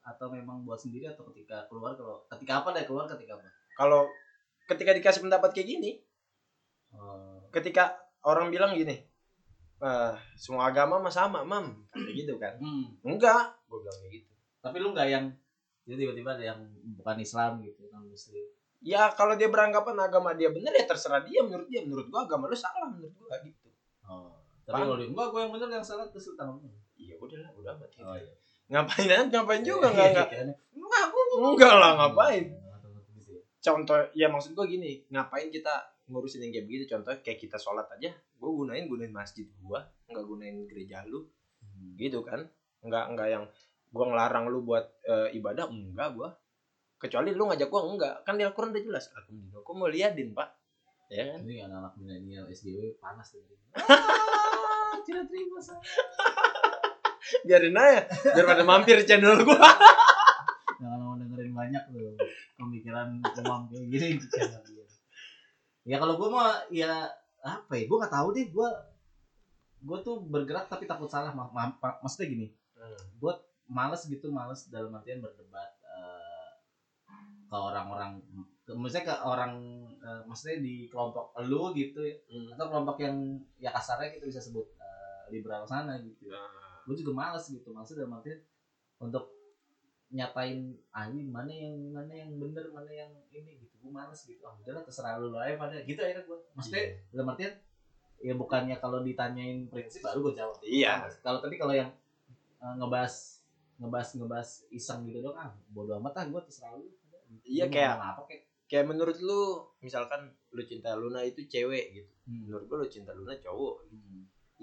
atau 0.05 0.27
memang 0.29 0.61
buat 0.69 0.77
sendiri 0.77 1.09
atau 1.09 1.25
ketika 1.33 1.65
keluar 1.73 1.97
kalau 1.97 2.21
ketika 2.29 2.61
apa 2.61 2.77
deh 2.77 2.85
keluar 2.85 3.09
ketika 3.09 3.41
apa? 3.41 3.49
kalau 3.73 4.05
ketika 4.65 4.91
dikasih 4.93 5.21
pendapat 5.25 5.51
kayak 5.53 5.69
gini, 5.69 5.91
Oh, 6.95 7.43
ketika 7.51 7.99
orang 8.23 8.55
bilang 8.55 8.71
gini, 8.71 8.95
"Eh, 9.83 10.13
semua 10.39 10.71
agama 10.71 11.03
mah 11.03 11.11
sama, 11.11 11.43
mam, 11.43 11.83
kayak 11.91 12.15
gitu 12.15 12.39
kan? 12.39 12.55
hmm. 12.63 13.03
Enggak, 13.03 13.51
gue 13.67 13.79
bilang 13.83 13.99
kayak 13.99 14.13
gitu. 14.23 14.31
Tapi 14.63 14.77
lu 14.79 14.95
nggak 14.95 15.09
yang 15.11 15.27
jadi 15.85 16.07
tiba-tiba 16.07 16.39
ada 16.39 16.45
yang 16.55 16.61
bukan 16.97 17.19
Islam 17.19 17.61
gitu 17.61 17.85
non 17.91 18.09
Muslim. 18.09 18.47
Ya 18.81 19.13
kalau 19.13 19.37
dia 19.37 19.51
beranggapan 19.51 19.97
agama 20.01 20.33
dia 20.33 20.49
benar 20.55 20.73
ya 20.73 20.87
terserah 20.87 21.21
dia 21.27 21.43
menurut 21.45 21.69
dia. 21.69 21.85
Menurut 21.85 22.09
gua 22.09 22.25
agama 22.25 22.49
lu 22.49 22.57
salah 22.57 22.89
menurut 22.89 23.13
gua 23.19 23.37
gitu. 23.45 23.69
Oh. 24.07 24.33
Tapi 24.65 24.81
kalau 24.81 24.97
dia 24.97 25.09
enggak 25.13 25.29
gue 25.29 25.41
yang 25.45 25.53
bener 25.53 25.69
yang 25.77 25.85
salah 25.85 26.09
terus 26.09 26.33
lu 26.33 26.35
tanggung. 26.41 26.73
Iya 26.97 27.21
udahlah, 27.21 27.51
udah 27.53 27.73
amat. 27.77 27.89
gitu. 27.93 28.07
Oh 28.07 28.17
iya. 28.17 28.33
Ngapain 28.73 29.29
ngapain 29.29 29.61
juga 29.61 29.87
enggak 29.93 30.09
enggak. 30.15 30.29
Kayaknya, 30.33 30.55
Enggak 30.73 31.03
aku. 31.11 31.19
Enggak 31.53 31.75
lah, 31.77 31.91
ngapain? 32.01 32.45
Contoh 33.65 33.97
ya 34.13 34.29
maksud 34.29 34.53
gua 34.53 34.69
gini, 34.69 35.09
ngapain 35.09 35.49
kita 35.49 35.73
ngurusin 36.13 36.45
yang 36.45 36.53
kayak 36.53 36.67
begitu? 36.69 36.85
Contoh 36.93 37.17
kayak 37.25 37.41
kita 37.41 37.57
sholat 37.57 37.89
aja 37.97 38.13
gua 38.37 38.53
gunain 38.53 38.85
gunain 38.85 39.09
masjid 39.09 39.49
gua 39.65 39.81
nggak 40.13 40.25
gunain 40.29 40.69
gereja 40.69 41.01
lu. 41.09 41.25
Hmm. 41.65 41.97
gitu 41.97 42.21
kan? 42.21 42.45
Nggak 42.85 43.05
nggak 43.17 43.29
yang 43.33 43.45
gua 43.89 44.05
ngelarang 44.13 44.53
lu 44.53 44.61
buat 44.69 44.85
eh, 45.09 45.33
ibadah 45.41 45.73
enggak 45.73 46.13
gua. 46.13 46.29
Kecuali 47.01 47.33
lu 47.33 47.49
ngajak 47.49 47.73
gua 47.73 47.89
enggak. 47.89 48.15
Kan 48.29 48.37
di 48.37 48.45
Al-Quran 48.45 48.77
udah 48.77 48.85
jelas. 48.85 49.09
Aku 49.17 49.33
aku 49.57 49.71
mau 49.73 49.89
liatin 49.89 50.37
pak. 50.37 50.53
Ya 51.09 51.33
kan? 51.33 51.41
Ini 51.49 51.65
anak-anak 51.65 51.97
milenial 51.97 52.45
SDW 52.53 53.01
panas 53.01 53.33
tuh. 53.33 53.41
Ah, 53.81 55.01
tidak 55.09 55.25
terima 55.33 55.57
saya. 55.65 55.81
biarin 57.45 57.77
aja 57.77 58.05
biar 58.37 58.47
pada 58.47 58.63
mampir 58.65 59.01
channel 59.09 59.41
gua 59.45 59.57
Jangan 60.85 61.01
mau 61.01 61.17
dengerin 61.17 61.57
banyak 61.57 61.85
loh 61.97 62.13
pemikiran 62.61 63.09
uang 63.25 63.63
kayak 63.73 63.87
gini 63.89 64.09
jangan. 64.29 64.61
Ya 65.85 65.97
kalau 65.97 66.21
gue 66.21 66.29
mah 66.29 66.69
ya 66.69 67.09
apa 67.41 67.73
ya? 67.73 67.89
Gue 67.89 67.97
nggak 67.97 68.13
tahu 68.13 68.29
deh. 68.33 68.53
Gue 68.53 68.69
gue 69.81 69.99
tuh 70.01 70.17
bergerak 70.25 70.69
tapi 70.69 70.85
takut 70.85 71.09
salah. 71.09 71.33
Ma- 71.33 71.49
ma- 71.49 71.77
ma- 71.77 71.99
maksudnya 72.01 72.29
gini, 72.29 72.47
gue 73.17 73.33
males 73.65 74.05
gitu, 74.05 74.29
males 74.29 74.69
dalam 74.69 74.93
artian 74.93 75.21
berdebat 75.21 75.73
eh, 75.83 76.53
ke 77.45 77.57
orang-orang, 77.57 78.21
maksudnya 78.67 79.05
ke 79.05 79.15
orang, 79.21 79.53
eh, 80.01 80.21
maksudnya 80.25 80.61
di 80.61 80.89
kelompok 80.89 81.37
lu 81.45 81.73
gitu 81.73 82.01
ya, 82.01 82.17
Hmm. 82.29 82.53
atau 82.57 82.67
kelompok 82.69 82.97
yang 82.99 83.17
ya 83.57 83.69
kasarnya 83.71 84.13
kita 84.13 84.25
bisa 84.25 84.41
sebut 84.41 84.65
eh, 84.77 85.23
liberal 85.29 85.65
sana 85.65 85.97
gitu. 86.01 86.29
gue 86.85 86.97
juga 86.97 87.13
males 87.15 87.45
gitu 87.49 87.73
maksudnya 87.73 88.05
dalam 88.05 88.21
artian 88.21 88.41
untuk 89.01 89.34
nyatain 90.09 90.59
ah 90.91 91.07
ini 91.07 91.25
mana 91.25 91.49
yang 91.49 91.77
mana 91.91 92.13
yang 92.13 92.31
bener 92.35 92.69
mana 92.71 92.89
yang 92.89 93.11
ini 93.29 93.59
gitu 93.59 93.75
gue 93.79 93.91
males 93.91 94.21
gitu. 94.21 94.41
Ah 94.43 94.55
udahlah 94.55 94.83
terserah 94.83 95.17
lu 95.17 95.33
aja 95.35 95.55
pada. 95.55 95.77
Gitu 95.79 95.97
akhirnya 95.97 96.25
gue 96.25 96.39
maksudnya 96.53 96.83
dalam 97.11 97.31
artian 97.31 97.53
ya 98.19 98.33
bukannya 98.33 98.77
kalau 98.79 99.01
ditanyain 99.01 99.69
prinsip 99.69 100.01
baru 100.01 100.19
gue 100.23 100.35
jawab. 100.35 100.57
Iya. 100.61 101.05
kalau 101.21 101.39
tapi 101.39 101.57
kalau 101.57 101.73
yang 101.73 101.91
eh, 102.59 102.75
ngebahas 102.77 103.43
ngebahas 103.77 104.09
ngebahas 104.15 104.51
iseng 104.71 105.03
gitu 105.05 105.19
dong 105.21 105.35
ah 105.35 105.51
bodo 105.69 105.99
amat 105.99 106.15
ah 106.15 106.25
gue 106.27 106.41
terserah 106.43 106.75
lu. 106.75 106.87
Iya, 107.43 107.67
mau 107.67 107.75
kayak- 107.75 107.99
apa 107.99 108.23
kayak 108.25 108.43
kayak 108.65 108.87
menurut 108.87 109.19
lu 109.19 109.43
misalkan 109.79 110.21
lu 110.49 110.63
cinta 110.63 110.95
Luna 110.95 111.21
itu 111.21 111.45
cewek 111.45 111.85
gitu. 111.93 112.13
Hmm. 112.25 112.49
menurut 112.49 112.65
gua 112.65 112.77
lu 112.81 112.89
cinta 112.89 113.13
Luna 113.13 113.35
cowok 113.37 113.91
Hmm. 113.91 114.14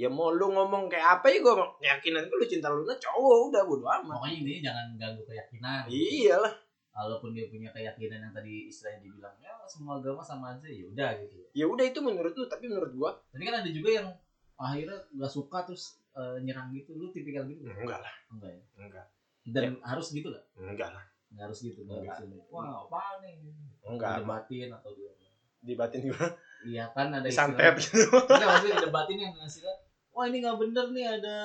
Ya 0.02 0.10
mau 0.10 0.34
lu 0.34 0.50
ngomong 0.50 0.90
kayak 0.90 1.22
apa 1.22 1.30
ya 1.30 1.38
gua 1.40 1.54
yakinan 1.78 2.26
gua 2.26 2.38
lu 2.38 2.46
cinta 2.46 2.68
Luna 2.68 2.98
cowok 2.98 3.54
udah 3.54 3.62
bodo 3.62 3.86
amat 3.86 4.16
pokoknya 4.18 4.38
ini 4.42 4.54
jangan 4.60 4.86
ganggu 4.98 5.22
keyakinan 5.24 5.86
iyalah 5.86 6.54
walaupun 6.92 7.32
dia 7.32 7.46
punya 7.48 7.70
keyakinan 7.70 8.20
yang 8.20 8.34
tadi 8.34 8.66
istilahnya 8.66 9.00
dibilang 9.00 9.36
ya 9.38 9.54
semua 9.64 10.02
agama 10.02 10.20
sama 10.20 10.52
aja 10.52 10.66
ya 10.66 10.90
udah 10.90 11.10
gitu 11.22 11.38
ya 11.54 11.66
udah 11.66 11.86
itu 11.86 12.00
menurut 12.02 12.34
lu 12.34 12.46
tapi 12.46 12.66
menurut 12.66 12.92
gua 12.92 13.12
Tapi 13.30 13.44
kan 13.44 13.62
ada 13.62 13.70
juga 13.70 13.90
yang 13.94 14.08
akhirnya 14.58 14.98
nggak 15.14 15.32
suka 15.32 15.58
terus 15.64 15.98
eh, 16.12 16.38
nyerang 16.42 16.70
gitu. 16.70 16.94
Lu 16.94 17.10
tipikal 17.10 17.48
gitu 17.48 17.64
nggak? 17.64 17.82
enggak 17.82 18.00
lah 18.00 18.14
Enggak 18.30 18.52
ya? 18.52 18.62
enggak 18.78 19.06
Dan 19.48 19.64
harus 19.82 20.08
gitu 20.12 20.28
nggak? 20.30 20.46
enggak 20.60 20.90
lah 20.92 21.06
Nggak 21.32 21.44
harus 21.48 21.60
gitu. 21.64 21.80
Nggak 21.82 21.98
Enggak. 21.98 22.16
harus 22.20 22.30
gitu. 22.30 22.44
Wah 22.52 22.68
apa 22.84 23.02
nih? 23.24 23.34
enggak 23.82 24.12
Debatin 24.22 24.70
atau 24.70 24.92
dia 24.94 25.12
dibatin 25.62 26.00
gua 26.10 26.28
Iya 26.62 26.84
kan 26.94 27.08
ada 27.10 27.26
santet 27.26 27.74
gitu 27.80 28.06
Enggak 28.12 28.48
maksudnya 28.52 28.78
debatin 28.84 29.18
yang 29.18 29.34
hasilnya. 29.34 29.74
Wah 30.12 30.26
ini 30.28 30.44
nggak 30.44 30.60
bener 30.60 30.86
nih 30.92 31.06
ada 31.08 31.38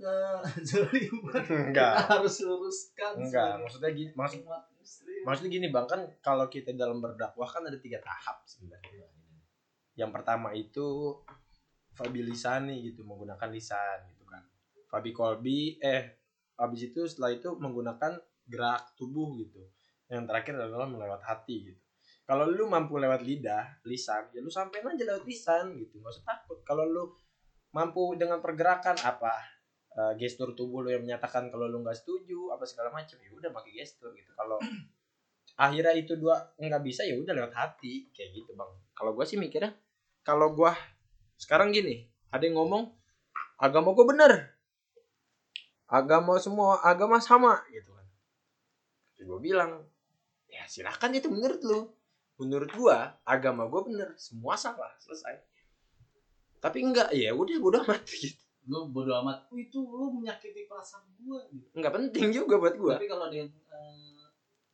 ke 0.00 0.14
zoliman. 0.68 1.44
enggak. 1.68 1.92
Kita 1.92 2.04
harus 2.16 2.36
luruskan. 2.40 3.12
enggak 3.20 3.52
maksudnya 3.60 3.90
gini 3.92 4.10
maksud 4.16 4.40
maksudnya 5.28 5.50
gini 5.52 5.66
bang 5.68 5.84
kan 5.84 6.00
kalau 6.24 6.48
kita 6.48 6.72
dalam 6.72 7.04
berdakwah 7.04 7.44
kan 7.44 7.68
ada 7.68 7.76
tiga 7.76 8.00
tahap 8.00 8.40
sebenarnya. 8.48 9.04
Yang 10.00 10.10
pertama 10.16 10.56
itu 10.56 11.20
Fabi 11.92 12.24
Lisani 12.24 12.80
gitu 12.80 13.04
menggunakan 13.04 13.52
lisan 13.52 14.08
gitu 14.08 14.24
kan. 14.24 14.40
Fabi 14.88 15.12
Kolbi 15.12 15.76
eh 15.84 16.16
habis 16.56 16.88
itu 16.88 17.04
setelah 17.04 17.36
itu 17.36 17.52
menggunakan 17.60 18.16
gerak 18.48 18.96
tubuh 18.96 19.36
gitu. 19.36 19.60
Yang 20.08 20.24
terakhir 20.32 20.54
adalah 20.56 20.88
melewat 20.88 21.20
hati 21.20 21.70
gitu. 21.70 21.80
Kalau 22.24 22.46
lu 22.48 22.64
mampu 22.70 22.96
lewat 22.96 23.20
lidah 23.26 23.82
lisan 23.84 24.30
ya 24.30 24.38
lu 24.38 24.48
sampein 24.48 24.86
aja 24.86 25.02
lewat 25.02 25.26
lisan 25.26 25.76
gitu 25.76 26.00
nggak 26.00 26.14
usah 26.14 26.24
takut. 26.24 26.58
Kalau 26.64 26.88
lu 26.88 27.12
mampu 27.70 28.18
dengan 28.18 28.42
pergerakan 28.42 28.98
apa 29.06 29.30
eh, 29.94 30.12
gestur 30.18 30.54
tubuh 30.58 30.82
lu 30.82 30.90
yang 30.90 31.06
menyatakan 31.06 31.50
kalau 31.50 31.70
lu 31.70 31.82
nggak 31.82 31.98
setuju 31.98 32.50
apa 32.54 32.66
segala 32.66 32.90
macam 32.90 33.18
ya 33.22 33.30
udah 33.30 33.50
pakai 33.54 33.72
gestur 33.78 34.10
gitu. 34.14 34.30
Kalau 34.34 34.58
akhirnya 35.64 35.94
itu 35.94 36.18
dua 36.18 36.54
nggak 36.58 36.82
bisa 36.82 37.06
ya 37.06 37.18
udah 37.18 37.32
lewat 37.34 37.54
hati 37.54 38.10
kayak 38.10 38.34
gitu 38.34 38.54
bang. 38.58 38.70
Kalau 38.94 39.14
gua 39.14 39.24
sih 39.26 39.38
mikirnya 39.38 39.74
kalau 40.26 40.52
gua 40.54 40.74
sekarang 41.38 41.70
gini 41.72 42.10
ada 42.34 42.42
yang 42.42 42.58
ngomong 42.58 42.90
agama 43.58 43.94
gua 43.94 44.06
bener. 44.10 44.32
Agama 45.90 46.38
semua 46.38 46.82
agama 46.86 47.18
sama 47.18 47.62
gitu 47.70 47.90
kan. 47.94 48.06
Gua 49.26 49.38
bilang 49.38 49.86
ya 50.50 50.66
silakan 50.66 51.14
itu 51.14 51.30
menurut 51.30 51.62
lu. 51.62 51.80
Menurut 52.40 52.72
gua 52.72 53.20
agama 53.22 53.68
gua 53.70 53.84
bener 53.86 54.16
semua 54.16 54.56
salah 54.56 54.90
selesai 54.98 55.49
tapi 56.60 56.78
enggak 56.84 57.08
ya 57.16 57.32
udah 57.32 57.56
bodo 57.58 57.78
amat 57.84 58.04
gitu. 58.06 58.36
Lu 58.68 58.92
bodo 58.92 59.12
amat. 59.24 59.48
"Oh, 59.48 59.56
itu 59.56 59.80
lu 59.80 60.12
menyakiti 60.14 60.68
perasaan 60.68 61.08
gua 61.16 61.40
gitu. 61.48 61.64
enggak 61.74 61.92
penting 61.96 62.26
juga 62.30 62.60
buat 62.60 62.76
gua. 62.76 62.94
Tapi 63.00 63.08
kalau 63.08 63.24
ada 63.26 63.36
yang 63.36 63.48
eh, 63.48 64.24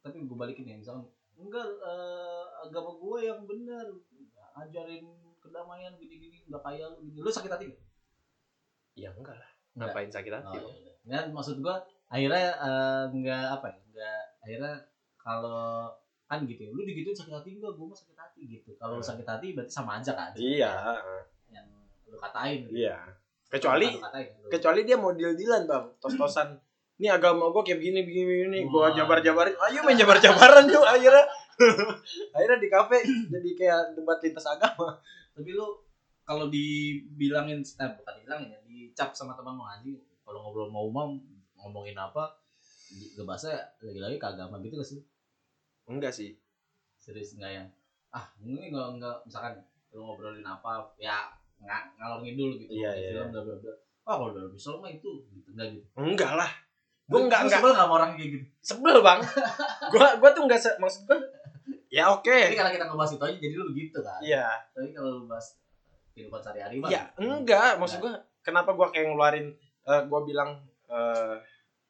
tapi 0.03 0.23
gue 0.23 0.37
balikin 0.39 0.67
ya 0.67 0.77
misalnya 0.77 1.07
enggak 1.39 1.67
eh, 1.81 2.45
agama 2.67 2.91
gua 2.95 3.19
yang 3.23 3.47
benar 3.47 3.87
ajarin 4.57 5.05
kedamaian 5.39 5.93
gini-gini 5.95 6.49
nggak 6.49 6.63
kayak 6.65 6.91
lu 6.91 6.99
gini. 7.05 7.19
Lu 7.23 7.31
sakit 7.31 7.51
hati 7.51 7.65
nggak? 7.71 7.83
ya 8.97 9.13
enggak 9.13 9.37
lah. 9.37 9.51
Enggak. 9.77 9.93
ngapain 9.93 10.11
sakit 10.11 10.33
hati 10.33 10.57
Oh, 10.57 10.73
iya, 10.73 10.77
iya. 10.81 10.93
Dan 11.05 11.25
maksud 11.31 11.61
gua 11.61 11.79
akhirnya 12.09 12.57
eh, 12.59 13.05
nggak 13.13 13.47
apa 13.61 13.67
ya 13.71 13.81
nggak 13.87 14.21
akhirnya 14.43 14.75
kalau 15.21 15.93
kan 16.27 16.43
gitu 16.43 16.59
ya 16.59 16.71
lu 16.75 16.83
digituin 16.83 17.15
sakit 17.15 17.35
hati 17.37 17.49
enggak? 17.55 17.73
Gua 17.77 17.95
mah 17.95 17.99
sakit 17.99 18.17
hati 18.19 18.41
gitu. 18.51 18.71
Kalau 18.75 18.99
Hmm. 18.99 19.07
sakit 19.07 19.27
hati 19.29 19.47
berarti 19.55 19.71
sama 19.71 20.03
aja 20.03 20.13
kan? 20.17 20.33
Iya 20.35 20.73
lu 22.11 22.17
katain. 22.19 22.61
Iya. 22.71 22.97
Kecuali 23.47 23.87
Lu 23.91 24.03
katain, 24.03 24.27
lu. 24.43 24.49
kecuali 24.51 24.81
dia 24.83 24.97
mau 24.99 25.13
deal 25.15 25.33
dealan 25.35 25.67
bang. 25.67 25.85
Tos-tosan 26.03 26.59
ini 26.97 27.13
agama 27.13 27.53
gua 27.53 27.61
kayak 27.61 27.79
begini 27.83 28.01
begini 28.09 28.25
begini. 28.27 28.59
Wah. 28.73 28.91
jabar 28.97 29.21
jabarin 29.21 29.55
ayo 29.71 29.81
main 29.85 29.99
jabar 29.99 30.19
jabaran 30.19 30.65
yuk. 30.67 30.85
Akhirnya 30.85 31.25
akhirnya 32.37 32.59
di 32.61 32.69
kafe 32.69 32.99
jadi 33.05 33.51
kayak 33.57 33.81
debat 33.97 34.19
lintas 34.21 34.47
agama. 34.47 34.97
Tapi 35.37 35.51
lu 35.53 35.67
kalau 36.27 36.51
dibilangin 36.51 37.63
eh 37.63 37.91
bukan 37.95 38.13
dibilangin 38.19 38.49
ya 38.51 38.59
dicap 38.67 39.15
sama 39.15 39.37
teman 39.39 39.55
mau 39.55 39.69
anjing 39.69 39.95
kalau 40.27 40.43
ngobrol 40.43 40.67
mau 40.73 40.91
umum 40.91 41.23
ngomongin 41.55 41.95
apa 41.95 42.43
ngebahasnya 43.15 43.57
lagi-lagi 43.83 44.17
ke 44.19 44.27
agama 44.27 44.59
gitu 44.63 44.79
gak 44.79 44.89
sih? 44.89 45.01
Enggak 45.87 46.11
sih. 46.15 46.35
Serius 46.99 47.39
nggak 47.39 47.53
yang 47.53 47.69
ah 48.11 48.27
ini 48.41 48.73
nggak 48.73 48.99
nggak 48.99 49.17
misalkan 49.29 49.61
lu 49.93 50.03
ngobrolin 50.03 50.43
apa 50.43 50.83
ya 50.97 51.31
nggak 51.59 51.83
ngalor 51.97 52.19
ngidul 52.21 52.51
gitu 52.57 52.73
Iya, 52.73 52.91
iya. 52.93 53.09
film 53.15 53.29
bla 53.31 53.41
bla 53.43 53.55
bla. 53.57 53.73
Ah 54.03 54.15
kalau 54.17 54.31
dalam 54.31 54.53
Islam 54.53 54.77
mah 54.79 54.91
itu 54.91 55.11
gitu 55.27 55.49
enggak 55.51 55.69
gitu. 55.75 55.87
Enggak 55.97 56.33
lah. 56.35 56.51
Gua 57.07 57.21
enggak 57.23 57.41
enggak. 57.45 57.59
sebel 57.59 57.71
nggak 57.71 57.83
sama 57.83 57.95
orang 57.97 58.11
kayak 58.15 58.29
gitu? 58.33 58.45
Sebel 58.61 58.97
bang. 59.01 59.21
Gua 59.95 60.07
gua 60.19 60.31
tuh 60.31 60.43
enggak 60.45 60.61
se- 60.61 60.79
maksud 60.79 61.03
gua 61.05 61.19
ya 61.87 62.05
oke. 62.11 62.27
Jadi 62.27 62.55
karena 62.55 62.73
kita 62.73 62.85
ngebahas 62.87 63.13
itu 63.15 63.25
aja 63.25 63.37
jadi 63.37 63.55
lu 63.55 63.65
begitu 63.71 63.99
kan? 64.01 64.19
Iya. 64.21 64.47
Tapi 64.71 64.91
kalau 64.91 65.11
lu 65.13 65.25
bahas 65.25 65.47
kehidupan 66.13 66.41
sehari-hari 66.41 66.77
mah 66.79 66.89
ya 66.89 67.03
enggak. 67.17 67.79
Maksud 67.79 67.99
gua 67.99 68.13
kenapa 68.43 68.71
gua 68.73 68.91
kayak 68.91 69.07
ngeluarin 69.09 69.47
eh, 69.85 70.03
gua 70.07 70.21
bilang 70.23 70.51
eh 70.87 71.37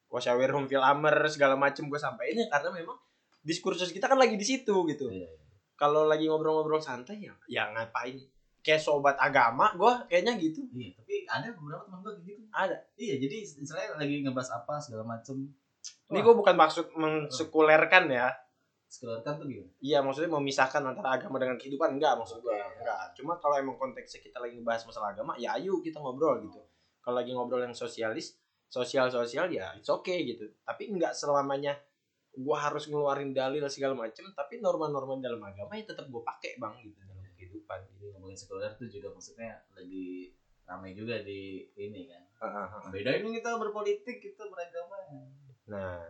wasyawirhum 0.07 0.65
fil 0.67 0.81
amr 0.81 1.27
segala 1.27 1.57
macem 1.57 1.85
gua 1.87 1.99
sampaikan 1.99 2.39
ya 2.39 2.49
karena 2.49 2.71
memang 2.73 2.97
diskursus 3.41 3.91
kita 3.91 4.07
kan 4.07 4.17
lagi 4.17 4.35
di 4.35 4.43
situ 4.43 4.73
gitu. 4.87 5.07
Iya, 5.07 5.23
iya. 5.23 5.45
kalau 5.77 6.05
lagi 6.05 6.25
ngobrol-ngobrol 6.25 6.81
santai 6.81 7.21
ya 7.21 7.33
ya 7.47 7.69
ngapain 7.71 8.17
kayak 8.67 8.83
sobat 8.83 9.15
agama 9.23 9.71
gua 9.79 10.03
kayaknya 10.11 10.35
gitu. 10.43 10.67
Iya, 10.75 10.99
tapi 10.99 11.23
ada 11.31 11.55
beberapa 11.55 11.87
teman 11.87 12.03
gue 12.03 12.15
gitu. 12.27 12.43
Ada. 12.51 12.75
Iya, 12.99 13.15
jadi 13.23 13.37
istilahnya 13.63 13.95
lagi 13.95 14.15
ngebahas 14.27 14.51
apa 14.59 14.75
segala 14.83 15.07
macem. 15.07 15.55
ini 16.11 16.19
gua 16.19 16.35
bukan 16.35 16.59
maksud 16.59 16.91
mensekulerkan 16.99 18.11
ya. 18.11 18.27
Sekeluarga 18.91 19.23
kan 19.23 19.35
tuh 19.39 19.47
gimana? 19.47 19.71
Iya 19.79 19.99
maksudnya 20.03 20.31
memisahkan 20.35 20.83
antara 20.83 21.15
agama 21.15 21.39
dengan 21.39 21.55
kehidupan. 21.55 21.95
Enggak 21.95 22.19
maksud 22.19 22.43
gua 22.43 22.59
enggak. 22.59 23.15
cuma 23.15 23.39
kalau 23.39 23.55
emang 23.55 23.79
konteksnya 23.79 24.19
kita 24.19 24.43
lagi 24.43 24.59
ngebahas 24.59 24.83
masalah 24.83 25.15
agama 25.15 25.39
ya 25.39 25.55
ayo 25.55 25.79
kita 25.79 26.03
ngobrol 26.03 26.43
gitu. 26.43 26.59
Kalau 26.99 27.23
lagi 27.23 27.31
ngobrol 27.31 27.63
yang 27.63 27.75
sosialis 27.75 28.35
sosial 28.67 29.07
sosial 29.15 29.47
ya 29.47 29.71
it's 29.79 29.87
okay 29.87 30.27
gitu. 30.27 30.43
Tapi 30.67 30.91
enggak 30.91 31.15
selamanya 31.15 31.79
gua 32.35 32.67
harus 32.67 32.91
ngeluarin 32.91 33.31
dalil 33.31 33.63
segala 33.71 33.95
macem 33.95 34.27
tapi 34.35 34.59
norma-norma 34.59 35.23
dalam 35.23 35.39
agama 35.39 35.79
ya 35.79 35.87
tetap 35.87 36.11
gua 36.11 36.27
pakai 36.27 36.59
bang 36.59 36.75
gitu 36.83 37.16
kehidupan 37.57 37.81
Jadi 37.97 38.05
ngomongin 38.13 38.37
sekuler 38.37 38.73
tuh 38.77 38.85
juga 38.85 39.09
maksudnya 39.09 39.57
lagi 39.73 40.37
ramai 40.69 40.93
juga 40.93 41.23
di 41.25 41.65
ini 41.79 42.11
kan. 42.13 42.23
Heeh. 42.45 42.67
Bedain 42.93 43.23
dong 43.25 43.33
kita 43.33 43.57
berpolitik, 43.57 44.21
kita 44.21 44.45
beragama. 44.51 44.99
nah 45.67 46.05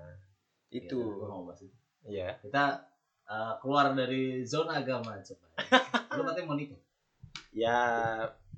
Ya, 0.66 0.82
itu 0.82 0.98
gua 0.98 1.30
mau 1.30 1.46
bahas 1.46 1.62
itu. 1.62 1.76
ya 2.02 2.34
Kita 2.42 2.82
uh, 3.30 3.54
keluar 3.62 3.94
dari 3.94 4.42
zona 4.42 4.82
agama 4.82 5.14
coba. 5.22 5.46
Lu 6.18 6.22
katanya 6.26 6.46
mau 6.50 6.58
nikah. 6.58 6.80
ya 7.54 7.78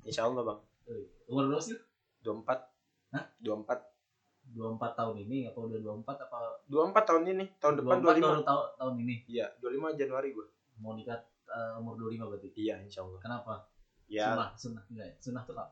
insya 0.03 0.27
Allah 0.27 0.43
bang 0.43 0.59
Wih, 0.89 1.05
Umur 1.29 1.47
berapa 1.47 1.63
sih? 1.63 1.77
24 2.25 3.15
Hah? 3.15 3.25
24 3.39 3.79
24 4.57 4.97
tahun 4.97 5.15
ini 5.29 5.47
apa 5.47 5.59
udah 5.61 5.79
24 5.79 6.25
apa 6.25 6.37
24 6.67 7.07
tahun 7.07 7.23
ini 7.31 7.45
tahun 7.61 7.73
depan 7.79 7.95
24 8.01 8.19
25 8.19 8.25
baru 8.25 8.41
tahun, 8.43 8.65
tahun 8.81 8.93
ini 9.05 9.15
iya 9.29 9.45
25 9.61 9.93
Januari 10.01 10.33
gua 10.33 10.45
mau 10.81 10.97
nikah 10.97 11.21
uh, 11.49 11.81
umur 11.81 11.97
25 11.97 12.29
berarti. 12.29 12.49
iya 12.55 12.75
insya 12.79 13.01
Allah 13.01 13.19
Kenapa? 13.21 13.53
ya 14.09 14.33
Sunnah, 14.33 14.49
sunnah 14.57 14.83
enggak 14.89 15.05
ya? 15.05 15.15
Sunnah 15.21 15.41
tuh 15.45 15.53
kak. 15.53 15.69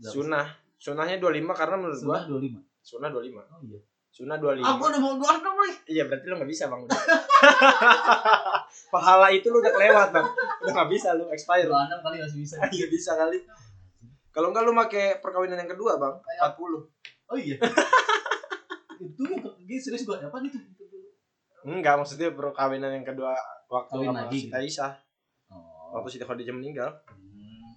Sunnah. 0.00 0.46
Sunnahnya 0.80 1.16
25 1.20 1.44
karena 1.52 1.76
menurut 1.76 2.00
gua 2.00 2.18
Sunnah 2.24 2.40
25. 2.40 2.56
sunnah 2.80 3.08
25. 3.12 3.52
Oh 3.52 3.60
iya. 3.66 3.80
Sunnah 4.10 4.36
25. 4.42 4.64
Aku 4.64 4.82
udah 4.90 5.00
mau 5.00 5.14
26 5.20 5.54
lagi. 5.54 5.76
Iya, 5.86 6.02
berarti 6.10 6.24
lu 6.26 6.34
gak 6.34 6.50
bisa, 6.50 6.64
Bang. 6.66 6.80
Udah. 6.82 6.98
Pahala 8.94 9.26
itu 9.30 9.46
lu 9.54 9.62
udah 9.62 9.70
kelewat, 9.70 10.08
Bang. 10.10 10.26
Udah 10.66 10.72
gak 10.82 10.90
bisa 10.90 11.14
lu 11.14 11.30
expired. 11.30 11.70
26 11.70 12.02
kali 12.02 12.16
masih 12.18 12.38
bisa. 12.42 12.54
Iya 12.74 12.86
bisa 12.90 13.12
kali. 13.14 13.38
Kalau 14.34 14.50
enggak 14.50 14.66
lu 14.66 14.72
make 14.74 15.22
perkawinan 15.22 15.62
yang 15.62 15.70
kedua, 15.70 16.00
Bang. 16.00 16.18
40. 16.42 16.58
Oh 17.30 17.38
iya. 17.38 17.56
itu 19.00 19.22
yang 19.70 19.80
serius 19.80 20.02
gua 20.02 20.18
apa 20.18 20.42
itu? 20.42 20.58
Enggak, 21.62 22.00
maksudnya 22.00 22.34
perkawinan 22.34 22.90
yang 23.00 23.06
kedua 23.06 23.36
waktu 23.70 23.94
Kawin 23.94 24.08
sama 24.10 24.20
lagi 24.26 24.38
Siti 24.48 24.54
Aisyah. 24.56 24.92
Waktu 25.90 26.08
Siti 26.14 26.24
Khadijah 26.24 26.54
meninggal. 26.54 26.90
Hmm. 27.10 27.74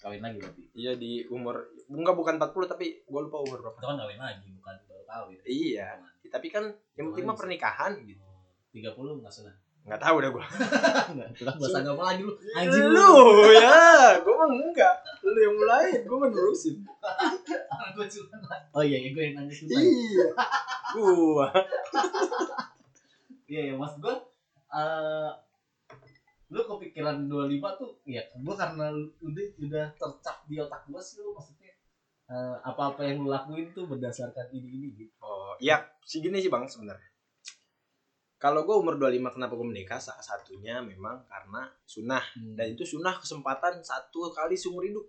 Kawin 0.00 0.22
lagi 0.24 0.38
berarti. 0.40 0.62
Iya 0.74 0.92
di 0.96 1.24
umur 1.30 1.60
enggak 1.90 2.16
bukan 2.16 2.34
40 2.40 2.72
tapi 2.72 3.04
gua 3.06 3.20
lupa 3.26 3.38
umur 3.42 3.58
berapa. 3.62 3.78
Itu 3.78 3.86
kan 3.86 3.96
kawin 4.00 4.20
lagi 4.20 4.48
bukan 4.54 4.74
baru 4.88 5.04
kawin. 5.06 5.38
Iya. 5.46 5.88
Tapi 6.30 6.46
kan 6.50 6.64
yang 6.98 7.10
penting 7.10 7.26
mah 7.26 7.36
pernikahan 7.38 7.92
gitu. 8.06 8.22
Oh, 8.22 8.42
30 8.74 9.22
enggak 9.22 9.32
sunnah. 9.34 9.56
Enggak 9.80 10.00
tahu 10.04 10.16
dah 10.20 10.30
gua. 10.30 10.44
Enggak, 11.10 11.28
kita 11.34 11.50
bahas 11.56 11.74
agama 11.80 12.02
lagi 12.12 12.20
lu. 12.22 12.32
Anjing 12.52 12.86
lu. 12.92 13.10
ya, 13.56 13.80
gua 14.20 14.34
mah 14.44 14.48
enggak. 14.52 14.94
Lu 15.24 15.38
yang 15.40 15.54
mulai, 15.56 16.04
gua 16.04 16.16
mah 16.20 16.28
nerusin. 16.28 16.84
Gua 17.96 18.06
sunnah. 18.06 18.38
Oh 18.70 18.84
iya, 18.84 19.02
iya 19.02 19.10
gua 19.10 19.22
yang 19.24 19.34
nanya 19.40 19.54
sunnah. 19.56 19.80
Iya. 19.80 20.26
Gua. 20.94 21.48
Iya, 23.50 23.74
ya 23.74 23.82
mas 23.82 23.98
gua 23.98 24.14
eh 24.70 25.30
lu 26.50 26.60
kepikiran 26.66 27.30
25 27.30 27.80
tuh 27.80 27.90
ya 28.04 28.22
gua 28.42 28.54
karena 28.58 28.90
udah 29.22 29.46
udah 29.62 29.84
tercap 29.94 30.36
di 30.50 30.58
otak 30.58 30.82
gua 30.90 30.98
sih 30.98 31.22
lu 31.22 31.30
maksudnya 31.30 31.70
eh, 32.26 32.56
apa-apa 32.62 33.06
yang 33.06 33.22
lu 33.22 33.30
lakuin 33.30 33.70
tuh 33.70 33.86
berdasarkan 33.86 34.50
ini 34.50 34.68
ini 34.70 34.88
gitu. 34.94 35.14
Oh, 35.22 35.54
iya, 35.58 35.82
sih 36.02 36.18
gini 36.18 36.38
sih 36.38 36.50
Bang 36.50 36.66
sebenarnya. 36.66 37.10
Kalau 38.40 38.64
gue 38.64 38.72
umur 38.72 38.96
25 38.96 39.36
kenapa 39.36 39.52
gue 39.52 39.68
menikah? 39.68 40.00
Salah 40.00 40.24
satunya 40.24 40.80
memang 40.80 41.28
karena 41.28 41.68
sunnah. 41.84 42.24
Dan 42.56 42.72
itu 42.72 42.88
sunnah 42.88 43.12
kesempatan 43.20 43.84
satu 43.84 44.32
kali 44.32 44.56
seumur 44.56 44.80
hidup. 44.80 45.04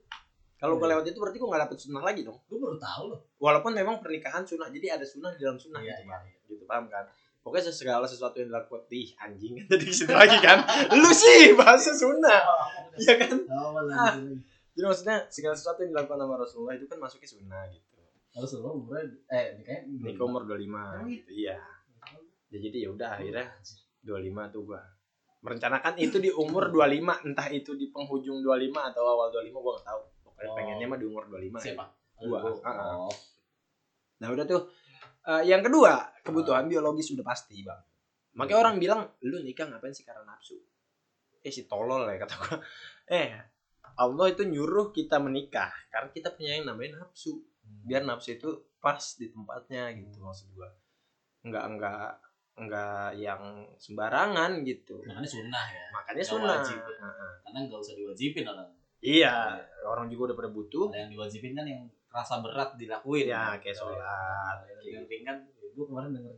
Kalau 0.60 0.76
gue 0.76 0.84
Iya. 0.84 1.00
lewat 1.00 1.06
itu 1.08 1.18
berarti 1.18 1.38
gue 1.40 1.48
gak 1.48 1.64
dapet 1.64 1.78
sunnah 1.80 2.04
lagi 2.04 2.22
dong. 2.28 2.36
Gua 2.52 2.60
baru 2.60 2.78
tahu 2.78 3.04
loh. 3.16 3.20
Walaupun 3.40 3.72
memang 3.72 4.04
pernikahan 4.04 4.44
sunnah, 4.44 4.68
jadi 4.68 5.00
ada 5.00 5.08
sunnah 5.08 5.32
di 5.32 5.40
dalam 5.48 5.56
sunnah 5.56 5.80
Iya, 5.80 5.96
gitu, 5.96 6.04
iya, 6.04 6.12
Bang. 6.12 6.24
Gitu, 6.44 6.64
paham 6.68 6.86
kan? 6.92 7.06
Pokoknya 7.42 7.74
segala 7.74 8.06
sesuatu 8.06 8.38
yang 8.38 8.54
dilakukan, 8.54 8.86
ih 8.94 9.10
anjing 9.18 9.58
tadi 9.70 9.86
di 9.90 9.94
situ 9.94 10.14
lagi 10.14 10.38
kan. 10.38 10.62
Lu 10.94 11.10
sih 11.10 11.58
bahasa 11.58 11.90
sunnah. 11.94 12.42
Iya 13.02 13.14
kan? 13.18 13.34
Oh, 13.48 13.80
Ah. 13.88 14.14
Jadi 14.72 14.84
maksudnya 14.84 15.24
segala 15.32 15.56
sesuatu 15.56 15.80
yang 15.82 15.96
dilakukan 15.96 16.20
sama 16.20 16.36
Rasulullah 16.36 16.76
itu 16.76 16.86
kan 16.92 17.00
masuknya 17.00 17.30
sunnah 17.32 17.64
gitu. 17.72 17.92
Lu 18.32 18.48
umurnya 18.64 19.04
eh 19.32 19.56
nikahnya 19.60 19.84
Nikah 19.88 20.24
umur 20.28 20.44
25 20.48 20.60
Emang 20.64 21.08
iya? 21.08 21.12
gitu. 21.12 21.30
Iya. 21.32 21.58
Ya, 22.52 22.58
jadi 22.68 22.78
ya 22.84 22.90
udah 22.92 23.10
akhirnya 23.16 23.48
25 24.04 24.54
tuh 24.56 24.62
gua 24.68 24.82
merencanakan 25.42 25.94
itu 25.98 26.18
di 26.20 26.30
umur 26.30 26.70
25 26.70 27.26
entah 27.28 27.48
itu 27.50 27.72
di 27.76 27.90
penghujung 27.90 28.44
25 28.44 28.92
atau 28.92 29.04
awal 29.08 29.28
25 29.34 29.56
gua 29.56 29.72
gak 29.80 29.88
tahu 29.88 30.02
pokoknya 30.22 30.50
Oh. 30.52 30.56
pengennya 30.56 30.88
mah 30.88 31.00
di 31.00 31.06
umur 31.08 31.24
25 31.28 31.60
siapa? 31.60 31.86
Gua. 32.22 32.40
Ah, 32.62 32.72
ah. 32.72 32.96
Oh. 33.08 33.16
nah 34.20 34.28
udah 34.30 34.46
tuh 34.46 34.62
Eh, 35.22 35.44
yang 35.46 35.62
kedua 35.62 36.18
kebutuhan 36.26 36.66
biologis 36.66 37.14
udah 37.14 37.26
pasti 37.26 37.62
bang. 37.62 37.78
Makanya 38.34 38.60
orang 38.64 38.76
bilang 38.82 39.02
lu 39.22 39.38
nikah 39.46 39.70
ngapain 39.70 39.94
sih 39.94 40.02
karena 40.02 40.26
nafsu? 40.26 40.58
Eh 41.46 41.54
si 41.54 41.70
tolol 41.70 42.10
ya 42.10 42.18
kata 42.26 42.36
gua. 42.42 42.58
Eh 43.12 43.30
Allah 44.00 44.26
itu 44.32 44.48
nyuruh 44.48 44.90
kita 44.96 45.20
menikah 45.20 45.70
karena 45.92 46.10
kita 46.10 46.34
punya 46.34 46.58
yang 46.58 46.66
namanya 46.66 47.06
nafsu. 47.06 47.38
Hmm. 47.62 47.86
biar 47.86 48.02
nafsu 48.02 48.34
itu 48.42 48.50
pas 48.82 48.98
di 48.98 49.30
tempatnya 49.30 49.94
gitu 49.94 50.18
maksud 50.26 50.50
gua. 50.58 50.74
Nggak 51.46 51.66
nggak 51.78 52.10
nggak 52.66 53.08
yang 53.22 53.44
sembarangan 53.78 54.66
gitu. 54.66 55.06
Makanya 55.06 55.30
sunnah 55.30 55.66
ya. 55.70 55.86
Makanya 55.94 56.24
sunnah. 56.26 56.58
wajib. 56.66 56.80
Heeh. 56.82 57.32
karena 57.46 57.58
nggak 57.70 57.80
usah 57.80 57.94
diwajibin 57.94 58.46
orang. 58.50 58.70
Iya 59.02 59.34
orang 59.86 60.10
juga 60.10 60.34
udah 60.34 60.38
pada 60.42 60.50
butuh. 60.50 60.90
Ada 60.90 61.06
yang 61.06 61.12
diwajibin 61.14 61.54
kan 61.54 61.66
yang 61.70 61.84
rasa 62.12 62.44
berat 62.44 62.76
dilakuin. 62.76 63.32
Ya 63.32 63.56
kan. 63.56 63.64
kayak 63.64 63.78
sholat 63.78 64.58
Nah, 64.62 64.84
yang 64.84 65.04
gitu. 65.08 65.12
ringan 65.12 65.38
gue 65.48 65.86
kemarin 65.88 66.12
denger 66.12 66.36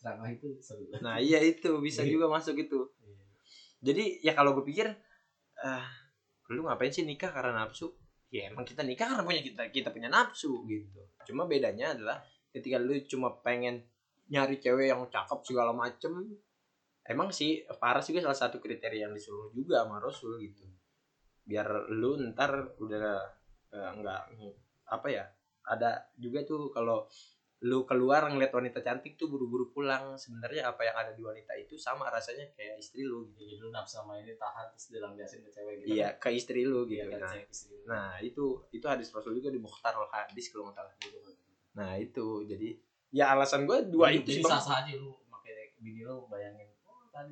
ceramah 0.00 0.30
itu 0.32 0.48
seru. 0.62 0.86
Nah 1.02 1.20
iya 1.20 1.42
itu 1.42 1.68
bisa 1.82 2.00
Iya. 2.00 2.16
juga 2.16 2.26
masuk 2.30 2.56
itu. 2.56 2.88
Jadi 3.82 4.22
ya 4.22 4.32
kalau 4.32 4.56
gue 4.56 4.64
pikir 4.64 4.86
ah 5.60 5.84
lu 6.48 6.64
ngapain 6.64 6.88
sih 6.88 7.04
nikah 7.04 7.28
karena 7.28 7.52
nafsu? 7.64 7.92
Ya 8.30 8.48
emang 8.48 8.62
kita 8.64 8.80
nikah 8.80 9.10
karena 9.10 9.26
punya 9.26 9.42
kita 9.42 9.62
kita 9.68 9.88
punya 9.90 10.08
nafsu 10.08 10.64
gitu. 10.64 11.02
Cuma 11.28 11.44
bedanya 11.44 11.92
adalah 11.92 12.22
ketika 12.48 12.78
lu 12.78 12.94
cuma 13.04 13.42
pengen 13.42 13.82
nyari 14.30 14.62
cewek 14.62 14.88
yang 14.88 15.02
cakep 15.10 15.42
segala 15.42 15.74
macem 15.74 16.14
emang 17.02 17.34
sih 17.34 17.66
Paras 17.82 18.06
juga 18.06 18.22
salah 18.22 18.38
satu 18.38 18.62
kriteria 18.62 19.10
yang 19.10 19.14
disuruh 19.14 19.50
juga 19.50 19.82
sama 19.82 19.98
Rasul 19.98 20.38
gitu. 20.46 20.62
Biar 21.44 21.66
lu 21.90 22.14
ntar 22.30 22.78
udah 22.78 23.18
eh, 23.74 23.90
nggak 23.98 24.22
apa 24.90 25.08
ya 25.08 25.24
ada 25.70 26.10
juga 26.18 26.42
tuh 26.42 26.74
kalau 26.74 27.06
lu 27.60 27.84
keluar 27.84 28.24
ngeliat 28.24 28.56
wanita 28.56 28.80
cantik 28.80 29.20
tuh 29.20 29.28
buru-buru 29.28 29.68
pulang. 29.68 30.16
Sebenarnya 30.16 30.72
apa 30.72 30.80
yang 30.80 30.96
ada 30.96 31.12
di 31.12 31.20
wanita 31.20 31.52
itu 31.60 31.76
sama 31.76 32.08
rasanya 32.08 32.48
kayak 32.56 32.80
istri 32.80 33.04
lu 33.04 33.28
gitu. 33.28 33.44
jadi 33.44 33.60
lu 33.60 33.68
nafsu 33.68 34.00
sama 34.00 34.16
ini 34.16 34.32
tahan 34.32 34.72
terus 34.72 34.88
dilampiasin 34.88 35.44
ke 35.44 35.50
cewek 35.52 35.84
gitu. 35.84 36.00
Iya 36.00 36.16
ke 36.16 36.32
istri 36.32 36.64
lu 36.64 36.88
iya 36.88 37.04
gitu 37.04 37.20
kan. 37.20 37.20
nah, 37.20 37.36
istri 37.44 37.74
lu. 37.76 37.84
nah 37.84 38.08
itu 38.24 38.44
itu 38.72 38.86
hadis 38.88 39.12
rasul 39.12 39.36
juga 39.36 39.52
di 39.52 39.60
Mukhtar 39.60 39.92
al 39.92 40.08
hadis 40.08 40.48
kalau 40.48 40.72
nggak 40.72 40.80
salah. 40.80 40.94
Nah 41.76 42.00
itu. 42.00 42.48
Jadi 42.48 42.68
ya 43.12 43.36
alasan 43.36 43.68
gue 43.68 43.92
dua 43.92 44.08
jadi, 44.14 44.24
itu 44.24 44.28
sih 44.40 44.42
jadi 44.46 44.50
sah 44.56 44.62
sah 44.62 44.76
aja 44.86 44.94
lu 44.96 45.10
pakai 45.28 45.74
bini 45.82 46.06
lu 46.06 46.30
bayangin 46.30 46.69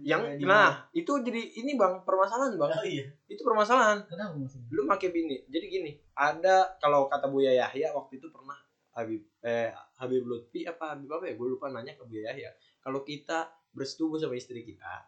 yang 0.03 0.23
nah 0.43 0.91
itu 0.91 1.23
jadi 1.23 1.39
ini 1.63 1.79
bang 1.79 2.03
permasalahan 2.03 2.59
bang. 2.59 2.71
Oh 2.71 2.87
iya. 2.87 3.07
Itu 3.31 3.47
permasalahan. 3.47 4.03
Kenapa 4.11 4.35
maksudnya? 4.35 4.69
Lu 4.75 4.85
pakai 4.91 5.15
bini. 5.15 5.47
Jadi 5.47 5.67
gini 5.71 5.91
ada 6.19 6.67
kalau 6.83 7.07
kata 7.07 7.31
Buya 7.31 7.55
Yahya 7.55 7.95
waktu 7.95 8.19
itu 8.19 8.27
pernah 8.35 8.59
Habib 8.99 9.23
eh 9.47 9.71
Habib 10.03 10.27
Lutfi 10.27 10.67
apa 10.67 10.99
Habib 10.99 11.11
apa 11.15 11.31
ya? 11.31 11.35
Gue 11.39 11.55
lupa 11.55 11.71
nanya 11.71 11.95
ke 11.95 12.03
Buya 12.03 12.35
Yahya. 12.35 12.51
Kalau 12.83 13.07
kita 13.07 13.47
bersetubuh 13.71 14.19
sama 14.19 14.35
istri 14.35 14.67
kita 14.67 15.07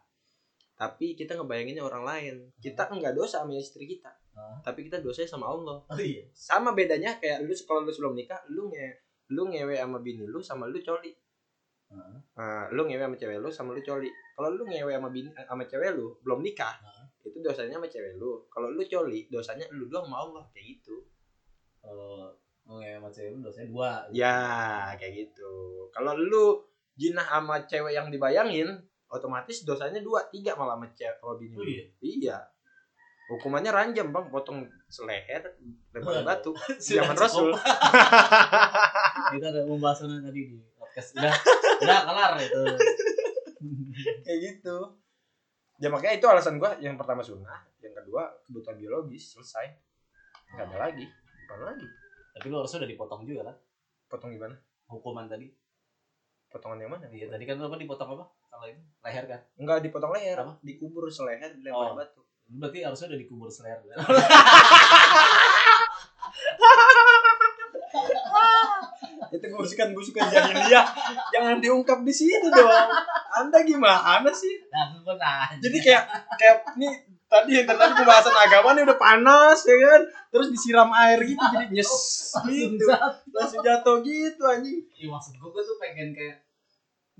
tapi 0.79 1.13
kita 1.13 1.37
ngebayanginnya 1.37 1.83
orang 1.85 2.07
lain. 2.07 2.35
Kita 2.57 2.89
enggak 2.89 3.13
dosa 3.13 3.43
sama 3.43 3.53
istri 3.53 3.85
kita 3.85 4.09
Hah? 4.31 4.63
tapi 4.63 4.87
kita 4.87 5.03
dosanya 5.03 5.29
sama 5.29 5.51
Allah. 5.51 5.83
Oh 5.83 5.99
iya. 5.99 6.23
Sama 6.31 6.71
bedanya 6.71 7.19
kayak 7.19 7.43
lu 7.43 7.53
kalau 7.67 7.83
lu 7.83 7.91
sebelum 7.91 8.15
nikah 8.15 8.39
lu 8.47 8.71
nge 8.71 9.11
lu 9.31 9.47
ngewe 9.47 9.75
sama 9.79 9.99
bini 10.03 10.27
lu 10.27 10.39
sama 10.43 10.67
lu 10.67 10.79
coli 10.83 11.11
Nah, 11.91 12.71
lu 12.71 12.87
ngewe 12.87 13.03
sama 13.03 13.15
cewek 13.19 13.37
lu 13.43 13.49
sama 13.51 13.69
lu 13.75 13.81
coli. 13.83 14.09
Kalau 14.33 14.49
lu 14.55 14.63
ngewe 14.65 14.91
sama 14.95 15.09
bini 15.11 15.29
sama 15.35 15.63
cewek 15.67 15.91
lu 15.99 16.15
belum 16.23 16.39
nikah 16.39 16.71
Heeh. 16.79 17.05
itu 17.27 17.37
dosanya 17.43 17.77
sama 17.77 17.87
cewek 17.91 18.15
lu. 18.15 18.39
Kalau 18.47 18.71
lu 18.71 18.81
coli 18.87 19.27
dosanya 19.27 19.67
lu 19.75 19.91
doang 19.91 20.07
sama 20.07 20.17
Allah 20.23 20.43
kayak 20.55 20.65
gitu. 20.79 20.95
Kalau 21.83 22.31
mau 22.63 22.79
ngewe 22.79 22.97
sama 22.97 23.09
cewek 23.11 23.29
lu 23.35 23.39
dosanya 23.43 23.67
dua 23.69 23.91
ya 24.15 24.37
kayak 24.95 25.13
gitu. 25.27 25.53
Kalau 25.91 26.15
lu 26.15 26.45
jinah 26.95 27.27
sama 27.27 27.63
cewek 27.67 27.91
yang 27.91 28.07
dibayangin 28.07 28.67
otomatis 29.11 29.67
dosanya 29.67 29.99
dua 29.99 30.23
tiga 30.31 30.55
malah 30.55 30.79
sama 30.79 30.87
cewek 30.95 31.17
sama 31.19 31.33
bini 31.35 31.55
Oh 31.59 31.65
iya? 31.67 31.85
iya. 31.99 32.37
Hukumannya 33.31 33.71
ranjam 33.71 34.11
bang. 34.11 34.27
Potong 34.27 34.67
seleher 34.91 35.43
lempar 35.95 36.23
batu. 36.27 36.51
Zaman 36.79 37.15
rasul. 37.15 37.51
Kita 39.31 39.45
ada 39.51 39.63
pembahasannya 39.63 40.19
tadi 40.19 40.41
di 40.51 40.57
podcast. 40.91 41.15
Udah 41.15 41.33
udah 41.81 41.99
kelar 42.03 42.31
itu. 42.37 42.61
Kayak 44.27 44.39
gitu. 44.43 44.77
Ya 45.79 45.87
makanya 45.89 46.13
itu 46.19 46.27
alasan 46.27 46.59
gua 46.59 46.75
yang 46.77 46.93
pertama 46.93 47.23
sunnah 47.23 47.63
yang 47.81 47.95
kedua 47.95 48.27
kebutuhan 48.45 48.75
biologis 48.77 49.31
selesai. 49.31 49.71
Nggak 50.51 50.67
ada 50.67 50.77
lagi. 50.83 51.05
Bukan 51.47 51.59
lagi. 51.65 51.87
Tapi 52.31 52.45
lu 52.47 52.55
harusnya 52.59 52.83
udah 52.83 52.91
dipotong 52.91 53.21
juga 53.23 53.41
kan 53.47 53.55
potong 54.05 54.35
gimana? 54.35 54.55
Hukuman 54.85 55.25
tadi. 55.25 55.47
Potongan 56.51 56.83
yang 56.83 56.91
mana? 56.91 57.07
Iya 57.07 57.31
tadi 57.31 57.47
kan 57.47 57.55
lu 57.55 57.65
apa 57.65 57.79
dipotong 57.79 58.09
apa? 58.11 58.25
Kalau 58.51 58.65
itu. 58.67 58.81
Leher 59.01 59.25
kan? 59.25 59.39
Nggak 59.55 59.77
dipotong 59.87 60.11
leher. 60.11 60.37
Apa? 60.37 60.53
dikubur 60.59 61.07
seleher 61.07 61.55
dilempar 61.55 61.91
Oh. 61.91 61.95
batu. 61.95 62.21
Berarti 62.51 62.83
harusnya 62.83 63.07
udah 63.07 63.19
dikubur 63.19 63.47
seleher. 63.47 63.79
kan? 63.79 63.95
itu 69.41 69.51
gusukan-gusukan 69.51 70.23
jahiliyah 70.23 70.85
jangan 71.29 71.57
diungkap 71.57 71.99
di 72.05 72.13
sini 72.13 72.47
dong. 72.47 72.69
Anda 73.31 73.65
gimana 73.65 74.29
sih? 74.29 74.53
Nah 74.69 74.93
nanya 75.01 75.57
jadi 75.57 75.77
kayak 75.81 76.03
kayak 76.37 76.55
nih 76.77 76.93
tadi 77.25 77.51
yang 77.57 77.65
tadi 77.65 77.93
pembahasan 77.95 78.35
agama 78.35 78.75
nih 78.75 78.83
udah 78.85 78.97
panas 78.97 79.59
ya 79.65 79.75
kan? 79.75 80.01
Terus 80.29 80.47
disiram 80.49 80.89
air 80.93 81.19
gitu 81.19 81.41
jadi 81.41 81.65
nyes 81.67 81.91
gitu. 82.45 82.85
langsung 83.31 83.59
jatuh 83.59 83.99
gitu 83.99 84.43
anjing. 84.45 84.79
Iya 84.93 85.07
maksud 85.09 85.33
gua, 85.35 85.49
gua 85.49 85.63
tuh 85.63 85.77
pengen 85.77 86.13
kayak 86.13 86.37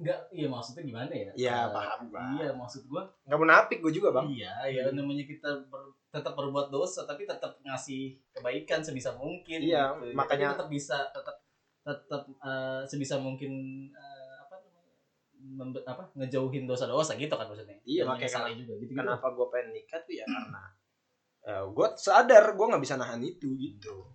Enggak, 0.02 0.18
iya 0.34 0.48
maksudnya 0.50 0.82
gimana 0.82 1.14
ya? 1.14 1.30
Iya, 1.38 1.58
Eh, 1.62 1.66
paham 1.70 2.00
gua. 2.10 2.22
Iya, 2.34 2.50
maksud 2.58 2.82
gua. 2.90 3.06
Nggak 3.22 3.38
munafik 3.38 3.78
gue 3.86 3.94
juga 3.94 4.10
bang. 4.10 4.26
Iya, 4.34 4.54
ya 4.66 4.82
namanya 4.90 5.22
kita 5.22 5.50
ber- 5.70 5.94
tetap 6.10 6.34
berbuat 6.34 6.74
dosa 6.74 7.06
tapi 7.06 7.24
tetap 7.24 7.54
ngasih 7.62 8.18
kebaikan 8.34 8.82
sebisa 8.82 9.14
mungkin. 9.14 9.62
Iya, 9.62 9.94
gitu. 9.94 10.18
makanya- 10.18 10.58
tetap 10.58 10.68
bisa 10.68 10.98
tetap 11.14 11.38
tetap 11.82 12.22
eh, 12.28 12.82
sebisa 12.86 13.18
mungkin 13.18 13.52
eh, 13.90 14.36
apa 14.40 14.56
namanya 14.58 14.94
membe- 15.42 15.86
apa 15.86 16.06
ngejauhin 16.14 16.66
dosa-dosa 16.66 17.18
gitu 17.18 17.34
kan 17.34 17.46
maksudnya. 17.46 17.78
Iya, 17.82 18.06
makanya 18.06 18.46
menyesali 18.46 18.54
juga 18.58 18.74
gitu. 18.80 18.92
kenapa 18.94 19.28
gue 19.30 19.48
pengen 19.50 19.70
nikah 19.74 20.02
tuh 20.02 20.14
ya 20.14 20.26
karena 20.26 20.64
gue 21.42 21.88
sadar 21.98 22.54
gue 22.54 22.66
nggak 22.70 22.84
bisa 22.86 23.02
nahan 23.02 23.18
itu 23.18 23.58
gitu 23.58 24.06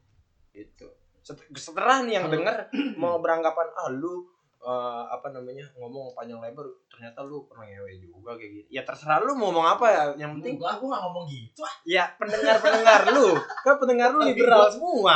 gitu 0.55 0.87
Set- 1.21 1.43
setelah 1.59 2.07
nih 2.07 2.23
yang 2.23 2.31
denger 2.31 2.71
mau 3.03 3.19
beranggapan 3.19 3.67
ah 3.75 3.91
lu 3.91 4.23
eh, 4.63 5.03
apa 5.11 5.35
namanya 5.35 5.67
ngomong 5.75 6.15
panjang 6.15 6.39
lebar 6.39 6.63
ternyata 6.87 7.27
lu 7.27 7.43
pernah 7.51 7.67
ngewe 7.67 7.99
juga 7.99 8.39
kayak 8.39 8.51
gitu 8.63 8.69
ya 8.71 8.87
terserah 8.87 9.19
lu 9.21 9.35
mau 9.35 9.51
ngomong 9.51 9.67
apa 9.67 9.87
ya 9.91 10.03
yang 10.23 10.39
penting 10.39 10.55
Enggak, 10.55 10.79
gua 10.79 10.89
gak 10.95 11.03
ngomong 11.03 11.25
gitu. 11.27 11.61
ah. 11.67 11.75
ya 11.83 12.05
pendengar 12.15 12.57
pendengar 12.63 13.01
lu 13.11 13.27
kan 13.67 13.75
pendengar 13.75 14.09
lu 14.15 14.23
liberal 14.23 14.71
semua 14.71 15.15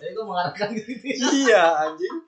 Jadi 0.00 0.10
gua 0.10 0.26
mengarahkan 0.26 0.68
gitu. 0.72 0.92
iya 1.44 1.62
anjing 1.78 2.16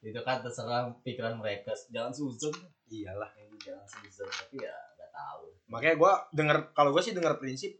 Itu 0.00 0.20
kan 0.22 0.40
terserah 0.40 0.88
pikiran 1.02 1.36
mereka. 1.36 1.74
Jangan 1.88 2.08
suzon. 2.08 2.54
iyalah 2.88 3.28
Jangan 3.58 3.84
suzon. 3.84 4.24
Tapi 4.26 4.56
ya 4.58 4.72
nggak 4.94 5.10
tahu. 5.12 5.44
makanya 5.68 5.94
gue 5.94 6.12
denger 6.32 6.58
kalau 6.72 6.90
gue 6.90 7.02
sih 7.02 7.12
denger 7.12 7.36
prinsip 7.36 7.76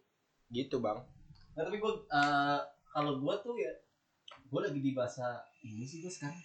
gitu 0.48 0.78
bang 0.78 1.00
Nah, 1.56 1.64
tapi 1.64 1.76
gue 1.76 1.92
kalau 2.86 3.12
gue 3.16 3.34
tuh 3.40 3.56
ya 3.56 3.72
gue 4.44 4.60
lagi 4.60 4.78
di 4.78 4.92
bahasa 4.92 5.24
ini 5.60 5.82
sih 5.82 5.98
gue 5.98 6.12
sekarang 6.12 6.36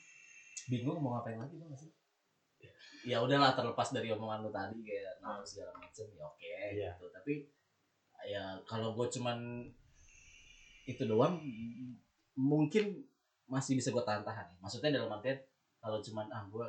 bingung 0.65 0.97
mau 0.97 1.19
ngapain 1.19 1.35
lagi 1.35 1.59
tuh 1.59 1.67
sih 1.75 1.91
ya 3.03 3.19
udahlah 3.19 3.51
terlepas 3.51 3.91
dari 3.91 4.07
omongan 4.09 4.41
lu 4.41 4.49
tadi 4.49 4.79
kayak 4.79 5.19
nafsu 5.19 5.59
segala 5.59 5.75
macem 5.77 6.07
ya 6.09 6.23
oke 6.23 6.47
Iya. 6.71 6.91
gitu 6.95 7.05
tapi 7.11 7.33
ya 8.23 8.43
kalau 8.63 8.95
gue 8.95 9.07
cuman 9.11 9.67
itu 10.87 11.03
doang. 11.07 11.39
Mungkin 12.33 13.03
masih 13.47 13.77
bisa 13.77 13.91
gue 13.91 14.01
tahan-tahan 14.01 14.57
maksudnya 14.63 14.97
dalam 14.97 15.11
artian 15.13 15.37
kalau 15.77 15.99
cuman 15.99 16.25
ah 16.31 16.47
gue 16.47 16.63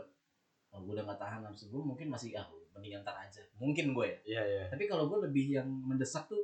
kalau 0.68 0.90
gue 0.90 0.92
udah 0.98 1.06
gak 1.06 1.22
tahan 1.22 1.40
nafsu 1.46 1.70
gue 1.70 1.78
mungkin 1.78 2.10
masih 2.10 2.34
ah 2.34 2.44
mendingan 2.74 3.06
ntar 3.06 3.14
aja. 3.14 3.38
Mungkin 3.62 3.94
gue 3.94 4.06
ya. 4.10 4.18
Iya 4.26 4.42
iya. 4.42 4.62
Tapi 4.66 4.90
kalau 4.90 5.06
gue 5.06 5.30
lebih 5.30 5.54
yang 5.54 5.70
mendesak 5.70 6.26
tuh 6.26 6.42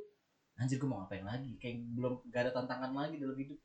anjir 0.55 0.79
gue 0.79 0.87
mau 0.87 1.03
ngapain 1.03 1.27
lagi? 1.27 1.59
Kayak 1.59 1.83
belum 1.91 2.13
gak 2.31 2.41
ada 2.47 2.51
tantangan 2.55 2.91
lagi 2.95 3.19
dalam 3.19 3.35
hidup 3.35 3.59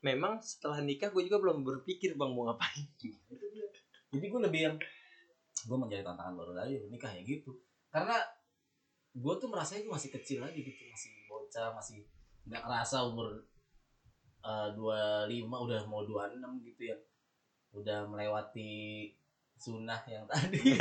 memang 0.00 0.40
setelah 0.40 0.80
nikah 0.80 1.12
gue 1.12 1.28
juga 1.28 1.40
belum 1.40 1.64
berpikir 1.64 2.20
bang 2.20 2.30
mau 2.36 2.52
ngapain? 2.52 2.84
Jadi 4.12 4.26
gue 4.28 4.40
lebih 4.44 4.60
yang 4.68 4.76
gue 5.60 5.76
mau 5.76 5.88
cari 5.88 6.04
tantangan 6.04 6.34
baru 6.36 6.52
lagi 6.52 6.76
nikah 6.92 7.12
ya 7.16 7.24
gitu. 7.24 7.56
Karena 7.88 8.20
gue 9.16 9.34
tuh 9.40 9.48
merasa 9.50 9.74
itu 9.80 9.88
masih 9.88 10.12
kecil 10.14 10.44
lagi 10.44 10.62
gitu 10.62 10.86
masih 10.86 11.10
bocah 11.26 11.74
masih 11.74 12.06
nggak 12.46 12.62
kerasa 12.62 13.02
umur 13.02 13.42
dua 14.74 15.24
lima 15.28 15.56
udah 15.60 15.84
mau 15.86 16.04
dua 16.04 16.32
enam 16.32 16.60
gitu 16.64 16.90
ya. 16.90 16.96
Udah 17.76 18.08
melewati 18.08 19.06
sunnah 19.60 20.00
yang 20.08 20.24
tadi. 20.26 20.76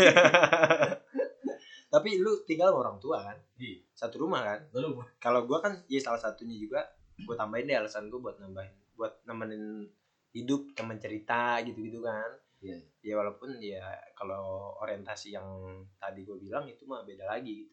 Tapi 1.94 2.10
lu 2.22 2.46
tinggal 2.46 2.70
sama 2.70 2.80
orang 2.86 2.98
tua 3.02 3.18
kan? 3.26 3.38
Iya. 3.58 3.82
satu 3.98 4.22
rumah 4.24 4.46
kan? 4.46 4.60
Belum 4.72 5.02
kalau 5.20 5.44
gua 5.50 5.60
kan 5.60 5.74
ya 5.90 6.00
salah 6.00 6.22
satunya 6.22 6.56
juga 6.56 6.86
gue 7.20 7.36
tambahin 7.36 7.68
deh 7.68 7.76
alasan 7.76 8.08
gue 8.08 8.16
buat 8.16 8.40
nambahin 8.40 8.72
buat 8.96 9.24
nemenin 9.28 9.84
hidup 10.32 10.72
temen 10.72 11.00
cerita 11.02 11.60
gitu-gitu 11.68 12.00
kan. 12.04 12.32
Iya. 12.60 12.76
ya 13.00 13.14
walaupun 13.16 13.56
ya 13.64 13.80
kalau 14.20 14.76
orientasi 14.84 15.32
yang 15.32 15.48
tadi 15.96 16.28
gue 16.28 16.36
bilang 16.36 16.68
itu 16.68 16.84
mah 16.84 17.08
beda 17.08 17.24
lagi 17.24 17.64
gitu. 17.64 17.72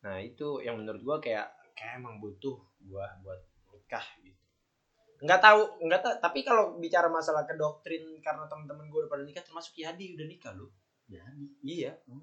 nah 0.00 0.16
itu 0.16 0.64
yang 0.64 0.80
menurut 0.80 1.04
gue 1.04 1.16
kayak 1.28 1.52
kayak 1.76 2.00
emang 2.00 2.16
butuh 2.16 2.56
gua 2.88 3.04
buat 3.20 3.36
nikah 3.68 4.06
gitu 4.24 4.41
nggak 5.22 5.38
tahu 5.38 5.60
nggak 5.80 6.00
tahu 6.00 6.14
tapi 6.18 6.42
kalau 6.42 6.74
bicara 6.76 7.06
masalah 7.06 7.46
ke 7.46 7.54
doktrin 7.54 8.02
karena 8.18 8.42
teman-teman 8.44 8.90
gue 8.90 8.98
udah 9.00 9.10
pada 9.10 9.22
nikah 9.22 9.40
termasuk 9.40 9.78
Yadi 9.78 10.18
udah 10.18 10.26
nikah 10.26 10.52
lu 10.52 10.66
Jadi. 11.06 11.46
iya 11.62 11.94
Oh. 12.06 12.18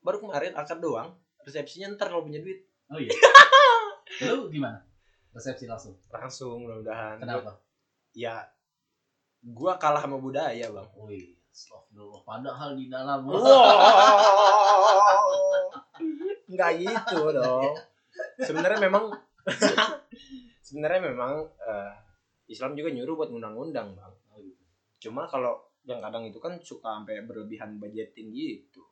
baru 0.00 0.20
kemarin 0.20 0.54
akad 0.54 0.80
doang 0.80 1.12
resepsinya 1.42 1.92
ntar 1.92 2.08
kalau 2.08 2.22
punya 2.22 2.40
duit 2.40 2.64
Oh 2.86 2.96
iya. 2.96 3.10
Lu 4.30 4.46
gimana? 4.46 4.78
Resepsi 5.34 5.66
langsung. 5.66 5.98
langsung 6.08 6.62
mudah-mudahan 6.62 7.18
Kenapa? 7.18 7.58
ya 8.14 8.46
gua 9.42 9.74
kalah 9.76 10.00
sama 10.00 10.16
budaya 10.16 10.70
bang 10.70 10.88
Wih, 10.96 11.34
astagfirullah. 11.50 12.22
Padahal 12.22 12.72
di 12.72 12.86
dalam 12.86 13.26
nggak 16.46 16.70
gitu 16.78 17.18
dong 17.28 17.74
sebenarnya 18.38 18.78
memang 18.80 19.04
sebenarnya 20.66 21.00
memang 21.04 21.32
eh, 21.60 21.92
Islam 22.46 22.78
juga 22.78 22.88
nyuruh 22.94 23.14
buat 23.18 23.30
undang-undang 23.30 23.94
bang 23.98 24.14
Oh, 24.32 24.38
gitu. 24.42 24.62
cuma 25.08 25.26
kalau 25.26 25.56
yang 25.86 26.02
kadang 26.02 26.26
itu 26.26 26.38
kan 26.42 26.58
suka 26.62 26.98
sampai 26.98 27.22
berlebihan 27.22 27.78
budgeting 27.78 28.34
gitu 28.34 28.82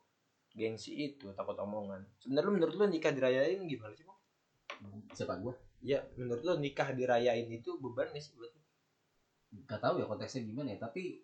gengsi 0.55 0.95
itu 1.11 1.27
takut 1.35 1.55
omongan 1.59 2.07
sebenarnya 2.23 2.51
menurut 2.55 2.73
lu 2.79 2.85
nikah 2.87 3.11
dirayain 3.11 3.59
gimana 3.67 3.91
sih 3.95 4.07
bang 4.07 4.19
Siapa 5.15 5.39
gua? 5.39 5.55
ya 5.83 6.01
menurut 6.19 6.41
lu 6.43 6.53
nikah 6.59 6.91
dirayain 6.91 7.47
itu 7.47 7.77
beban 7.79 8.11
gak 8.11 8.19
sih 8.23 8.33
buat? 8.35 8.51
Gak 9.69 9.79
tahu 9.79 10.03
ya 10.03 10.05
konteksnya 10.09 10.43
gimana 10.43 10.75
ya, 10.75 10.79
tapi 10.83 11.21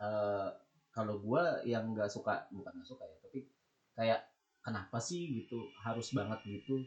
eh 0.00 0.48
kalau 0.92 1.20
gua 1.20 1.60
yang 1.64 1.92
nggak 1.92 2.08
suka, 2.08 2.48
bukan 2.52 2.72
nggak 2.72 2.88
suka 2.88 3.04
ya, 3.04 3.16
tapi 3.20 3.38
kayak 3.96 4.20
kenapa 4.64 4.98
sih 5.00 5.42
gitu 5.42 5.68
harus 5.84 6.12
banget 6.16 6.40
gitu 6.48 6.80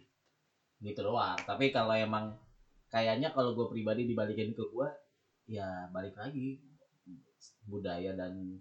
gitu 0.81 0.99
doang. 1.05 1.37
Tapi 1.45 1.69
kalau 1.69 1.93
emang 1.93 2.33
kayaknya 2.95 3.35
kalau 3.35 3.51
gue 3.51 3.67
pribadi 3.67 4.07
dibalikin 4.07 4.55
ke 4.55 4.63
gua 4.71 4.87
ya 5.51 5.91
balik 5.91 6.15
lagi. 6.15 6.63
Budaya 7.67 8.15
dan 8.15 8.55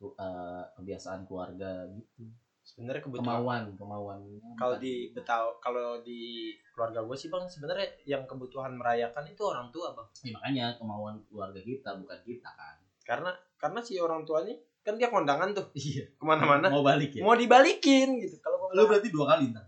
eh, 0.00 0.64
kebiasaan 0.72 1.28
keluarga 1.28 1.84
gitu. 1.92 2.24
Sebenarnya 2.64 3.00
kebutuhan 3.00 3.24
kemauan 3.24 3.64
kemauannya 3.80 4.40
kalau 4.60 4.76
di 4.76 5.08
Betaw 5.16 5.56
kalau 5.56 6.04
di 6.04 6.52
keluarga 6.76 7.00
gue 7.00 7.16
sih 7.16 7.32
bang 7.32 7.48
sebenarnya 7.48 7.88
yang 8.04 8.28
kebutuhan 8.28 8.76
merayakan 8.76 9.24
itu 9.28 9.42
orang 9.44 9.68
tua 9.68 9.92
bang. 9.92 10.08
Ya, 10.24 10.32
makanya 10.36 10.66
kemauan 10.80 11.16
keluarga 11.28 11.60
kita 11.60 11.90
bukan 12.00 12.18
kita 12.24 12.50
kan. 12.56 12.76
Karena 13.04 13.30
karena 13.60 13.80
si 13.84 14.00
orang 14.00 14.24
tuanya 14.24 14.56
kan 14.84 14.96
dia 14.96 15.12
kondangan 15.12 15.52
tuh. 15.52 15.68
Iya. 15.76 16.08
Ke 16.16 16.24
mana-mana. 16.24 16.72
Mau 16.72 16.84
balik 16.84 17.20
ya? 17.20 17.22
Mau 17.24 17.36
dibalikin 17.36 18.16
gitu. 18.24 18.40
Kalau 18.40 18.72
lu 18.72 18.84
berarti 18.88 19.08
dua 19.12 19.36
kali 19.36 19.52
ntar. 19.52 19.64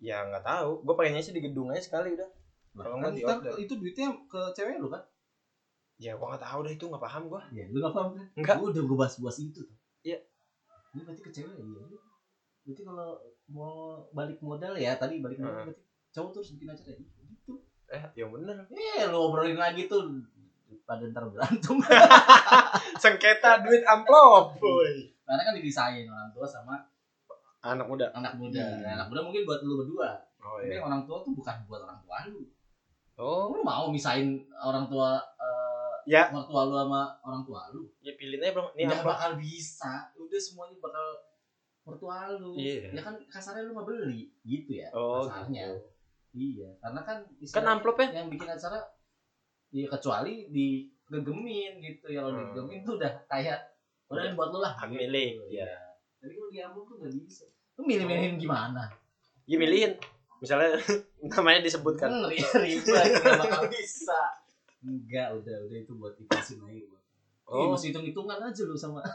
Ya 0.00 0.24
nggak 0.28 0.44
tahu. 0.44 0.84
Gue 0.84 0.94
pengennya 0.96 1.24
sih 1.24 1.32
di 1.36 1.40
gedung 1.44 1.72
aja 1.72 1.80
sekali 1.84 2.16
udah 2.16 2.45
Kalau 2.78 2.96
kan 2.98 3.10
ntar 3.10 3.56
itu 3.56 3.72
duitnya 3.72 4.08
ke 4.26 4.40
cewek 4.52 4.76
lu 4.76 4.88
kan 4.88 5.02
ya 5.96 6.12
gue 6.12 6.26
nggak 6.26 6.44
tahu 6.44 6.60
dah 6.60 6.70
itu 6.70 6.84
nggak 6.84 7.00
paham 7.00 7.22
gue 7.26 7.40
Iya, 7.50 7.64
lu 7.70 7.78
gak 7.80 7.94
paham 7.94 8.10
kan? 8.12 8.26
Enggak. 8.34 8.54
Gua 8.56 8.68
udah 8.68 8.82
gue 8.84 8.98
bahas-bahas 8.98 9.36
itu 9.40 9.50
tuh. 9.56 9.68
Iya. 10.02 10.18
Ini 10.92 11.00
berarti 11.02 11.22
ke 11.22 11.30
cewek 11.30 11.54
iya. 11.54 11.64
Lu- 11.64 12.04
Berarti 12.62 12.82
kalau 12.82 13.08
mau 13.46 13.74
balik 14.10 14.36
modal 14.40 14.74
ya 14.74 14.92
tadi 14.94 15.20
balik 15.20 15.38
modal 15.38 15.64
berarti 15.64 15.80
cowok 16.10 16.30
terus 16.32 16.48
bikin 16.52 16.68
acara 16.68 16.90
ya, 16.90 16.98
gitu. 16.98 17.52
eh 17.86 18.02
yang 18.14 18.28
bener 18.28 18.56
Eh, 18.68 19.06
lu 19.06 19.18
obrolin 19.22 19.54
lagi 19.54 19.86
tuh 19.86 20.02
pada 20.82 21.06
ntar 21.06 21.24
berantem. 21.26 21.76
sengketa 23.02 23.62
duit 23.62 23.82
amplop 23.84 24.56
boy 24.56 24.90
Karena 25.22 25.42
kan 25.42 25.54
dipisahin 25.54 26.06
orang 26.06 26.30
tua 26.30 26.44
sama 26.44 26.74
anak 27.60 27.86
muda 27.86 28.06
anak 28.12 28.34
muda. 28.34 28.62
Hmm. 28.62 28.94
Anak 28.94 29.06
muda 29.08 29.20
mungkin 29.22 29.42
buat 29.42 29.58
lu 29.60 29.80
berdua. 29.80 30.10
oh 30.38 30.58
Tapi 30.58 30.76
orang 30.76 31.02
tua 31.02 31.18
tuh 31.20 31.32
bukan 31.32 31.56
buat 31.66 31.80
orang 31.82 31.98
tua 32.00 32.16
lu. 32.28 32.46
Oh 33.16 33.52
Lu 33.52 33.60
mau 33.60 33.88
misahin 33.88 34.40
orang 34.54 34.86
tua 34.86 35.16
eh, 35.18 35.92
ya 36.06 36.28
mertua 36.30 36.64
lu 36.64 36.74
sama 36.74 37.02
orang 37.20 37.42
tua 37.42 37.60
lu? 37.70 37.88
ya 37.98 38.12
pilih 38.14 38.38
aja 38.38 38.52
bang 38.52 38.66
ini 38.72 38.82
Nggak 38.84 38.96
amplop 39.00 39.12
bakal 39.16 39.30
bisa. 39.36 39.92
Udah 40.14 40.38
semuanya 40.38 40.76
bakal 40.78 41.06
mertua 41.82 42.16
lu. 42.34 42.52
Iya. 42.54 42.92
Ya 42.92 43.02
kan 43.02 43.14
kasarnya 43.26 43.64
lu 43.64 43.74
nggak 43.74 43.86
beli 43.86 44.30
gitu 44.42 44.70
ya. 44.76 44.88
oh 44.92 45.24
kasarnya. 45.24 45.64
gitu. 45.66 45.78
Iya, 46.36 46.68
karena 46.78 47.00
kan 47.00 47.18
kan 47.24 47.40
istilahnya 47.40 47.72
amplopnya 47.72 48.08
yang 48.12 48.28
bikin 48.28 48.44
acara 48.46 48.76
ya 49.72 49.88
kecuali 49.88 50.52
digegemin 50.52 51.72
gitu 51.80 52.06
ya 52.08 52.20
kalau 52.20 52.30
Hmm. 52.30 52.40
digegemin 52.52 52.80
tuh 52.82 52.94
udah 52.96 53.12
kayak 53.24 53.58
udah 54.06 54.22
ini 54.22 54.36
buat 54.36 54.52
lu 54.52 54.60
lah 54.60 54.76
Hak 54.76 54.86
gitu. 54.86 55.00
milik, 55.00 55.32
ya. 55.48 55.64
Iya. 55.64 55.70
tapi 56.20 56.32
kalau 56.32 56.50
di 56.52 56.58
amplop 56.60 56.84
tuh 56.86 56.96
nggak 57.00 57.12
bisa 57.16 57.44
lu 57.72 57.82
milih-milihin 57.82 58.36
gimana 58.36 58.84
ya 59.44 59.56
milihin 59.56 59.96
misalnya 60.38 60.76
namanya 61.32 61.60
disebutkan. 61.64 62.08
Kan 62.10 62.28
ribet 62.60 62.84
nggak 63.22 63.38
bakal 63.40 63.62
bisa. 63.70 64.20
Enggak 64.86 65.34
udah 65.34 65.56
udah 65.66 65.78
itu 65.82 65.92
buat 65.98 66.14
dikasih 66.14 66.62
aja 66.62 66.84
buat 66.86 67.06
oh. 67.50 67.58
oh. 67.58 67.68
mesti 67.74 67.90
hitung 67.90 68.06
hitungan 68.06 68.38
aja 68.42 68.62
lu 68.66 68.76
sama 68.76 69.00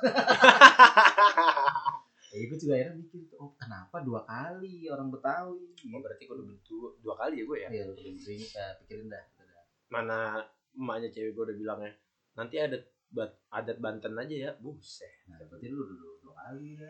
ya 2.32 2.47
gue 2.47 2.55
juga 2.55 2.80
akhirnya 2.80 2.95
mikir 2.95 3.28
tuh, 3.28 3.43
oh 3.43 3.51
kenapa 3.59 3.99
dua 4.07 4.24
kali 4.24 4.88
orang 4.88 5.11
Betawi? 5.11 5.76
Oh, 5.91 5.99
berarti 5.99 6.24
gue 6.24 6.36
udah 6.39 6.47
dua, 6.63 6.89
dua 7.03 7.13
kali 7.19 7.43
ya 7.43 7.45
gue 7.47 7.57
ya? 7.59 7.67
Ya 7.67 7.84
lu 7.91 7.93
pikirin, 7.99 8.39
eh, 8.39 8.74
pikirin 8.80 9.11
dah 9.11 9.19
udah. 9.36 9.63
mana 9.91 10.39
emaknya 10.72 11.11
cewek 11.11 11.36
gue 11.36 11.43
udah 11.51 11.57
bilangnya 11.59 11.91
nanti 12.39 12.55
adat 12.55 12.88
bat 13.11 13.36
adat 13.51 13.84
Banten 13.84 14.15
aja 14.15 14.36
ya. 14.47 14.51
Buset. 14.63 15.28
Nah, 15.28 15.43
berarti 15.43 15.67
lu 15.67 15.84
dulu 15.84 16.24
dua 16.24 16.34
kali 16.39 16.80
ya. 16.80 16.88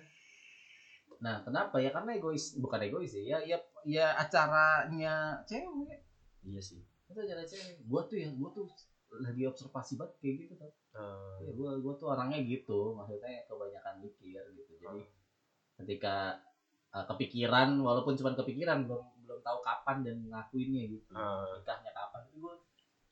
Nah, 1.22 1.46
kenapa 1.46 1.78
ya? 1.78 1.94
Karena 1.94 2.18
egois, 2.18 2.58
bukan 2.58 2.82
egois 2.82 3.14
ya. 3.14 3.38
Ya, 3.38 3.40
ya, 3.46 3.58
ya 3.86 4.08
acaranya 4.18 5.38
cewek. 5.46 6.02
iya 6.42 6.58
sih 6.58 6.82
Itu 7.06 7.20
acara 7.22 7.46
cewek. 7.46 7.86
Gua 7.86 8.02
tuh 8.10 8.18
ya, 8.18 8.30
gua 8.34 8.50
tuh 8.50 8.66
lagi 9.22 9.44
observasi 9.46 10.02
banget 10.02 10.14
kayak 10.18 10.36
gitu 10.46 10.54
tau. 10.58 10.72
Eh, 10.98 11.46
Ya, 11.46 11.52
gua, 11.54 11.78
gua 11.78 11.94
tuh 11.94 12.10
orangnya 12.10 12.42
gitu. 12.42 12.98
Maksudnya 12.98 13.46
kebanyakan 13.46 14.02
mikir 14.02 14.42
gitu. 14.58 14.72
Jadi 14.82 15.02
ketika 15.78 16.42
uh, 16.90 17.06
kepikiran, 17.06 17.78
walaupun 17.78 18.18
cuma 18.18 18.34
kepikiran, 18.34 18.90
belum 18.90 19.02
belum 19.22 19.40
tahu 19.46 19.60
kapan 19.62 19.98
dan 20.02 20.18
ngakuinnya 20.26 20.84
gitu. 20.90 21.14
Ah. 21.14 21.46
Nikahnya 21.62 21.92
kapan? 21.94 22.22
Itu 22.34 22.38
gua 22.42 22.56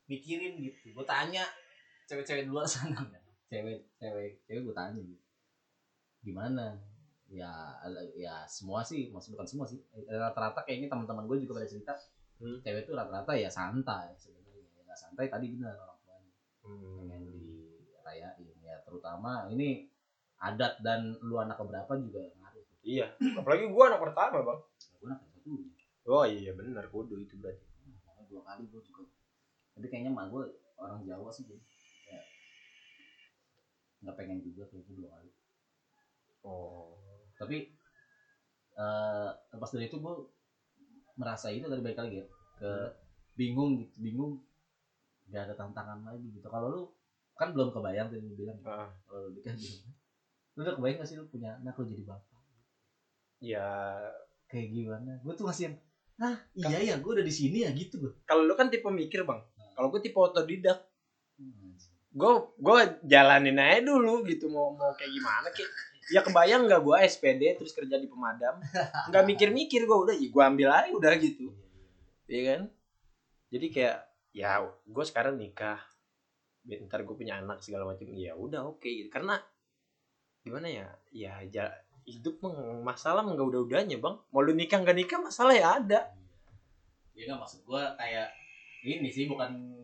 mikirin 0.10 0.58
gitu. 0.66 0.98
Gua 0.98 1.06
tanya 1.06 1.46
cewek-cewek 2.10 2.50
di 2.50 2.50
luar 2.50 2.66
sana 2.66 2.98
nggak? 2.98 3.22
Cewek, 3.54 3.86
cewek, 4.02 4.42
cewek 4.50 4.62
gua 4.66 4.76
tanya 4.82 4.98
gitu. 4.98 5.26
Gimana? 6.26 6.89
Ya, 7.30 7.78
ya 8.18 8.42
semua 8.50 8.82
sih, 8.82 9.14
maksud 9.14 9.38
bukan 9.38 9.46
semua 9.46 9.66
sih. 9.70 9.78
Eh, 9.94 10.18
Rata-rata 10.18 10.66
kayaknya 10.66 10.90
teman-teman 10.90 11.30
gue 11.30 11.46
juga 11.46 11.62
pada 11.62 11.70
cerita, 11.70 11.94
Hmm. 12.40 12.56
cewek 12.64 12.88
tuh 12.88 12.96
rata-rata 12.96 13.36
ya 13.36 13.52
santai 13.52 14.16
sebenarnya. 14.16 14.64
Ya, 14.88 14.96
santai 14.96 15.28
tadi 15.28 15.52
benar 15.52 15.76
orang 15.76 16.00
tuanya 16.08 16.32
pengen 16.64 17.22
hmm. 17.28 17.84
dirayain 17.84 18.58
ya 18.64 18.76
terutama 18.88 19.46
ini 19.52 19.86
adat 20.40 20.80
dan 20.80 21.20
lu 21.20 21.36
anak 21.36 21.60
keberapa 21.60 22.00
juga 22.00 22.24
ngaruh. 22.40 22.64
iya 22.82 23.12
apalagi 23.40 23.68
gue 23.68 23.84
anak 23.84 24.00
pertama 24.00 24.40
bang 24.40 24.60
Gue 25.00 25.08
anak 25.12 25.20
satu, 25.20 25.52
oh 26.08 26.26
iya 26.26 26.52
benar 26.56 26.88
kudu 26.88 27.20
itu 27.20 27.36
berarti 27.40 27.64
dua 28.32 28.42
kali 28.46 28.64
gue 28.72 28.82
juga. 28.88 29.04
Tapi 29.76 29.86
kayaknya 29.92 30.12
mah 30.16 30.32
gue 30.32 30.44
orang 30.80 31.04
Jawa 31.04 31.28
sih 31.34 31.44
jadi 31.44 31.60
ya, 32.08 32.22
nggak 34.06 34.16
pengen 34.16 34.40
juga 34.40 34.64
kayak 34.72 34.88
gitu 34.88 35.04
dua 35.04 35.10
kali. 35.20 35.30
oh 36.48 37.09
Tapi 37.40 37.58
eh 38.76 39.30
lepas 39.50 39.70
dari 39.72 39.88
itu 39.88 39.98
gue 39.98 40.14
merasa 41.16 41.48
itu 41.50 41.66
tadi 41.66 41.80
balik 41.80 42.00
lagi 42.00 42.16
ya 42.20 42.26
ke 42.56 42.72
bingung 43.34 43.80
gitu, 43.80 43.96
bingung 44.00 44.34
nggak 45.28 45.48
ada 45.48 45.56
tantangan 45.56 46.04
lagi 46.04 46.28
gitu. 46.32 46.48
Kalau 46.48 46.68
lu 46.68 46.82
kan 47.34 47.56
belum 47.56 47.72
kebayang 47.72 48.12
tadi 48.12 48.28
bilang 48.36 48.60
Ah, 48.64 48.92
kalau 49.04 49.28
lu 49.28 49.30
nikah 49.34 49.56
gitu. 49.56 49.88
Lu 50.56 50.62
udah 50.62 50.76
kebayang 50.76 51.00
gak 51.00 51.08
sih 51.08 51.16
lu 51.16 51.26
punya 51.26 51.56
anak 51.56 51.76
lu 51.76 51.88
jadi 51.88 52.04
bapak? 52.04 52.40
ya 53.40 53.68
Kayak 54.46 54.68
gimana? 54.74 55.12
Gue 55.24 55.32
tuh 55.32 55.48
masih 55.48 55.72
yang 55.72 55.76
Hah, 56.20 56.36
iya 56.52 56.80
ya, 56.84 56.96
gue 57.00 57.12
udah 57.16 57.24
di 57.24 57.32
sini 57.32 57.64
ya 57.64 57.72
gitu 57.72 57.96
gue. 57.98 58.12
kalau 58.28 58.44
lu 58.44 58.52
kan 58.52 58.68
tipe 58.68 58.84
mikir 58.86 59.24
bang 59.24 59.40
kalau 59.72 59.88
gue 59.88 60.00
tipe 60.00 60.20
otodidak 60.20 60.84
Hmm. 61.40 61.72
gue 62.12 62.32
gue 62.60 62.80
jalanin 63.08 63.56
aja 63.56 63.80
dulu 63.80 64.28
gitu 64.28 64.52
mau 64.52 64.76
mau 64.76 64.92
kayak 64.92 65.08
gimana 65.08 65.48
kayak 65.56 65.72
ya 66.10 66.26
kebayang 66.26 66.66
nggak 66.66 66.82
gue 66.82 66.98
SPD 67.06 67.56
terus 67.56 67.72
kerja 67.72 67.96
di 67.98 68.10
pemadam? 68.10 68.58
Nggak 69.10 69.24
mikir-mikir 69.30 69.86
gue 69.86 69.98
udah 69.98 70.16
ya 70.18 70.28
gue 70.30 70.44
ambil 70.44 70.70
aja 70.74 70.90
udah 70.94 71.14
gitu. 71.22 71.54
Iya 72.30 72.42
kan? 72.46 72.62
Jadi 73.50 73.66
kayak 73.74 73.98
ya 74.34 74.62
gue 74.66 75.06
sekarang 75.06 75.38
nikah. 75.38 75.82
Ntar 76.66 77.02
gue 77.06 77.16
punya 77.18 77.42
anak 77.42 77.62
segala 77.66 77.90
macam. 77.90 78.10
Ya 78.14 78.34
udah 78.38 78.66
oke 78.70 78.86
gitu. 78.86 79.10
Karena 79.10 79.38
gimana 80.46 80.68
ya? 80.70 80.88
Ya 81.14 81.34
hidup 82.06 82.42
masalah 82.82 83.22
nggak 83.26 83.48
udah 83.50 83.62
udahnya 83.66 83.98
bang. 84.02 84.16
Mau 84.30 84.42
lu 84.42 84.54
nikah 84.58 84.82
nggak 84.82 84.98
nikah 84.98 85.20
masalah 85.22 85.54
ya 85.54 85.78
ada. 85.82 86.10
Ya 87.18 87.30
nggak 87.30 87.40
maksud 87.42 87.66
gue 87.66 87.84
kayak 87.98 88.30
ini 88.86 89.10
sih 89.12 89.28
bukan 89.28 89.76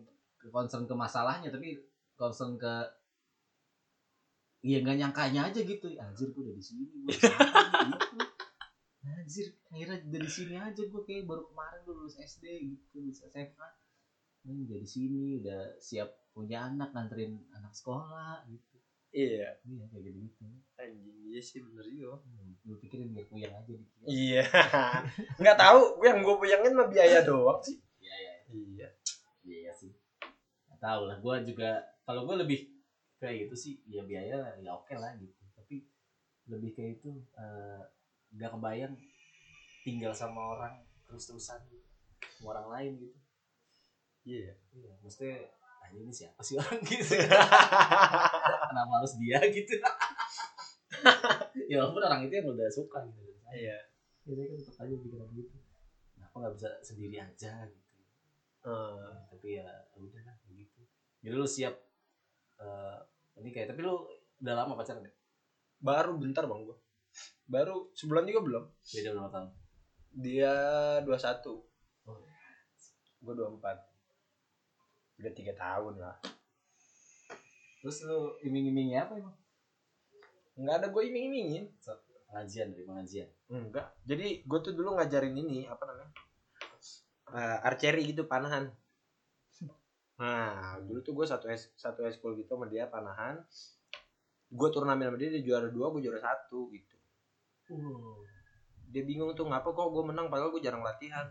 concern 0.53 0.85
ke 0.85 0.93
masalahnya 0.93 1.49
tapi 1.49 1.75
concern 2.15 2.55
ke 2.55 2.73
Iya 4.65 4.81
nggak 4.81 4.97
nyangkanya 4.97 5.41
aja 5.53 5.61
gitu. 5.61 5.87
Anjir 6.01 6.33
gue 6.33 6.41
udah 6.41 6.55
di 6.57 6.63
sini, 6.65 6.89
gue 6.89 7.05
gitu. 7.13 8.17
Anjir, 9.05 9.47
akhirnya 9.69 9.97
udah 10.09 10.21
di 10.25 10.31
sini 10.33 10.55
aja 10.57 10.81
gue 10.81 11.01
kayak 11.05 11.29
baru 11.29 11.45
kemarin 11.53 11.79
gue 11.85 11.93
lulus 11.93 12.17
SD 12.17 12.43
gitu, 12.73 12.97
lulus 12.97 13.21
SMA. 13.29 13.69
ini 14.45 14.61
udah 14.69 14.77
di 14.77 14.89
sini 14.89 15.41
udah 15.41 15.61
siap 15.81 16.09
punya 16.29 16.69
anak 16.69 16.93
nganterin 16.93 17.45
anak 17.53 17.73
sekolah 17.77 18.45
gitu. 18.49 18.77
Iya. 19.13 19.57
Iya 19.65 19.83
kayak 19.89 20.03
gitu 20.05 20.19
gitu 20.27 20.43
anjing 20.75 21.17
iya 21.29 21.41
sih 21.41 21.61
bener 21.65 21.85
juga. 21.89 22.21
Lu 22.65 22.77
pikirin 22.77 23.09
biar 23.13 23.25
puyeng 23.25 23.53
aja 23.53 23.65
dikit. 23.73 24.05
Iya. 24.05 24.45
Nggak 25.41 25.57
tahu 25.57 25.79
gue 26.01 26.07
yang 26.09 26.21
gue 26.21 26.35
puyengin 26.37 26.73
mah 26.77 26.89
biaya 26.89 27.25
doang 27.25 27.57
sih. 27.61 27.77
Iya 28.01 28.15
iya. 28.21 28.33
Iya. 28.53 28.87
Iya 29.45 29.71
sih. 29.73 29.93
Nggak 30.69 30.79
tahu 30.81 31.01
lah 31.09 31.17
gue 31.17 31.35
juga 31.53 31.69
kalau 32.05 32.29
gue 32.29 32.35
lebih 32.45 32.74
kayak 33.25 33.49
gitu 33.49 33.55
sih 33.57 33.73
ya 33.89 34.05
biaya 34.05 34.53
ya 34.61 34.69
oke 34.69 34.93
lah 34.93 35.17
gitu. 35.17 35.41
Tapi 35.57 35.81
lebih 36.45 36.77
kayak 36.77 37.01
itu 37.01 37.09
eh, 37.33 37.81
nggak 38.37 38.53
kebayang 38.53 38.93
tinggal 39.81 40.13
sama 40.13 40.53
orang 40.57 40.75
terus 41.09 41.25
terusan 41.25 41.61
sama 42.37 42.47
orang 42.53 42.67
lain 42.69 42.91
gitu. 43.01 43.17
Iya. 44.25 44.53
Iya 44.73 44.91
maksudnya 45.01 45.37
ah, 45.81 45.89
ini 45.89 46.13
siapa 46.13 46.41
sih 46.41 46.57
orang? 46.57 46.81
Gitu. 46.89 47.17
Kenapa 48.69 48.91
harus 49.01 49.13
dia? 49.17 49.41
Gitu. 49.49 49.73
Ya 51.65 51.81
walaupun 51.81 52.05
orang 52.05 52.29
itu 52.29 52.37
yang 52.37 52.45
udah 52.45 52.69
suka 52.69 53.01
gitu 53.09 53.25
iya. 53.49 53.73
Ya 54.25 54.31
saya 54.37 54.45
kan 54.53 54.57
tetap 54.61 54.75
aja 54.85 54.95
pikiran 55.01 55.29
gitu. 55.33 55.57
Kenapa 56.13 56.35
nggak 56.37 56.53
bisa 56.61 56.69
sendiri 56.85 57.17
aja 57.17 57.53
gitu. 57.65 58.01
Eh, 58.65 59.13
tapi 59.33 59.47
ya 59.57 59.65
udah 59.97 60.21
lah 60.29 60.37
gitu. 60.45 60.81
Jadi 61.25 61.33
lu 61.33 61.47
siap 61.49 61.73
eh 62.61 62.99
ini 63.39 63.49
kayak 63.51 63.75
tapi 63.75 63.81
lu 63.83 63.95
udah 64.43 64.53
lama 64.55 64.73
pacaran 64.75 65.03
ya? 65.03 65.13
Baru 65.79 66.17
bentar 66.19 66.47
bang 66.47 66.61
gue 66.63 66.77
baru 67.45 67.93
sebulan 67.93 68.25
juga 68.27 68.41
belum. 68.43 68.63
Beda 68.91 69.09
berapa 69.15 69.29
tahun? 69.31 69.49
Dia 70.15 70.53
21 71.03 71.11
oh, 72.07 72.19
gue 73.21 73.33
24 73.33 75.19
udah 75.21 75.31
tiga 75.31 75.53
tahun 75.55 75.93
lah. 75.99 76.15
Terus 77.79 77.97
lu 78.07 78.33
iming-imingnya 78.43 79.07
apa 79.07 79.13
emang? 79.19 79.35
Nggak 80.57 80.75
ada 80.81 80.87
gue 80.89 81.03
iming-imingin. 81.05 81.65
Pengajian 82.25 82.73
dari 82.73 82.83
pengajian? 82.83 83.29
Enggak 83.47 83.93
jadi 84.03 84.41
gue 84.43 84.59
tuh 84.59 84.73
dulu 84.75 84.97
ngajarin 84.97 85.35
ini 85.37 85.69
apa 85.69 85.85
namanya 85.87 86.11
Eh, 87.33 87.57
archery 87.65 88.13
gitu 88.13 88.29
panahan 88.29 88.69
nah 90.15 90.79
dulu 90.79 91.03
tuh 91.03 91.11
gue 91.11 91.25
satu 91.27 91.51
es 91.51 91.67
satu 91.75 92.07
eskul 92.07 92.39
gitu 92.39 92.55
sama 92.55 92.71
dia 92.71 92.87
panahan. 92.87 93.39
Gue 94.47 94.69
turnamen 94.71 95.11
sama 95.11 95.17
dia 95.19 95.29
dia 95.33 95.43
juara 95.43 95.67
dua 95.67 95.91
gue 95.91 96.01
juara 96.05 96.21
satu 96.23 96.71
gitu. 96.71 96.97
Uh 97.71 98.35
dia 98.95 99.03
bingung 99.03 99.35
tuh 99.35 99.43
ngapa 99.43 99.75
kok 99.75 99.91
gue 99.91 100.03
menang 100.07 100.31
padahal 100.31 100.55
gue 100.55 100.63
jarang 100.63 100.79
latihan? 100.79 101.27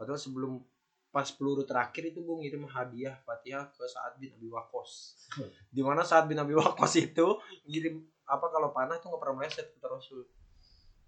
Padahal 0.00 0.16
sebelum 0.16 0.64
pas 1.12 1.28
peluru 1.28 1.68
terakhir 1.68 2.08
itu 2.12 2.24
gue 2.24 2.36
ngirim 2.40 2.64
hadiah 2.64 3.20
fatihah 3.28 3.68
ke 3.72 3.84
Saad 3.84 4.16
bin 4.16 4.32
Abi 4.32 4.48
Waqqas. 4.48 4.92
Di 5.76 5.84
mana 5.84 6.00
Saad 6.00 6.32
bin 6.32 6.40
Abi 6.40 6.56
Waqqas 6.56 6.96
itu 6.96 7.40
ngirim 7.68 8.00
apa 8.24 8.48
kalau 8.48 8.72
panah 8.72 8.96
itu 8.96 9.04
nggak 9.04 9.20
pernah 9.20 9.36
meleset 9.36 9.68
ke 9.76 9.84
Rasul. 9.84 10.24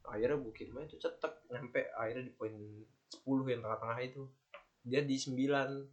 Akhirnya 0.04 0.36
gue 0.36 0.52
kirim 0.52 0.76
itu 0.84 1.00
cetek 1.00 1.32
nyampe 1.48 1.80
akhirnya 1.96 2.28
di 2.28 2.32
poin 2.36 2.52
10 2.52 3.24
yang 3.48 3.60
tengah-tengah 3.64 3.98
itu 4.04 4.22
dia 4.82 5.00
di 5.02 5.16
9 5.16 5.34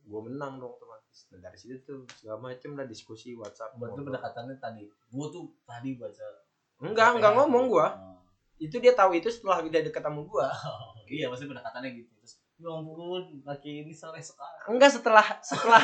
gue 0.05 0.21
menang 0.25 0.57
dong 0.57 0.71
otomatis. 0.71 1.27
Nah 1.31 1.39
dari 1.39 1.57
situ 1.57 1.79
tuh 1.81 2.03
segala 2.11 2.51
macem 2.51 2.75
lah 2.75 2.85
diskusi 2.85 3.33
WhatsApp 3.33 3.75
ngobrol. 3.75 4.11
pendekatannya 4.11 4.55
tadi 4.57 4.83
gua 5.09 5.27
tuh 5.31 5.47
tadi 5.63 5.95
baca 5.95 6.25
enggak 6.83 7.07
enggak 7.17 7.33
ngomong 7.33 7.65
gue 7.71 7.87
Oh. 7.87 8.19
itu 8.55 8.75
dia 8.79 8.91
tahu 8.95 9.15
itu 9.15 9.27
setelah 9.27 9.63
dia 9.63 9.79
deket 9.83 10.03
sama 10.03 10.21
gue 10.23 10.45
Oh, 10.69 10.91
iya 11.07 11.27
maksudnya 11.27 11.55
pendekatannya 11.55 11.89
gitu. 11.95 12.11
Terus 12.19 12.33
ya 12.55 12.71
ampun 12.71 13.43
laki 13.43 13.83
ini 13.83 13.91
soleh 13.91 14.23
sekali 14.23 14.75
enggak 14.75 14.91
setelah 14.91 15.25
setelah 15.43 15.81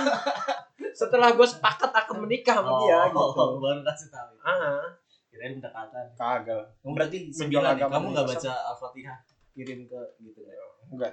setelah 1.00 1.28
gue 1.36 1.48
sepakat 1.48 1.92
akan 1.92 2.28
menikah 2.28 2.60
sama 2.60 2.84
dia 2.84 3.08
gitu. 3.08 3.20
Oh, 3.20 3.60
baru 3.60 3.82
kasih 3.84 4.08
tahu 4.12 4.36
ah. 4.44 4.84
Kirain 5.32 5.56
pendekatan. 5.60 6.06
Kagak. 6.20 6.64
Oh, 6.84 6.92
berarti 6.92 7.32
sembilan 7.32 7.80
ya? 7.80 7.88
kamu 7.88 8.08
nggak 8.12 8.26
di 8.28 8.32
baca 8.36 8.52
al-fatihah? 8.76 9.18
Kirim 9.56 9.88
ke 9.88 10.00
gitu 10.24 10.44
ya 10.44 10.60
enggak. 10.92 11.12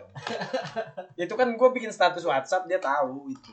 Itu 1.22 1.34
kan 1.34 1.48
gue 1.50 1.68
bikin 1.72 1.88
status 1.88 2.22
WhatsApp 2.22 2.66
dia 2.66 2.76
tahu 2.76 3.30
itu. 3.30 3.52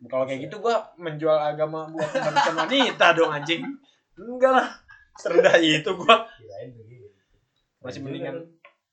Kalau 0.00 0.24
kayak 0.24 0.48
gitu 0.48 0.56
gue 0.58 0.72
menjual 0.96 1.36
agama 1.36 1.84
buat 1.86 2.08
memberikan 2.08 2.56
wanita 2.64 3.06
dong 3.12 3.30
anjing. 3.30 3.62
Enggak 4.16 4.52
lah. 4.56 4.68
Serendah 5.14 5.60
itu 5.60 5.86
gue 5.86 6.16
Masih 7.80 8.00
mendingan. 8.00 8.36
kan. 8.36 8.44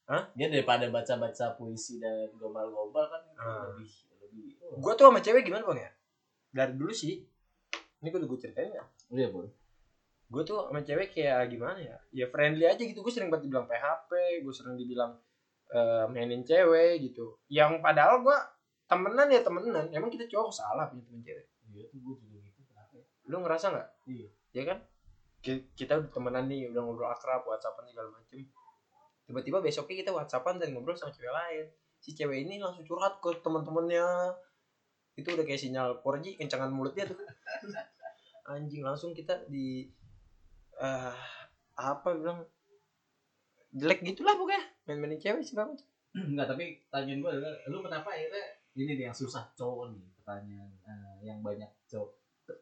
Hah? 0.07 0.23
dia 0.31 0.47
daripada 0.47 0.87
baca-baca 0.87 1.59
puisi 1.59 1.99
dan 1.99 2.31
gombal-gombal 2.35 3.11
kan 3.11 3.23
Ah. 3.35 3.67
lebih 3.75 3.91
lebih 4.23 4.55
oh, 4.63 4.79
gue 4.79 4.93
tuh 4.95 5.03
sama 5.03 5.19
cewek 5.19 5.43
gimana 5.43 5.67
bang 5.67 5.83
ya? 5.83 5.91
Dari 6.55 6.79
dulu 6.79 6.95
sih. 6.95 7.19
Ini 7.99 8.07
gue 8.07 8.19
udah 8.19 8.29
gue 8.29 8.39
ceritain 8.39 8.71
ya 8.71 8.83
iya 9.09 9.27
boleh 9.27 9.51
gue 10.27 10.43
tuh 10.43 10.67
sama 10.67 10.83
cewek 10.83 11.15
kayak 11.15 11.47
gimana 11.47 11.79
ya 11.79 11.95
ya 12.11 12.25
friendly 12.27 12.67
aja 12.67 12.83
gitu. 12.83 12.99
Gue 12.99 13.13
sering 13.15 13.31
banget 13.31 13.47
dibilang 13.47 13.67
PHP 13.67 14.11
gue 14.43 14.53
sering 14.53 14.75
dibilang 14.75 15.15
eh, 15.71 16.05
mainin 16.11 16.43
cewek 16.43 16.99
gitu. 16.99 17.39
Yang 17.47 17.79
padahal 17.79 18.23
gue 18.23 18.37
temenan 18.87 19.27
ya 19.31 19.39
temenan. 19.43 19.85
Emang 19.91 20.11
kita 20.11 20.27
cowok 20.27 20.51
salah 20.51 20.87
punya 20.91 21.03
temen 21.07 21.21
cewek? 21.23 21.45
Iya 21.71 21.83
tuh 21.91 21.99
gue 21.99 22.15
juga 22.23 22.37
gitu 22.43 22.59
kenapa 22.67 22.93
ya? 22.95 23.05
lu 23.27 23.37
ngerasa 23.43 23.65
nggak? 23.71 23.87
Iya. 24.07 24.27
Ya 24.55 24.63
kan? 24.67 24.77
Ki- 25.43 25.67
kita 25.75 25.93
udah 25.99 26.11
temenan 26.11 26.45
nih 26.51 26.71
udah 26.71 26.81
ngobrol 26.83 27.11
akrab 27.11 27.43
whatsappan 27.47 27.87
segala 27.87 28.11
macem. 28.11 28.43
Tiba-tiba 29.27 29.59
besoknya 29.59 29.95
kita 30.07 30.11
whatsappan 30.15 30.55
dan 30.59 30.71
ngobrol 30.71 30.95
sama 30.95 31.11
cewek 31.11 31.31
lain. 31.31 31.65
Si 31.99 32.15
cewek 32.15 32.47
ini 32.47 32.59
langsung 32.59 32.87
curhat 32.87 33.19
ke 33.19 33.31
teman-temannya 33.43 34.31
itu 35.17 35.27
udah 35.33 35.45
kayak 35.49 35.59
sinyal 35.59 35.99
4G 35.99 36.37
kencangan 36.39 36.69
mulut 36.71 36.93
dia 36.93 37.09
tuh. 37.09 37.17
Anjing 38.53 38.85
langsung 38.85 39.11
kita 39.11 39.43
di 39.51 39.91
eh 40.77 41.13
apa 41.75 42.09
bilang 42.13 42.39
jelek 43.71 44.01
gitulah 44.03 44.33
pokoknya 44.33 44.63
main-mainin 44.85 45.17
cewek 45.17 45.41
segala 45.41 45.71
macem 45.71 45.87
Enggak, 46.09 46.49
tapi 46.49 46.81
tanyain 46.89 47.19
gue 47.19 47.29
adalah 47.29 47.53
lu 47.67 47.77
kenapa 47.79 48.09
akhirnya 48.09 48.41
ini 48.73 48.91
nih 48.91 49.05
yang 49.05 49.13
susah 49.13 49.45
cowok 49.53 49.91
nih 49.91 50.01
pertanyaan 50.15 50.69
eh, 50.81 51.15
yang 51.23 51.39
banyak 51.39 51.69
cowok 51.85 52.09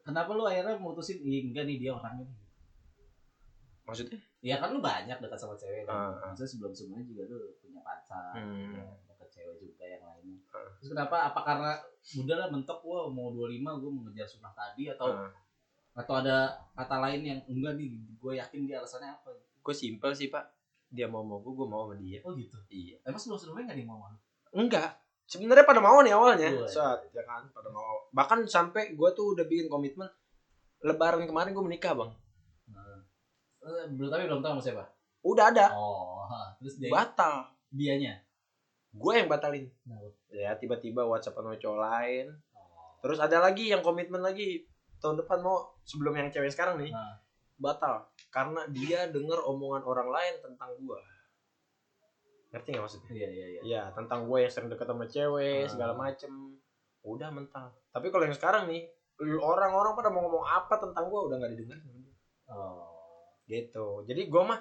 kenapa 0.02 0.32
lu 0.32 0.44
akhirnya 0.44 0.76
mutusin 0.76 1.22
Ih, 1.22 1.48
enggak 1.48 1.64
nih 1.64 1.78
dia 1.78 1.92
orangnya 1.92 2.26
nih 2.26 2.40
maksudnya 3.86 4.18
ya 4.42 4.58
kan 4.58 4.74
lu 4.74 4.82
banyak 4.82 5.14
dekat 5.16 5.38
sama 5.38 5.54
cewek 5.54 5.86
Ah, 5.86 6.10
ah. 6.10 6.28
maksudnya 6.28 6.50
sebelum 6.50 6.74
sebelumnya 6.74 7.06
juga 7.06 7.22
lu 7.30 7.38
punya 7.60 7.80
pacar 7.80 8.34
Hmm. 8.34 8.74
ya, 8.74 8.84
dekat 9.06 9.30
cewek 9.30 9.56
juga 9.62 9.86
yang 9.86 10.04
lainnya 10.04 10.40
Ah. 10.50 10.66
terus 10.76 10.90
kenapa 10.92 11.30
apa 11.30 11.40
karena 11.46 11.72
udah 12.18 12.36
lah 12.36 12.48
mentok 12.50 12.80
gua 12.82 13.08
mau 13.08 13.30
25 13.30 13.62
gua 13.78 13.90
mau 13.90 14.02
ngejar 14.04 14.28
sunnah 14.28 14.52
tadi 14.52 14.90
atau 14.90 15.14
Ah. 15.14 15.30
Atau 15.96 16.14
ada 16.20 16.52
kata 16.76 16.96
lain 17.00 17.22
yang 17.24 17.40
enggak 17.48 17.80
nih 17.80 17.96
gue 18.20 18.34
yakin 18.36 18.68
dia 18.68 18.84
alasannya 18.84 19.16
apa 19.16 19.32
gue 19.36 19.76
simpel 19.76 20.12
sih 20.12 20.28
pak 20.28 20.44
dia 20.92 21.08
mau 21.08 21.24
mau 21.24 21.40
gue 21.40 21.56
gue 21.56 21.68
mau 21.68 21.88
sama 21.88 21.96
dia 21.96 22.20
oh 22.28 22.36
gitu 22.36 22.60
iya 22.68 23.00
emang 23.08 23.18
sebelum 23.18 23.40
sebelumnya 23.40 23.72
nggak 23.72 23.80
yang 23.80 23.90
mau 23.90 24.00
sama 24.04 24.08
lu? 24.12 24.20
Enggak. 24.56 24.90
Sebenarnya 25.26 25.66
pada 25.68 25.82
mau 25.84 26.00
nih 26.00 26.14
awalnya. 26.16 26.50
Oh, 26.56 26.64
iya. 26.64 26.70
Saat 26.70 27.12
ya 27.12 27.24
kan 27.28 27.44
pada 27.52 27.68
mau. 27.74 28.08
Bahkan 28.16 28.48
sampai 28.48 28.96
gue 28.96 29.10
tuh 29.12 29.36
udah 29.36 29.44
bikin 29.44 29.68
komitmen 29.68 30.08
lebaran 30.86 31.28
kemarin 31.28 31.52
gue 31.52 31.66
menikah, 31.66 31.92
Bang. 31.98 32.14
Nah. 32.72 33.04
Eh, 33.66 33.86
belum 33.92 34.08
tapi 34.08 34.30
belum 34.30 34.46
tahu 34.46 34.58
sama 34.58 34.62
siapa 34.62 34.84
Udah 35.26 35.50
ada. 35.50 35.74
oh 35.74 36.22
terus 36.62 36.78
dia 36.78 36.94
Batal. 36.94 37.50
dianya 37.74 38.22
Gue 38.96 39.20
yang 39.20 39.28
batalin. 39.28 39.68
Kenapa? 39.84 40.08
Ya 40.32 40.56
tiba-tiba 40.56 41.04
WhatsApp 41.04 41.36
sama 41.36 41.60
cowok 41.60 41.80
lain. 41.84 42.32
oh. 42.56 42.96
Terus 43.04 43.20
ada 43.20 43.44
lagi 43.44 43.68
yang 43.68 43.84
komitmen 43.84 44.24
lagi 44.24 44.64
tahun 45.04 45.20
depan 45.20 45.44
mau 45.44 45.75
sebelum 45.86 46.14
yang 46.18 46.28
cewek 46.28 46.50
sekarang 46.50 46.82
nih 46.82 46.90
Nah. 46.90 47.22
batal 47.56 48.10
karena 48.28 48.68
dia 48.68 49.08
denger 49.08 49.40
omongan 49.48 49.86
orang 49.86 50.12
lain 50.12 50.34
tentang 50.44 50.76
gue. 50.76 51.00
Ngerti 52.52 52.68
gak 52.72 52.84
maksudnya? 52.84 53.10
iya 53.12 53.30
iya 53.32 53.46
iya 53.48 53.62
Iya, 53.64 53.84
tentang 53.96 54.28
gue 54.28 54.44
yang 54.44 54.52
sering 54.52 54.68
deket 54.68 54.88
sama 54.88 55.06
cewek, 55.08 55.64
Ah. 55.64 55.72
segala 55.72 55.94
macem. 55.96 56.32
Udah 57.04 57.30
mental. 57.32 57.72
Tapi 57.92 58.12
kalau 58.12 58.28
yang 58.28 58.36
sekarang 58.36 58.68
nih, 58.68 58.84
orang-orang 59.40 59.96
pada 59.96 60.12
mau 60.12 60.24
ngomong 60.24 60.44
apa 60.44 60.76
tentang 60.76 61.08
gue 61.08 61.20
udah 61.20 61.36
gak 61.40 61.52
didengar 61.56 61.80
oh 62.52 62.92
Gitu. 63.46 64.04
Jadi 64.04 64.22
gue 64.26 64.42
mah, 64.44 64.58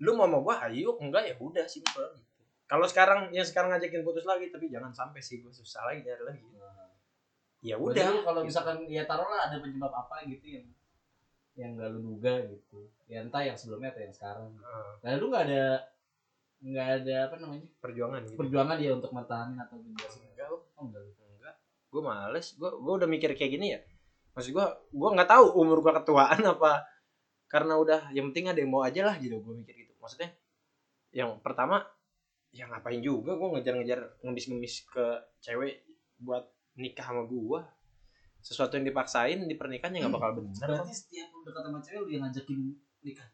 lu 0.00 0.14
mau 0.14 0.24
sama 0.24 0.38
gue, 0.40 0.54
ayo, 0.70 0.94
enggak 0.96 1.28
ya 1.28 1.34
udah 1.36 1.66
simple 1.66 2.06
gitu. 2.14 2.40
Kalau 2.64 2.86
sekarang 2.88 3.28
yang 3.34 3.44
sekarang 3.44 3.74
ngajakin 3.74 4.00
putus 4.00 4.24
lagi, 4.24 4.48
tapi 4.48 4.70
jangan 4.72 4.94
sampai 4.94 5.20
sih 5.20 5.42
gue 5.42 5.52
susah 5.52 5.84
lagi 5.84 6.00
nyari 6.00 6.24
lagi. 6.24 6.44
Nah. 6.54 6.83
Ya 7.64 7.80
udah. 7.80 8.20
kalau 8.20 8.44
gitu. 8.44 8.52
misalkan 8.52 8.76
ya 8.84 9.08
taruhlah 9.08 9.48
ada 9.48 9.56
penyebab 9.56 9.88
apa 9.88 10.20
gitu 10.28 10.60
yang 10.60 10.66
yang 11.54 11.70
gak 11.80 11.88
lu 11.96 12.12
duga 12.12 12.44
gitu 12.50 12.84
ya 13.08 13.24
entah 13.24 13.40
yang 13.40 13.56
sebelumnya 13.56 13.94
atau 13.94 14.02
yang 14.04 14.12
sekarang 14.12 14.50
Ah, 14.60 14.92
nah 15.00 15.16
lu 15.16 15.30
nggak 15.32 15.44
ada 15.48 15.64
nggak 16.64 16.88
ada 17.00 17.16
apa 17.30 17.36
namanya 17.40 17.66
perjuangan 17.78 18.20
gitu. 18.26 18.36
perjuangan 18.36 18.76
dia 18.76 18.90
untuk 18.92 19.10
mempertahankan 19.14 19.64
atau 19.64 19.76
menjelasin 19.80 20.24
Enggak, 20.34 20.48
oh 20.50 20.82
enggak 20.84 21.00
lu. 21.04 21.10
enggak. 21.38 21.54
Gue 21.88 22.02
males. 22.02 22.46
Gue 22.58 22.70
gue 22.74 22.92
udah 23.00 23.08
mikir 23.08 23.30
kayak 23.38 23.52
gini 23.54 23.66
ya. 23.76 23.80
Maksud 24.34 24.50
gue, 24.50 24.66
gue 24.90 25.08
nggak 25.14 25.30
tahu 25.30 25.44
umur 25.62 25.78
gue 25.80 25.92
ketuaan 26.02 26.40
apa. 26.58 26.82
Karena 27.46 27.78
udah, 27.78 28.10
yang 28.10 28.28
penting 28.34 28.50
ada 28.50 28.58
yang 28.58 28.72
mau 28.72 28.82
aja 28.82 29.06
lah 29.06 29.14
gitu. 29.22 29.38
Gue 29.38 29.54
mikir 29.62 29.78
gitu. 29.78 29.94
Maksudnya, 30.02 30.34
yang 31.14 31.38
pertama, 31.38 31.86
ya 32.50 32.66
ngapain 32.66 32.98
juga 32.98 33.38
gue 33.38 33.48
ngejar-ngejar 33.54 34.00
ngemis-ngemis 34.26 34.74
ke 34.90 35.06
cewek 35.38 35.86
buat 36.18 36.50
nikah 36.74 37.06
sama 37.06 37.22
gue 37.24 37.60
sesuatu 38.44 38.76
yang 38.76 38.84
dipaksain 38.84 39.40
di 39.40 39.56
pernikahan 39.56 39.96
ya 39.96 40.04
nggak 40.04 40.14
bakal 40.20 40.30
bener 40.36 40.68
berarti 40.68 40.92
setiap 40.92 41.32
lu 41.32 41.40
dekat 41.48 41.62
sama 41.64 41.78
cewek 41.80 42.00
lu 42.04 42.08
yang 42.12 42.22
ngajakin 42.28 42.60
nikah? 43.00 43.28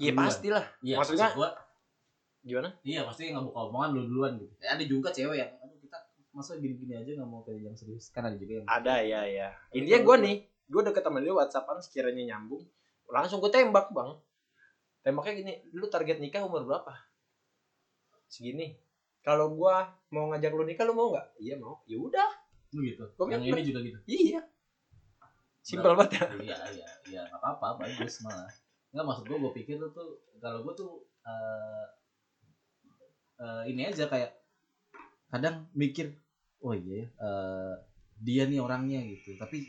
Iya 0.00 0.12
pastilah. 0.16 0.64
Iya 0.80 0.96
Maksudnya- 0.96 1.30
maksud 1.30 1.38
gua. 1.38 1.50
Gimana? 2.40 2.68
Iya 2.80 3.00
pasti 3.04 3.28
nggak 3.28 3.44
buka 3.52 3.60
omongan 3.68 3.88
lu 3.92 4.00
duluan 4.08 4.32
gitu. 4.40 4.54
Ya, 4.58 4.72
ada 4.72 4.84
juga 4.88 5.08
cewek 5.12 5.36
yang 5.36 5.50
aduh 5.60 5.76
kita 5.76 5.98
masa 6.32 6.56
gini-gini 6.56 6.96
aja 6.96 7.10
nggak 7.20 7.28
mau 7.28 7.44
kayak 7.44 7.60
yang 7.68 7.76
serius. 7.76 8.08
Kan 8.08 8.24
ada 8.24 8.34
juga 8.34 8.58
yang 8.58 8.66
ada 8.66 8.94
ya 9.04 9.20
ya 9.28 9.48
intinya 9.70 10.00
gue 10.00 10.16
nih 10.24 10.36
gue 10.70 10.82
deket 10.88 11.02
sama 11.04 11.18
dia 11.20 11.34
whatsappan 11.36 11.78
sekiranya 11.84 12.22
nyambung 12.34 12.64
langsung 13.12 13.38
gue 13.38 13.52
tembak 13.52 13.92
bang. 13.92 14.10
Tembaknya 15.04 15.32
gini 15.36 15.52
lu 15.70 15.86
target 15.86 16.16
nikah 16.18 16.42
umur 16.42 16.64
berapa? 16.64 16.96
Segini 18.26 18.72
kalau 19.20 19.52
gue 19.52 19.76
mau 20.16 20.32
ngajak 20.32 20.52
lu 20.56 20.64
nikah 20.64 20.84
lu 20.88 20.96
mau 20.96 21.12
nggak? 21.12 21.26
Iya 21.36 21.54
mau. 21.60 21.84
Ya 21.84 21.96
udah. 22.00 22.30
Lu 22.72 22.80
gitu? 22.86 23.04
Gua 23.18 23.28
yang 23.28 23.44
ini 23.44 23.62
juga 23.66 23.80
gitu? 23.84 23.98
Iya. 24.08 24.40
Simpel 25.60 25.92
banget 25.92 26.16
ya? 26.16 26.24
Iya 26.40 26.58
iya 26.72 26.88
iya 27.12 27.20
nggak 27.28 27.40
apa-apa 27.40 27.84
bagus 27.84 28.24
malah. 28.24 28.48
Nggak 28.90 29.04
maksud 29.06 29.24
gue 29.28 29.38
gue 29.38 29.52
pikir 29.60 29.76
lu 29.76 29.92
tuh 29.92 30.24
kalau 30.40 30.64
gue 30.64 30.74
tuh 30.74 31.04
eh, 31.28 31.86
eh, 33.44 33.62
ini 33.68 33.86
aja 33.86 34.08
kayak 34.08 34.32
kadang 35.30 35.68
mikir 35.76 36.10
oh 36.64 36.74
iya 36.74 37.04
ya, 37.04 37.06
eh, 37.06 37.74
dia 38.24 38.42
nih 38.48 38.58
orangnya 38.58 39.04
gitu. 39.04 39.36
Tapi 39.36 39.68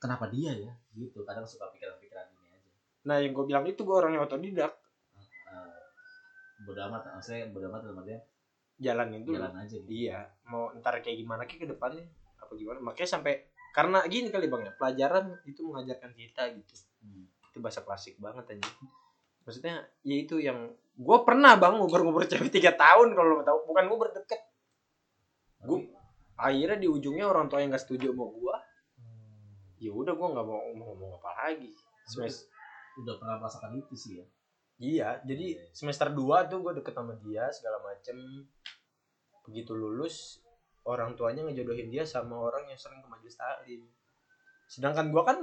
kenapa 0.00 0.32
dia 0.32 0.56
ya? 0.56 0.72
Gitu 0.96 1.22
kadang 1.28 1.44
suka 1.44 1.68
pikiran-pikiran 1.76 2.26
ini 2.40 2.48
aja. 2.56 2.70
Nah 3.04 3.16
yang 3.20 3.36
gue 3.36 3.44
bilang 3.44 3.68
itu 3.68 3.84
gue 3.84 3.94
orangnya 3.94 4.24
otodidak. 4.24 4.72
Eh, 5.52 5.80
bodo 6.64 6.80
amat 6.88 7.20
maksudnya 7.20 7.52
bodo 7.52 7.68
amat 7.68 7.84
dalam 7.84 8.00
artian 8.00 8.22
jalanin 8.78 9.22
dulu. 9.26 9.38
Jalan 9.42 9.54
aja 9.58 9.76
gitu 9.76 9.90
iya 9.90 10.26
mau 10.46 10.70
ntar 10.78 11.02
kayak 11.02 11.18
gimana 11.18 11.44
kayak 11.44 11.66
ke 11.66 11.68
depannya 11.68 12.06
apa 12.38 12.52
gimana? 12.54 12.78
Makanya 12.80 13.10
sampai 13.18 13.50
karena 13.74 14.02
gini 14.06 14.32
kali 14.32 14.46
bang 14.48 14.62
ya 14.70 14.72
pelajaran 14.78 15.24
itu 15.44 15.60
mengajarkan 15.66 16.10
kita 16.14 16.42
gitu. 16.56 16.74
Hmm. 16.98 17.30
itu 17.48 17.64
bahasa 17.64 17.80
klasik 17.80 18.18
banget 18.20 18.58
aja 18.58 18.68
maksudnya 19.46 19.80
ya 20.04 20.16
itu 20.20 20.36
yang 20.42 20.68
gue 20.98 21.18
pernah 21.24 21.56
bang 21.56 21.80
ngubur-ngubur 21.80 22.26
cewek 22.30 22.50
tiga 22.52 22.74
tahun 22.74 23.14
kalau 23.14 23.40
lo 23.40 23.42
tahu. 23.44 23.58
Bukan 23.70 23.84
ngubur 23.88 24.10
deket. 24.12 24.40
Tapi, 25.58 25.90
akhirnya 26.38 26.78
di 26.78 26.86
ujungnya 26.86 27.26
orang 27.26 27.50
tua 27.50 27.58
yang 27.58 27.74
gak 27.74 27.82
setuju 27.82 28.14
sama 28.14 28.30
gue 28.30 28.56
hmm, 29.02 29.82
ya 29.82 29.90
udah 29.90 30.14
gue 30.14 30.28
nggak 30.38 30.46
mau 30.46 30.60
ngomong 30.70 31.18
apa 31.18 31.30
lagi. 31.34 31.74
Semester 32.06 32.46
udah 32.98 33.14
pernah 33.18 33.36
merasakan 33.38 33.78
itu 33.78 33.94
sih 33.94 34.12
ya 34.18 34.26
iya 34.78 35.18
jadi 35.26 35.58
semester 35.74 36.14
2 36.14 36.50
tuh 36.50 36.58
gue 36.62 36.72
deket 36.82 36.94
sama 36.94 37.14
dia 37.22 37.50
segala 37.50 37.82
macem. 37.82 38.16
Begitu 39.46 39.72
lulus 39.74 40.38
orang 40.86 41.18
tuanya 41.18 41.44
ngejodohin 41.44 41.92
dia 41.92 42.06
sama 42.06 42.38
orang 42.38 42.64
yang 42.70 42.78
sering 42.78 43.02
ke 43.02 43.08
majelis 43.10 43.36
taklim. 43.36 43.82
Sedangkan 44.70 45.10
gue 45.10 45.22
kan 45.26 45.38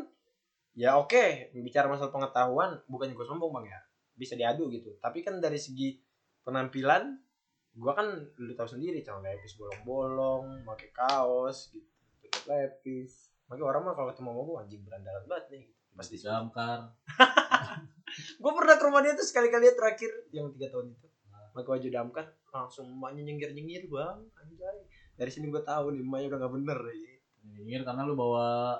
ya 0.76 1.00
oke 1.00 1.56
bicara 1.56 1.88
masalah 1.88 2.12
pengetahuan 2.12 2.76
bukannya 2.88 3.14
gue 3.14 3.28
sombong 3.28 3.52
bang 3.62 3.76
ya. 3.76 3.80
Bisa 4.16 4.34
diadu 4.40 4.72
gitu. 4.72 4.96
Tapi 5.04 5.22
kan 5.22 5.44
dari 5.44 5.60
segi 5.60 5.94
penampilan 6.48 7.04
gue 7.76 7.92
kan 7.92 8.08
lu 8.40 8.56
tahu 8.56 8.72
sendiri 8.72 9.04
celana 9.04 9.36
lepis 9.36 9.60
bolong-bolong 9.60 10.64
pakai 10.64 10.90
kaos 10.96 11.76
gitu 11.76 11.86
pakai 12.32 12.72
lepis. 12.72 13.36
Makanya 13.46 13.66
orang 13.68 13.82
mah 13.86 13.94
kalau 13.94 14.10
ketemu 14.10 14.30
sama 14.32 14.42
gue 14.42 14.56
anjing 14.64 14.82
berandalan 14.82 15.24
banget 15.30 15.46
nih 15.54 15.64
gitu. 15.70 15.74
pasti 15.96 16.16
damkar 16.20 16.80
gue 18.16 18.52
pernah 18.52 18.76
ke 18.80 18.84
rumah 18.84 19.02
dia 19.04 19.14
tuh 19.16 19.28
sekali-kali 19.28 19.76
terakhir 19.76 20.12
yang 20.32 20.52
tiga 20.56 20.72
tahun 20.72 20.96
itu. 20.96 21.08
Pakai 21.56 21.70
baju 21.80 21.88
damkar 21.88 22.26
langsung 22.52 22.88
emaknya 22.92 23.22
nyengir 23.28 23.52
nyengir 23.56 23.84
bang 23.88 24.20
anjay. 24.40 24.80
Dari 25.16 25.32
sini 25.32 25.48
gue 25.48 25.64
tahu 25.64 25.96
nih 25.96 26.04
emaknya 26.04 26.28
udah 26.36 26.40
gak 26.44 26.54
bener 26.56 26.80
ya. 26.92 27.16
Nyengir 27.56 27.82
karena 27.88 28.02
lu 28.08 28.16
bawa 28.16 28.80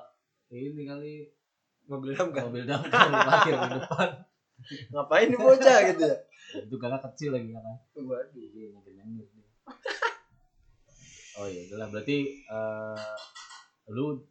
ini 0.52 0.84
kali. 0.88 1.16
Mobil 1.86 2.18
damkar 2.18 2.50
mobil 2.50 2.66
damkar 2.66 3.08
lu 3.08 3.18
parkir 3.22 3.54
di 3.56 3.70
depan. 3.78 4.10
Ngapain 4.92 5.28
nih 5.30 5.40
bocah 5.40 5.78
gitu 5.94 6.04
ya? 6.08 6.18
Itu 6.64 6.76
kakak 6.80 7.02
kecil 7.12 7.30
lagi 7.36 7.52
kan? 7.52 7.64
Waduh. 8.00 8.32
Iya 8.34 8.68
nyengir 8.72 8.94
nyengir 8.96 9.28
dia. 9.36 9.50
oh 11.36 11.48
iya 11.52 11.68
udah 11.68 11.78
lah 11.84 11.88
berarti 11.92 12.18
eh, 12.48 13.12
lu 13.92 14.24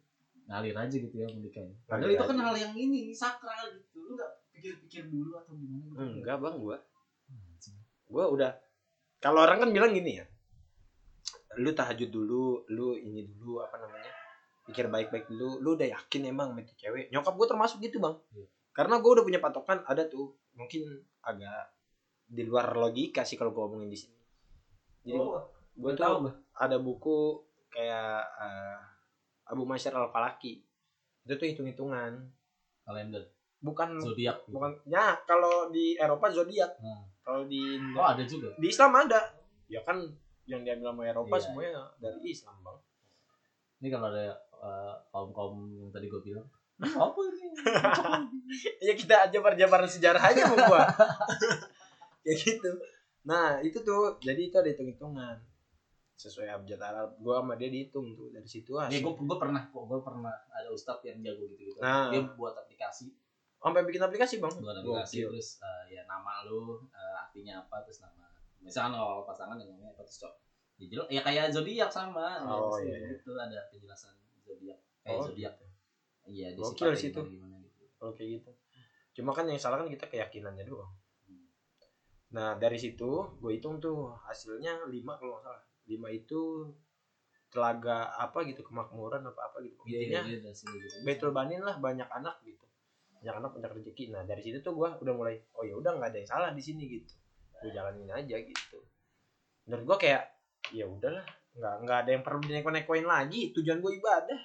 ngalir 0.45 0.73
aja 0.73 0.95
gitu 0.95 1.15
ya 1.17 1.27
menikah 1.29 1.61
ya 1.61 1.73
padahal 1.89 2.11
itu 2.13 2.25
kan 2.25 2.37
hal 2.41 2.55
yang 2.57 2.73
ini 2.73 3.13
sakral 3.13 3.73
gitu. 3.73 3.97
Lu 4.05 4.13
gak 4.17 4.44
pikir-pikir 4.65 5.03
dulu 5.13 5.37
atau 5.37 5.53
gimana 5.53 6.09
gitu 6.09 6.25
enggak 6.25 6.37
bang 6.41 6.55
gue 6.57 6.77
gue 8.09 8.25
udah 8.33 8.51
kalau 9.21 9.45
orang 9.45 9.61
kan 9.61 9.69
bilang 9.69 9.93
gini 9.93 10.17
ya 10.17 10.25
lu 11.61 11.69
tahajud 11.71 12.09
dulu 12.09 12.65
lu 12.73 12.97
ini 12.97 13.29
dulu 13.29 13.61
apa 13.61 13.77
namanya 13.77 14.11
pikir 14.65 14.89
baik-baik 14.89 15.29
dulu 15.29 15.61
lu 15.61 15.77
udah 15.77 15.87
yakin 15.93 16.33
emang 16.33 16.51
sama 16.51 16.65
itu 16.65 16.73
cewek. 16.81 17.13
Nyokap 17.13 17.33
gue 17.37 17.47
termasuk 17.47 17.77
gitu 17.85 18.01
bang. 18.01 18.17
Iya. 18.33 18.47
karena 18.75 18.99
gue 18.99 19.07
udah 19.07 19.23
punya 19.23 19.39
patokan 19.39 19.79
ada 19.87 20.03
tuh 20.03 20.35
mungkin 20.51 20.83
agak 21.23 21.71
di 22.27 22.43
luar 22.43 22.75
logika 22.75 23.23
sih 23.23 23.39
kalau 23.39 23.55
gue 23.55 23.61
ngomongin 23.61 23.87
di 23.87 23.95
sini. 23.95 24.19
Jadi 25.05 25.15
Oh, 25.15 25.39
gue 25.77 25.79
Gua 25.79 25.91
tuh 25.95 26.01
tahu 26.03 26.15
ada 26.59 26.77
buku 26.81 27.39
kayak 27.71 28.19
eh, 28.41 28.79
Abu 29.47 29.63
Masyar 29.63 29.95
al 29.95 30.11
Falaki 30.11 30.59
itu 31.23 31.33
tuh 31.39 31.47
hitung-hitungan. 31.47 32.19
Kalender 32.83 33.23
bukan 33.63 33.97
zodiak. 33.97 34.37
bukan 34.51 34.71
ya 34.85 35.15
kalau 35.23 35.69
di 35.71 35.95
Eropa 35.97 36.29
zodiak. 36.31 36.71
Nah. 36.79 37.03
kalau 37.25 37.49
di 37.49 37.81
oh 37.97 38.05
ada 38.05 38.23
juga? 38.25 38.53
di 38.57 38.67
Islam 38.69 38.91
ada. 38.93 39.21
Ya 39.65 39.81
kan 39.81 39.97
yang 40.45 40.61
diambil 40.61 40.93
sama 40.93 41.01
Eropa 41.09 41.35
Iya, 41.35 41.43
semuanya 41.49 41.83
dari 41.97 42.19
Islam 42.29 42.55
bang. 42.61 42.77
Ini 43.81 43.87
kalau 43.91 44.07
ada 44.13 44.25
kaum 45.09 45.29
kaum 45.33 45.55
yang 45.77 45.89
tadi 45.89 46.05
gue 46.09 46.21
bilang. 46.21 46.47
Apa 46.81 47.19
ini? 47.31 47.47
Ya 48.85 48.93
kita 48.93 49.31
jabar-jabaran 49.33 49.89
sejarah 49.89 50.21
aja 50.21 50.45
sama 50.45 50.55
gua. 50.69 50.83
Kayak 52.23 52.37
gitu. 52.45 52.71
Nah 53.25 53.57
itu 53.63 53.81
tuh 53.81 54.19
jadi 54.21 54.41
itu 54.51 54.55
ada 54.59 54.69
hitung-hitungan. 54.69 55.41
Sesuai 56.15 56.47
abjad 56.51 56.79
Arab 56.79 57.17
gua 57.19 57.41
sama 57.43 57.57
dia 57.57 57.67
dihitung 57.71 58.15
tuh 58.15 58.31
dari 58.31 58.47
situ 58.47 58.77
hasil 58.79 59.03
gue 59.03 59.13
gue 59.19 59.37
pernah 59.39 59.67
kok 59.67 59.83
gue 59.83 59.99
pernah 59.99 60.31
ada 60.47 60.71
ustadz 60.71 61.03
yang 61.07 61.19
jago 61.25 61.49
gitu 61.51 61.73
gitu. 61.73 61.79
Nah. 61.81 62.13
Dia 62.13 62.21
buat 62.37 62.55
aplikasi, 62.55 63.11
sampai 63.65 63.81
bikin 63.81 63.97
aplikasi 63.99 64.37
bang 64.37 64.53
buat 64.55 64.77
aplikasi 64.77 65.25
Gokil. 65.25 65.29
terus 65.33 65.49
eh, 65.59 65.83
ya 65.91 66.01
nama 66.05 66.45
lu 66.45 66.85
eh, 66.85 67.13
artinya 67.17 67.57
apa 67.59 67.81
terus 67.81 67.97
nama. 67.99 68.29
Misalkan 68.61 68.93
kalau 68.93 69.25
pasangan 69.25 69.57
yang 69.57 69.69
namanya 69.71 69.89
apa 69.91 70.05
terus 70.05 70.21
cok. 70.21 70.33
Ya, 70.75 70.85
jelas- 70.85 71.09
ya 71.09 71.21
kayak 71.21 71.49
zodiak 71.49 71.89
sama. 71.89 72.37
ya, 72.37 72.45
Oh, 72.45 72.77
iya, 72.77 72.93
iya. 72.95 73.09
Itu 73.15 73.33
ada 73.33 73.57
penjelasan 73.67 74.13
zodiak. 74.39 74.77
Kayak 75.01 75.17
Oh, 75.17 75.25
zodiak. 75.25 75.53
Iya 76.25 76.47
di 76.51 76.59
Gokil 76.59 76.93
situ. 76.93 77.21
gimana, 77.23 77.57
gitu. 77.59 77.85
kayak 78.13 78.29
gitu 78.37 78.51
cuma 79.15 79.31
kan 79.31 79.47
yang 79.47 79.55
salah 79.55 79.79
kan 79.79 79.87
kita 79.87 80.05
keyakinannya 80.05 80.61
doang 80.63 80.91
Hmm. 81.23 81.47
nah 82.29 82.53
dari 82.53 82.75
situ 82.75 83.07
gue 83.39 83.51
hitung 83.53 83.79
tuh 83.79 84.11
hasilnya 84.19 84.83
lima 84.85 85.15
kalau 85.15 85.37
nggak 85.37 85.45
salah 85.47 85.63
lima 85.85 86.11
itu 86.11 86.67
telaga 87.47 88.11
apa 88.11 88.43
gitu 88.43 88.59
kemakmuran 88.61 89.23
apa 89.23 89.41
apa 89.47 89.57
gitu 89.63 89.79
intinya 89.87 90.27
ada 90.27 90.51
sini 90.51 90.75
gitu. 90.77 90.95
betul 91.01 91.29
banin 91.31 91.63
lah 91.63 91.79
banyak 91.79 92.03
anak 92.11 92.35
gitu 92.43 92.64
banyak 93.25 93.41
anak 93.41 93.51
banyak 93.57 93.71
rezeki 93.81 94.13
nah 94.13 94.21
dari 94.21 94.45
situ 94.45 94.61
tuh 94.61 94.77
gue 94.77 94.85
udah 95.01 95.13
mulai 95.17 95.41
oh 95.57 95.65
ya 95.65 95.73
udah 95.73 95.97
nggak 95.97 96.13
ada 96.13 96.17
yang 96.21 96.29
salah 96.29 96.49
di 96.53 96.61
sini 96.61 96.85
gitu 96.85 97.09
gue 97.65 97.73
jalanin 97.73 98.05
aja 98.13 98.37
gitu 98.37 98.77
menurut 99.65 99.83
gue 99.89 99.97
kayak 100.05 100.29
ya 100.69 100.85
udahlah 100.85 101.25
nggak 101.57 101.75
nggak 101.81 101.97
ada 102.05 102.09
yang 102.13 102.21
perlu 102.21 102.39
dineko-nekoin 102.45 103.05
lagi 103.09 103.49
tujuan 103.57 103.81
gue 103.81 103.97
ibadah 103.97 104.39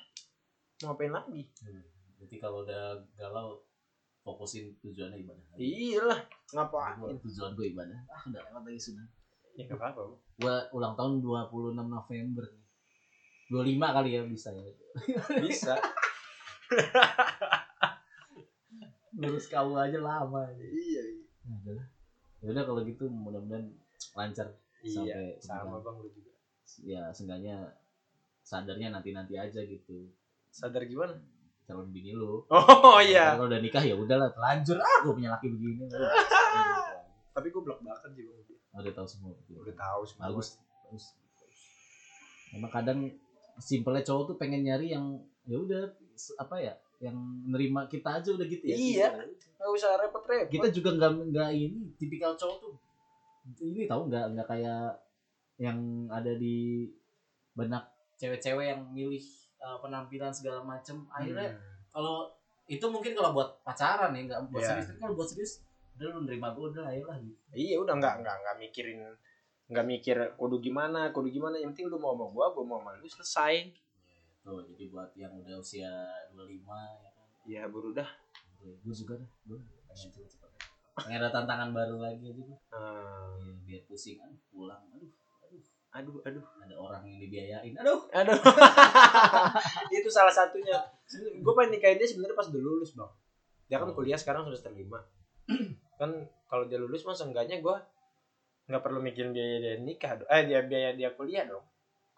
mau 0.80 0.96
ngapain 0.96 1.12
lagi 1.12 1.44
Hmm. 1.60 1.84
Berarti 2.20 2.36
kalau 2.36 2.68
udah 2.68 3.00
galau 3.16 3.64
fokusin 4.20 4.76
tujuannya 4.84 5.24
ibadah. 5.24 5.56
iyalah 5.56 6.20
Gua, 6.52 6.68
ngapain 6.68 7.16
tujuan 7.24 7.56
gue 7.56 7.72
ibadah. 7.72 7.96
Ah 8.12 8.20
udah 8.28 8.40
lewat 8.44 8.62
lagi 8.68 8.76
sudah. 8.76 9.08
ya 9.56 9.64
nggak 9.64 9.80
apa-apa. 9.80 10.20
Gua 10.36 10.68
ulang 10.76 10.92
tahun 11.00 11.24
26 11.24 11.80
November. 11.80 12.44
25 13.48 13.96
kali 13.96 14.10
ya 14.12 14.22
bisa 14.28 14.52
ya. 14.52 14.68
bisa 15.40 15.74
Lulus 19.20 19.46
kau 19.46 19.76
aja 19.76 19.98
lama. 20.00 20.48
iya 20.56 21.02
Nah, 21.44 21.56
udah 21.64 21.74
lah. 21.76 21.86
Ya 22.40 22.48
udah 22.52 22.64
kalau 22.64 22.80
gitu 22.84 23.04
mudah-mudahan 23.08 23.68
lancar 24.16 24.48
iya 24.80 25.36
Sampai 25.36 25.68
sama 25.68 25.76
bang 25.84 25.96
lu 26.00 26.08
juga 26.08 26.32
ya 26.80 27.02
seenggaknya 27.12 27.56
sadarnya 28.40 28.88
nanti-nanti 28.88 29.36
aja 29.36 29.60
gitu. 29.60 30.08
sadar 30.48 30.88
gimana 30.88 31.12
Calon 31.68 31.92
bini 31.92 32.16
lu. 32.16 32.42
oh 32.48 32.98
iya 32.98 33.36
Kalau 33.36 33.46
udah 33.46 33.60
nikah 33.60 33.84
ya 33.84 33.92
udahlah 33.94 34.32
telanjur 34.32 34.80
ah 34.80 34.98
gue 35.04 35.12
punya 35.12 35.30
laki 35.36 35.52
begini. 35.52 35.84
Tapi 37.36 37.46
gue 37.52 37.62
belak 37.62 37.78
belakan 37.84 38.10
sih 38.16 38.24
bang 38.24 38.40
udah 38.70 38.94
tahu 38.94 39.06
semua. 39.06 39.32
udah 39.50 39.74
tahu 39.76 40.00
semua 40.06 40.22
bagus 40.30 40.48
bagus 40.86 41.04
emang 42.54 42.70
kadang 42.70 42.98
simpelnya 43.58 44.02
cowok 44.06 44.24
tuh 44.32 44.36
pengen 44.38 44.62
nyari 44.64 44.94
yang 44.94 45.18
ya 45.44 45.58
udah 45.58 45.90
apa 46.38 46.56
ya 46.62 46.72
yang 47.00 47.16
nerima 47.48 47.88
kita 47.88 48.20
aja 48.20 48.28
udah 48.30 48.44
gitu 48.44 48.64
ya. 48.64 48.76
Iya. 48.76 49.08
nggak 49.56 49.70
usah 49.72 49.96
repot-repot. 49.96 50.52
Kita 50.52 50.68
juga 50.68 50.90
nggak 50.94 51.12
nggak 51.32 51.50
ini 51.52 51.80
tipikal 51.96 52.36
cowok 52.36 52.56
tuh. 52.60 52.74
Ini 53.58 53.88
tahu 53.88 54.08
nggak 54.08 54.24
nggak 54.36 54.46
kayak 54.46 54.84
yang 55.56 55.76
ada 56.08 56.32
di 56.36 56.88
benak 57.52 57.88
cewek-cewek 58.16 58.72
yang 58.72 58.80
milih 58.92 59.20
uh, 59.58 59.80
penampilan 59.80 60.28
segala 60.30 60.60
macem. 60.60 61.04
Akhirnya 61.08 61.48
Hmm. 61.50 61.60
kalau 61.90 62.16
itu 62.64 62.84
mungkin 62.86 63.12
kalau 63.12 63.32
buat 63.32 63.48
pacaran 63.60 64.12
ya 64.12 64.20
nggak 64.22 64.40
buat 64.48 64.60
Iya. 64.60 64.68
serius. 64.70 64.86
Tapi 64.92 64.98
kalau 65.00 65.14
buat 65.16 65.28
serius 65.28 65.52
udah 65.96 66.06
lu 66.12 66.20
nerima 66.24 66.52
gue 66.52 66.66
udah 66.70 66.84
ayolah 66.86 67.16
gitu. 67.18 67.40
Iya 67.52 67.76
udah 67.80 67.94
nggak 67.96 68.14
nggak 68.20 68.36
nggak 68.44 68.56
mikirin 68.60 69.00
nggak 69.70 69.86
mikir 69.86 70.16
kudu 70.36 70.60
gimana 70.60 71.08
kudu 71.10 71.28
gimana. 71.28 71.56
Yang 71.56 71.74
penting 71.74 71.86
lu 71.88 71.96
mau 71.96 72.12
sama 72.12 72.26
gua 72.28 72.46
gua 72.52 72.64
mau 72.66 72.78
sama 72.80 72.96
lu 72.96 73.08
selesai 73.08 73.72
tuh 74.40 74.64
jadi 74.64 74.84
buat 74.88 75.10
yang 75.14 75.32
udah 75.36 75.56
usia 75.56 75.90
25 76.32 76.64
ya 76.64 77.10
kan? 77.12 77.26
Ya 77.44 77.62
buru 77.66 77.92
dah. 77.92 78.08
Gue 78.60 78.92
juga 78.92 79.16
dah 79.16 79.30
gue 79.44 79.56
pengen 79.56 80.10
cepet-cepet 80.12 80.50
pengen 81.00 81.16
ada 81.18 81.32
tantangan 81.32 81.70
baru 81.72 81.96
lagi 81.96 82.28
aja 82.28 82.36
gue 82.36 82.58
Ah, 82.70 83.32
Ya, 83.40 83.52
biar 83.64 83.82
pusing 83.84 84.20
aduh 84.20 84.40
pulang 84.48 84.82
aduh 84.92 85.08
aduh. 85.48 85.62
Aduh 85.90 86.16
aduh. 86.22 86.44
Ada 86.60 86.74
orang 86.76 87.02
yang 87.04 87.18
dibiayain 87.18 87.72
aduh. 87.74 88.00
Aduh. 88.12 88.36
Itu 89.96 90.10
salah 90.12 90.30
satunya. 90.30 90.76
Gue 91.40 91.52
pengen 91.56 91.74
nikahin 91.74 91.96
dia 91.96 92.06
sebenarnya 92.06 92.36
pas 92.36 92.46
udah 92.46 92.62
lulus 92.62 92.92
bang. 92.92 93.10
Dia 93.66 93.76
kan 93.78 93.88
Oh. 93.90 93.96
kuliah 93.96 94.18
sekarang 94.18 94.44
semester 94.46 94.70
lima. 94.70 94.98
Kan 96.00 96.10
kalau 96.46 96.64
dia 96.64 96.78
lulus 96.78 97.04
mah 97.04 97.12
seenggaknya 97.12 97.60
gue 97.60 97.76
nggak 98.66 98.82
perlu 98.86 99.02
mikirin 99.02 99.34
biaya 99.34 99.56
dia 99.58 99.74
nikah 99.82 100.14
eh 100.30 100.42
dia 100.46 100.62
biaya 100.62 100.94
dia 100.94 101.10
kuliah 101.12 101.42
dong 101.42 101.66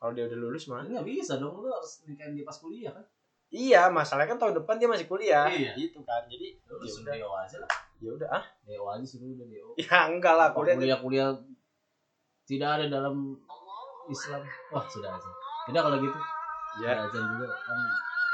kalau 0.02 0.18
dia 0.18 0.26
udah 0.26 0.38
lulus 0.42 0.66
mah. 0.66 0.82
Nggak 0.82 1.06
bisa 1.06 1.38
dong 1.38 1.62
lu 1.62 1.70
harus 1.70 2.02
nikahin 2.10 2.34
dia 2.34 2.42
pas 2.42 2.58
kuliah 2.58 2.90
kan? 2.90 3.06
Iya 3.54 3.86
masalahnya 3.86 4.34
kan 4.34 4.38
tahun 4.42 4.54
depan 4.58 4.82
dia 4.82 4.90
masih 4.90 5.06
kuliah. 5.06 5.46
Iya. 5.46 5.78
gitu 5.78 6.02
kan. 6.02 6.26
Jadi 6.26 6.58
ya 6.58 6.74
udah. 6.74 7.14
Deo 7.14 7.30
aja 7.38 7.56
lah. 7.62 7.70
Ya 8.02 8.10
udah 8.10 8.28
ah. 8.34 8.44
Deo 8.66 8.84
aja 8.90 9.04
suruh 9.06 9.30
udah 9.30 9.46
deo 9.46 9.70
ya 9.86 10.10
enggak 10.10 10.34
lah 10.34 10.50
kuliah 10.50 10.74
kuliah 10.74 10.98
kuliah 10.98 11.28
tidak 12.50 12.68
ada 12.82 12.86
dalam 12.90 13.38
Islam. 14.10 14.42
Wah 14.74 14.84
sudah 14.90 15.14
aja. 15.14 15.30
Tidak 15.70 15.78
kalau 15.86 15.98
gitu. 16.02 16.18
Ya. 16.82 16.98
Ya. 16.98 17.06
azan 17.06 17.22
juga 17.38 17.46
kan. 17.54 17.78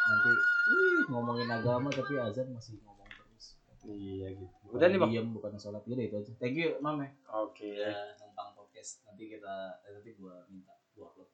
Nanti 0.09 0.31
ih, 0.73 1.01
ngomongin 1.13 1.49
agama 1.53 1.93
tapi 1.93 2.17
azan 2.17 2.49
masih 2.49 2.81
ngomong 2.81 3.05
terus. 3.13 3.61
Iya 3.85 4.33
gitu. 4.33 4.55
Udah 4.73 4.89
nih 4.89 4.97
bang. 4.97 5.11
diam 5.13 5.29
bukan 5.37 5.53
sholat. 5.61 5.85
Gitu 5.85 6.01
itu 6.01 6.17
aja. 6.17 6.33
Thank 6.41 6.57
you 6.57 6.81
mame 6.81 7.13
oke. 7.29 7.69
Ya 7.69 8.17
numpang 8.17 8.57
podcast. 8.57 9.05
Nanti 9.05 9.29
kita 9.29 9.85
eh, 9.85 9.93
nanti 9.93 10.17
gua 10.17 10.49
minta 10.49 10.73
gua 10.97 11.13
upload 11.13 11.29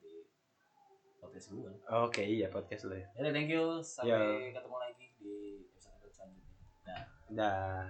podcast 1.25 1.49
gua. 1.57 1.73
Oke 2.05 2.21
iya 2.21 2.53
podcast 2.53 2.85
lo 2.85 2.95
ya. 3.01 3.09
Thank 3.17 3.49
you. 3.49 3.81
Sampai 3.81 4.53
ketemu 4.53 4.77
lagi 4.77 5.07
di 5.17 5.65
episode 5.73 6.13
selanjutnya. 6.13 6.53
Dah. 6.85 7.03
dah 7.33 7.89